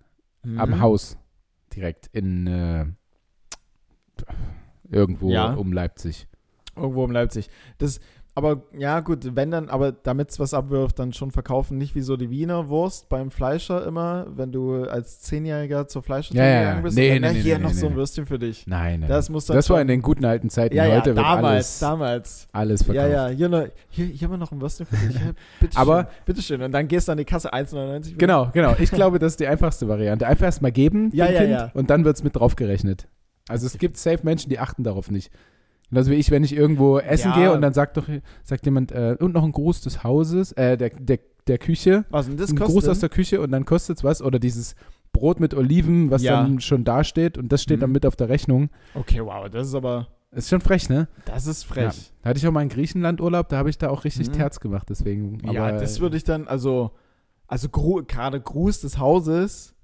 Am 0.57 0.71
Mhm. 0.71 0.81
Haus. 0.81 1.17
Direkt 1.75 2.09
in 2.13 2.47
äh, 2.47 2.87
irgendwo 4.91 5.31
Ja. 5.31 5.53
um 5.55 5.73
Leipzig. 5.73 6.27
Irgendwo 6.77 7.05
in 7.05 7.13
Leipzig. 7.13 7.49
Das, 7.79 8.01
aber 8.39 8.63
ja, 8.79 9.01
gut, 9.01 9.37
wenn 9.37 9.51
dann, 9.51 9.69
aber 9.69 9.93
damit 9.93 10.31
es 10.31 10.39
was 10.41 10.55
abwirft, 10.55 10.99
dann 10.99 11.13
schon 11.13 11.31
verkaufen. 11.31 11.77
Nicht 11.77 11.95
wie 11.95 12.01
so 12.01 12.17
die 12.17 12.31
Wiener 12.31 12.69
Wurst 12.71 13.11
beim 13.11 13.31
Fleischer 13.31 13.87
immer, 13.87 14.27
wenn 14.35 14.51
du 14.51 14.85
als 14.85 15.21
Zehnjähriger 15.21 15.87
zur 15.89 16.03
Fleischertheke 16.03 16.43
Ja, 16.43 16.49
ja, 16.51 16.55
ja. 16.55 16.61
gegangen 16.69 16.83
bist. 16.85 16.97
Nee, 16.97 17.09
dann, 17.09 17.21
nee, 17.21 17.27
na, 17.29 17.33
nee, 17.35 17.41
hier 17.43 17.59
noch 17.59 17.71
so 17.75 17.87
ein. 17.89 17.95
Würstchen 17.97 18.25
für 18.25 18.39
dich. 18.39 18.67
Nein, 18.67 19.01
nein. 19.01 19.09
Das 19.11 19.29
muss 19.29 19.45
dann 19.47 19.57
das 19.57 19.69
war 19.69 19.81
in 19.83 19.89
den 19.89 20.01
guten 20.01 20.25
alten 20.25 20.49
Zeiten. 20.49 20.75
Ja, 20.75 20.87
ja, 20.87 21.01
damals, 21.03 21.45
alles, 21.45 21.79
damals. 21.81 22.49
alles 22.53 22.81
Ja, 22.81 22.87
verkauft. 22.87 23.13
ja, 23.13 23.29
hier, 23.29 23.49
noch, 23.51 23.67
hier, 23.91 24.07
hier 24.07 24.27
haben 24.29 24.33
wir 24.35 24.39
noch 24.39 24.53
ein 24.53 24.61
Würstchen 24.63 24.87
für 24.87 24.97
dich. 24.97 25.15
Ja, 25.17 25.33
bitteschön, 25.61 25.81
Aber- 25.83 26.09
bitteschön. 26.25 26.63
Und 26.63 26.73
dann 26.73 26.89
gehst 26.89 27.09
du 27.09 27.13
an 27.13 27.19
die 27.19 27.25
Kasse 27.27 27.53
1,99. 27.53 28.17
Genau, 28.17 28.49
genau. 28.53 28.75
Ich 28.79 28.91
glaube, 28.91 29.19
das 29.19 29.33
ist 29.33 29.41
die 29.41 29.47
einfachste 29.49 29.89
Variante. 29.89 30.27
Einfach 30.27 30.47
erst 30.47 30.63
mal 30.63 30.73
geben, 30.73 31.11
Ja, 31.13 31.29
ja, 31.31 31.41
kind, 31.41 31.51
ja. 31.51 31.71
und 31.75 31.91
dann 31.91 32.05
wird 32.05 32.17
es 32.17 32.23
mit 32.23 32.37
draufgerechnet. 32.37 33.09
Also 33.49 33.67
es 33.67 33.79
gibt 33.79 33.97
safe 33.97 34.21
Menschen, 34.23 34.51
die 34.51 34.59
achten 34.59 34.85
darauf 34.85 35.11
nicht. 35.11 35.31
Genauso 35.91 36.11
wie 36.11 36.17
ich, 36.17 36.31
wenn 36.31 36.45
ich 36.45 36.55
irgendwo 36.55 36.99
essen 36.99 37.31
Ja. 37.31 37.37
gehe 37.37 37.53
und 37.53 37.63
dann 37.63 37.73
sagt 37.73 37.97
doch, 37.97 38.07
sagt 38.45 38.65
jemand, 38.67 38.93
äh, 38.93 39.17
und 39.19 39.33
noch 39.33 39.43
ein 39.45 39.53
Gruß 39.53 39.81
des 39.83 40.05
Hauses, 40.05 40.53
äh, 40.53 40.77
der, 40.77 40.91
der, 40.91 41.19
der 41.47 41.59
Küche. 41.59 42.05
Was 42.11 42.27
denn 42.27 42.37
das 42.37 42.51
ein 42.51 42.57
kostet? 42.59 42.75
Gruß 42.75 42.89
aus 42.89 42.99
der 43.01 43.09
Küche 43.09 43.41
und 43.41 43.51
dann 43.53 43.65
kostet 43.65 43.97
es 43.99 44.05
was. 44.05 44.21
Oder 44.21 44.39
dieses 44.39 44.75
Brot 45.13 45.41
mit 45.41 45.55
Oliven, 45.55 46.11
was 46.11 46.23
Ja. 46.23 46.43
dann 46.43 46.61
schon 46.61 46.85
da 46.85 47.05
steht 47.05 47.39
und 47.39 47.51
das 47.51 47.63
steht 47.63 47.81
dann 47.81 47.89
Mhm. 47.91 47.95
mit 47.95 48.07
auf 48.07 48.17
der 48.17 48.29
Rechnung. 48.29 48.69
okay, 48.95 49.21
wow, 49.25 49.49
das 49.51 49.69
ist 49.69 49.75
aber, 49.75 50.09
Ist 50.31 50.51
schon 50.51 50.61
frech, 50.61 50.91
ne? 50.91 51.09
das 51.25 51.47
ist 51.47 51.63
Ja. 51.65 51.69
frech. 51.91 52.13
Da 52.23 52.29
hatte 52.31 52.39
ich 52.39 52.47
auch 52.47 52.53
mal 52.53 52.61
in 52.63 52.69
Griechenland 52.69 53.23
Urlaub, 53.23 53.49
da 53.49 53.57
habe 53.57 53.71
ich 53.71 53.79
da 53.79 53.89
auch 53.89 54.05
richtig 54.05 54.29
Mhm. 54.29 54.33
Terz 54.35 54.61
gemacht, 54.61 54.89
deswegen. 54.91 55.39
Ja, 55.51 55.65
aber, 55.69 55.79
das 55.79 56.01
würde 56.01 56.17
ich 56.19 56.25
dann, 56.25 56.47
also, 56.49 56.91
Also 57.51 57.71
gerade 57.71 58.39
Gruß 58.43 58.83
des 58.83 58.99
Hauses 58.99 59.75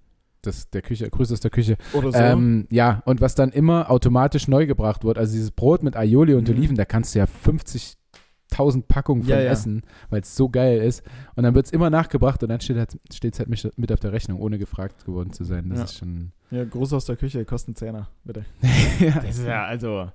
Das, 0.46 0.70
der 0.70 0.82
Küche, 0.82 1.08
Grüße 1.10 1.32
aus 1.32 1.40
der 1.40 1.50
Küche. 1.50 1.76
oder 1.92 2.12
so. 2.12 2.18
Ähm, 2.18 2.66
ja, 2.70 3.02
und 3.06 3.20
was 3.20 3.34
dann 3.34 3.50
immer 3.50 3.90
automatisch 3.90 4.48
neu 4.48 4.66
gebracht 4.66 5.04
wird, 5.04 5.18
also 5.18 5.32
dieses 5.32 5.50
Brot 5.50 5.82
mit 5.82 5.96
Aioli 5.96 6.34
und 6.34 6.48
Mhm. 6.48 6.54
Oliven, 6.56 6.76
da 6.76 6.84
kannst 6.84 7.14
du 7.14 7.18
ja 7.20 7.26
50.000 7.26 8.82
Packungen 8.86 9.22
von 9.22 9.30
Ja, 9.30 9.40
ja. 9.40 9.50
essen, 9.50 9.82
weil 10.10 10.20
es 10.22 10.36
so 10.36 10.48
geil 10.48 10.78
ist. 10.82 11.02
Und 11.34 11.44
dann 11.44 11.54
wird 11.54 11.66
es 11.66 11.72
immer 11.72 11.90
nachgebracht 11.90 12.42
und 12.42 12.48
dann 12.50 12.60
steht 12.60 12.76
es 12.76 13.38
halt, 13.38 13.48
halt 13.50 13.78
mit, 13.78 13.92
auf 13.92 14.00
der 14.00 14.12
Rechnung, 14.12 14.40
ohne 14.40 14.58
gefragt 14.58 15.04
geworden 15.04 15.32
zu 15.32 15.44
sein. 15.44 15.68
Das 15.70 15.78
Ja. 15.78 15.84
ist 15.84 15.98
schon. 15.98 16.32
ja, 16.50 16.64
Gruß 16.64 16.92
aus 16.92 17.04
der 17.06 17.16
Küche, 17.16 17.44
kostet 17.44 17.68
einen 17.70 17.76
Zehner, 17.76 18.08
bitte. 18.24 18.44
ja. 19.00 19.20
Das 19.20 19.38
ist 19.38 19.46
ja, 19.46 19.64
also, 19.64 20.10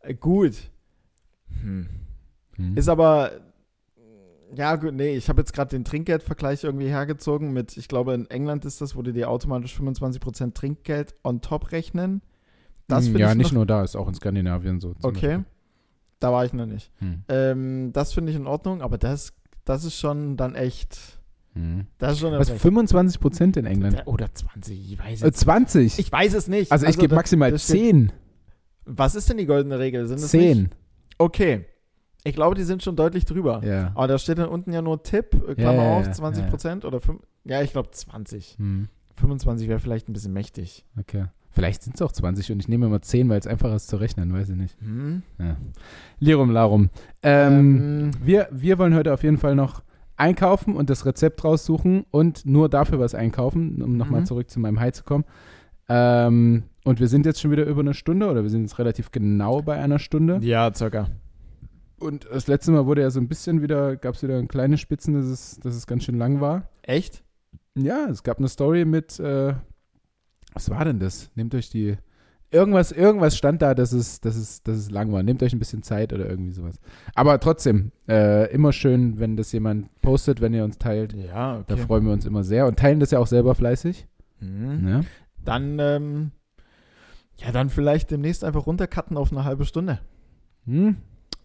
äh, 0.00 0.14
gut. 0.14 0.54
Hm. 1.62 1.86
Hm. 2.56 2.76
Ist 2.76 2.88
aber, 2.88 3.30
ja 4.54 4.76
gut, 4.76 4.94
nee, 4.94 5.14
ich 5.16 5.28
habe 5.28 5.40
jetzt 5.40 5.52
gerade 5.52 5.70
den 5.70 5.84
Trinkgeldvergleich 5.84 6.64
irgendwie 6.64 6.88
hergezogen 6.88 7.52
mit, 7.52 7.76
ich 7.76 7.88
glaube 7.88 8.14
in 8.14 8.28
England 8.30 8.64
ist 8.64 8.80
das, 8.80 8.96
wo 8.96 9.02
die 9.02 9.12
dir 9.12 9.30
automatisch 9.30 9.74
25% 9.78 10.54
Trinkgeld 10.54 11.14
on 11.24 11.40
top 11.40 11.72
rechnen. 11.72 12.22
Das 12.88 13.06
Hm, 13.06 13.16
ja, 13.16 13.30
ich 13.30 13.36
nicht 13.38 13.52
noch, 13.52 13.58
nur 13.60 13.66
da, 13.66 13.82
ist 13.82 13.96
auch 13.96 14.08
in 14.08 14.14
Skandinavien 14.14 14.80
so. 14.80 14.90
Okay, 15.02 15.10
Beispiel. 15.38 15.44
da 16.20 16.32
war 16.32 16.44
ich 16.44 16.52
noch 16.52 16.66
nicht. 16.66 16.90
Hm. 16.98 17.22
Ähm, 17.28 17.90
das 17.92 18.12
finde 18.12 18.30
ich 18.32 18.36
in 18.36 18.46
Ordnung, 18.46 18.82
aber 18.82 18.98
das, 18.98 19.32
das 19.64 19.84
ist 19.84 19.96
schon 19.98 20.36
dann 20.36 20.54
echt, 20.54 20.98
Hm. 21.54 21.86
das 21.98 22.12
ist 22.14 22.18
schon 22.20 22.32
Was, 22.32 22.50
eine 22.50 22.58
25 22.58 23.20
Prozent 23.20 23.56
in 23.56 23.66
England? 23.66 24.02
Oder 24.06 24.32
20, 24.34 24.92
ich 24.92 24.98
weiß 24.98 25.22
Äh, 25.22 25.28
es 25.28 25.36
20? 25.36 25.98
Ich 25.98 26.10
weiß 26.12 26.34
es 26.34 26.48
nicht. 26.48 26.72
also 26.72 26.86
ich 26.86 26.98
gebe 26.98 27.14
maximal 27.14 27.50
da 27.50 27.58
steht- 27.58 27.76
10. 27.80 28.12
Was 28.84 29.14
ist 29.14 29.30
denn 29.30 29.36
die 29.38 29.46
goldene 29.46 29.78
Regel? 29.78 30.06
Sind 30.08 30.18
es 30.18 30.28
10. 30.30 30.58
Nicht? 30.62 30.76
Okay. 31.18 31.64
Ich 32.24 32.34
glaube, 32.34 32.54
die 32.54 32.62
sind 32.62 32.82
schon 32.82 32.94
deutlich 32.96 33.24
drüber. 33.24 33.62
Ja. 33.64 33.90
Aber 33.94 34.06
da 34.06 34.18
steht 34.18 34.38
dann 34.38 34.48
unten 34.48 34.72
ja 34.72 34.80
nur 34.82 35.02
Tipp, 35.02 35.34
äh, 35.34 35.48
Ja, 35.48 35.54
Klammer 35.54 35.82
ja, 35.84 35.96
auf, 35.98 36.06
ja, 36.06 36.12
20 36.12 36.48
Prozent 36.48 36.84
oder 36.84 37.00
5. 37.00 37.20
Ja, 37.44 37.62
ich 37.62 37.72
glaube 37.72 37.90
20. 37.90 38.56
Hm. 38.58 38.88
25 39.16 39.68
wäre 39.68 39.78
vielleicht 39.80 40.08
ein 40.08 40.12
bisschen 40.12 40.32
mächtig. 40.32 40.84
Okay. 40.98 41.26
Vielleicht 41.50 41.82
sind 41.82 41.96
es 41.96 42.02
auch 42.02 42.12
20 42.12 42.50
und 42.52 42.60
ich 42.60 42.68
nehme 42.68 42.86
immer 42.86 43.02
10, 43.02 43.28
weil 43.28 43.38
es 43.38 43.46
einfacher 43.46 43.74
ist 43.76 43.88
zu 43.88 43.96
rechnen, 43.96 44.32
weiß 44.32 44.48
ich 44.48 44.56
nicht. 44.56 44.74
Hm. 44.80 45.22
Lirum 46.18 46.50
Larum. 46.50 46.88
Ähm, 47.22 47.52
Ähm, 47.52 48.10
wir, 48.24 48.48
wir 48.50 48.78
wollen 48.78 48.94
heute 48.94 49.12
auf 49.12 49.22
jeden 49.22 49.36
Fall 49.36 49.54
noch 49.54 49.82
einkaufen 50.16 50.76
und 50.76 50.88
das 50.88 51.04
Rezept 51.04 51.44
raussuchen 51.44 52.04
und 52.10 52.46
nur 52.46 52.68
dafür 52.68 53.00
was 53.00 53.14
einkaufen, 53.14 53.82
um 53.82 53.96
nochmal 53.98 54.20
Mhm. 54.22 54.26
zurück 54.26 54.48
zu 54.48 54.60
meinem 54.60 54.80
Hai 54.80 54.92
zu 54.92 55.04
kommen. 55.04 55.24
Ähm, 55.88 56.62
und 56.84 57.00
wir 57.00 57.08
sind 57.08 57.26
jetzt 57.26 57.40
schon 57.40 57.50
wieder 57.50 57.66
über 57.66 57.80
eine 57.80 57.94
Stunde 57.94 58.30
oder 58.30 58.42
wir 58.42 58.50
sind 58.50 58.62
jetzt 58.62 58.78
relativ 58.78 59.10
genau 59.10 59.60
bei 59.62 59.76
einer 59.78 59.98
Stunde. 59.98 60.38
ja, 60.42 60.72
circa. 60.74 61.08
Und 62.02 62.26
das 62.30 62.46
letzte 62.48 62.72
Mal 62.72 62.86
wurde 62.86 63.02
ja 63.02 63.10
so 63.10 63.20
ein 63.20 63.28
bisschen 63.28 63.62
wieder, 63.62 63.96
gab 63.96 64.14
es 64.16 64.22
wieder 64.22 64.36
ein 64.36 64.48
kleine 64.48 64.76
Spitzen, 64.76 65.14
dass 65.14 65.26
es, 65.26 65.60
dass 65.60 65.74
es 65.74 65.86
ganz 65.86 66.04
schön 66.04 66.18
lang 66.18 66.40
war. 66.40 66.68
Echt? 66.82 67.22
Ja, 67.76 68.06
es 68.10 68.22
gab 68.22 68.38
eine 68.38 68.48
Story 68.48 68.84
mit, 68.84 69.18
äh, 69.20 69.54
was 70.52 70.68
war 70.68 70.84
denn 70.84 70.98
das? 70.98 71.30
Nehmt 71.34 71.54
euch 71.54 71.70
die, 71.70 71.96
irgendwas, 72.50 72.92
irgendwas 72.92 73.36
stand 73.36 73.62
da, 73.62 73.74
dass 73.74 73.92
es, 73.92 74.20
dass 74.20 74.36
es, 74.36 74.62
dass 74.62 74.76
es 74.76 74.90
lang 74.90 75.12
war. 75.12 75.22
Nehmt 75.22 75.42
euch 75.42 75.52
ein 75.52 75.58
bisschen 75.58 75.82
Zeit 75.82 76.12
oder 76.12 76.28
irgendwie 76.28 76.52
sowas. 76.52 76.78
Aber 77.14 77.40
trotzdem, 77.40 77.92
äh, 78.08 78.52
immer 78.52 78.72
schön, 78.72 79.18
wenn 79.18 79.36
das 79.36 79.52
jemand 79.52 79.88
postet, 80.02 80.40
wenn 80.40 80.52
ihr 80.54 80.64
uns 80.64 80.78
teilt. 80.78 81.14
Ja, 81.14 81.56
okay. 81.56 81.64
Da 81.68 81.76
freuen 81.76 82.04
wir 82.04 82.12
uns 82.12 82.26
immer 82.26 82.44
sehr 82.44 82.66
und 82.66 82.78
teilen 82.78 83.00
das 83.00 83.12
ja 83.12 83.18
auch 83.20 83.26
selber 83.26 83.54
fleißig. 83.54 84.06
Mhm. 84.40 84.88
Ja, 84.88 85.00
Dann, 85.44 85.78
ähm, 85.78 86.30
ja, 87.36 87.52
dann 87.52 87.70
vielleicht 87.70 88.10
demnächst 88.10 88.44
einfach 88.44 88.66
runtercutten 88.66 89.16
auf 89.16 89.32
eine 89.32 89.44
halbe 89.44 89.64
Stunde. 89.64 90.00
hm? 90.66 90.96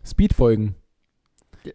Speedfolgen. 0.08 0.76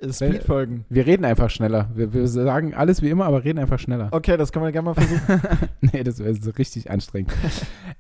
Äh, 0.01 0.13
Speedfolgen. 0.13 0.85
Wir 0.89 1.07
reden 1.07 1.25
einfach 1.25 1.51
schneller. 1.51 1.91
Wir, 1.95 2.13
wir 2.13 2.27
sagen 2.27 2.75
alles 2.75 3.03
wie 3.03 3.11
immer, 3.11 3.27
aber 3.27 3.45
reden 3.45 3.59
einfach 3.59 3.79
schneller. 3.79 4.09
Okay, 4.11 4.37
das 4.37 4.53
können 4.53 4.65
wir 4.65 4.73
gerne 4.73 4.87
mal 4.87 4.95
versuchen. 4.95 5.41
nee, 5.81 6.03
das 6.03 6.19
wäre 6.19 6.35
so 6.35 6.51
richtig 6.51 6.91
anstrengend. 6.91 7.33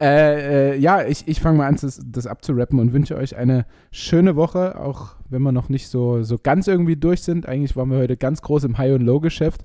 äh, 0.00 0.72
äh, 0.72 0.78
ja, 0.78 1.04
ich, 1.04 1.28
ich 1.28 1.40
fange 1.40 1.58
mal 1.58 1.66
an, 1.66 1.76
das, 1.80 2.00
das 2.04 2.26
abzurappen 2.26 2.78
und 2.78 2.92
wünsche 2.92 3.16
euch 3.16 3.36
eine 3.36 3.66
schöne 3.90 4.36
Woche, 4.36 4.80
auch 4.80 5.16
wenn 5.28 5.42
wir 5.42 5.52
noch 5.52 5.68
nicht 5.68 5.88
so, 5.88 6.22
so 6.22 6.38
ganz 6.38 6.66
irgendwie 6.66 6.96
durch 6.96 7.22
sind. 7.22 7.46
Eigentlich 7.46 7.76
waren 7.76 7.90
wir 7.90 7.98
heute 7.98 8.16
ganz 8.16 8.42
groß 8.42 8.64
im 8.64 8.78
High- 8.78 8.94
und 8.94 9.02
Low-Geschäft 9.02 9.64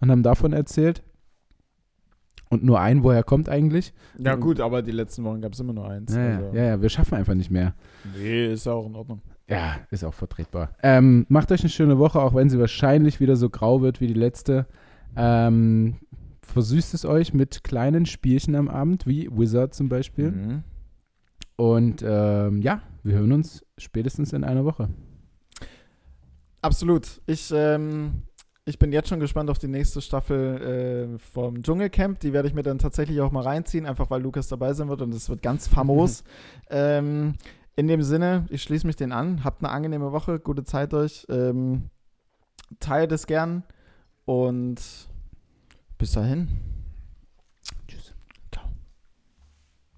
und 0.00 0.10
haben 0.10 0.22
davon 0.22 0.52
erzählt. 0.52 1.02
Und 2.50 2.62
nur 2.62 2.78
ein, 2.78 3.02
woher 3.02 3.24
kommt 3.24 3.48
eigentlich? 3.48 3.92
ja, 4.18 4.36
gut, 4.36 4.60
aber 4.60 4.82
die 4.82 4.92
letzten 4.92 5.24
Wochen 5.24 5.40
gab 5.40 5.54
es 5.54 5.60
immer 5.60 5.72
nur 5.72 5.88
eins. 5.88 6.14
Ja, 6.14 6.36
also. 6.36 6.56
ja, 6.56 6.64
ja, 6.64 6.82
wir 6.82 6.88
schaffen 6.88 7.16
einfach 7.16 7.34
nicht 7.34 7.50
mehr. 7.50 7.74
Nee, 8.16 8.52
ist 8.52 8.68
auch 8.68 8.86
in 8.86 8.94
Ordnung. 8.94 9.22
Ja, 9.48 9.76
ist 9.90 10.04
auch 10.04 10.14
vertretbar. 10.14 10.70
Ähm, 10.82 11.26
macht 11.28 11.52
euch 11.52 11.60
eine 11.60 11.68
schöne 11.68 11.98
Woche, 11.98 12.20
auch 12.20 12.34
wenn 12.34 12.48
sie 12.48 12.58
wahrscheinlich 12.58 13.20
wieder 13.20 13.36
so 13.36 13.50
grau 13.50 13.82
wird 13.82 14.00
wie 14.00 14.06
die 14.06 14.14
letzte. 14.14 14.66
Ähm, 15.16 15.96
versüßt 16.42 16.94
es 16.94 17.04
euch 17.04 17.34
mit 17.34 17.62
kleinen 17.64 18.06
Spielchen 18.06 18.54
am 18.54 18.68
Abend, 18.68 19.06
wie 19.06 19.28
Wizard 19.30 19.74
zum 19.74 19.88
Beispiel. 19.88 20.30
Mhm. 20.32 20.62
Und 21.56 22.04
ähm, 22.06 22.62
ja, 22.62 22.82
wir 23.02 23.16
hören 23.16 23.32
uns 23.32 23.64
spätestens 23.78 24.32
in 24.32 24.44
einer 24.44 24.64
Woche. 24.64 24.88
Absolut. 26.62 27.20
Ich, 27.26 27.52
ähm, 27.54 28.22
ich 28.64 28.78
bin 28.78 28.92
jetzt 28.92 29.10
schon 29.10 29.20
gespannt 29.20 29.50
auf 29.50 29.58
die 29.58 29.68
nächste 29.68 30.00
Staffel 30.00 31.14
äh, 31.14 31.18
vom 31.18 31.62
Dschungelcamp. 31.62 32.18
Die 32.20 32.32
werde 32.32 32.48
ich 32.48 32.54
mir 32.54 32.62
dann 32.62 32.78
tatsächlich 32.78 33.20
auch 33.20 33.30
mal 33.30 33.42
reinziehen, 33.42 33.86
einfach 33.86 34.10
weil 34.10 34.22
Lukas 34.22 34.48
dabei 34.48 34.72
sein 34.72 34.88
wird 34.88 35.02
und 35.02 35.12
es 35.14 35.28
wird 35.28 35.42
ganz 35.42 35.68
famos. 35.68 36.24
ähm, 36.70 37.34
in 37.76 37.88
dem 37.88 38.02
Sinne, 38.02 38.46
ich 38.50 38.62
schließe 38.62 38.86
mich 38.86 38.96
den 38.96 39.12
an. 39.12 39.44
Habt 39.44 39.62
eine 39.62 39.72
angenehme 39.72 40.12
Woche, 40.12 40.38
gute 40.38 40.64
Zeit 40.64 40.94
euch. 40.94 41.26
Ähm, 41.28 41.90
teilt 42.80 43.12
es 43.12 43.26
gern 43.26 43.64
und 44.24 44.80
bis 45.98 46.12
dahin. 46.12 46.48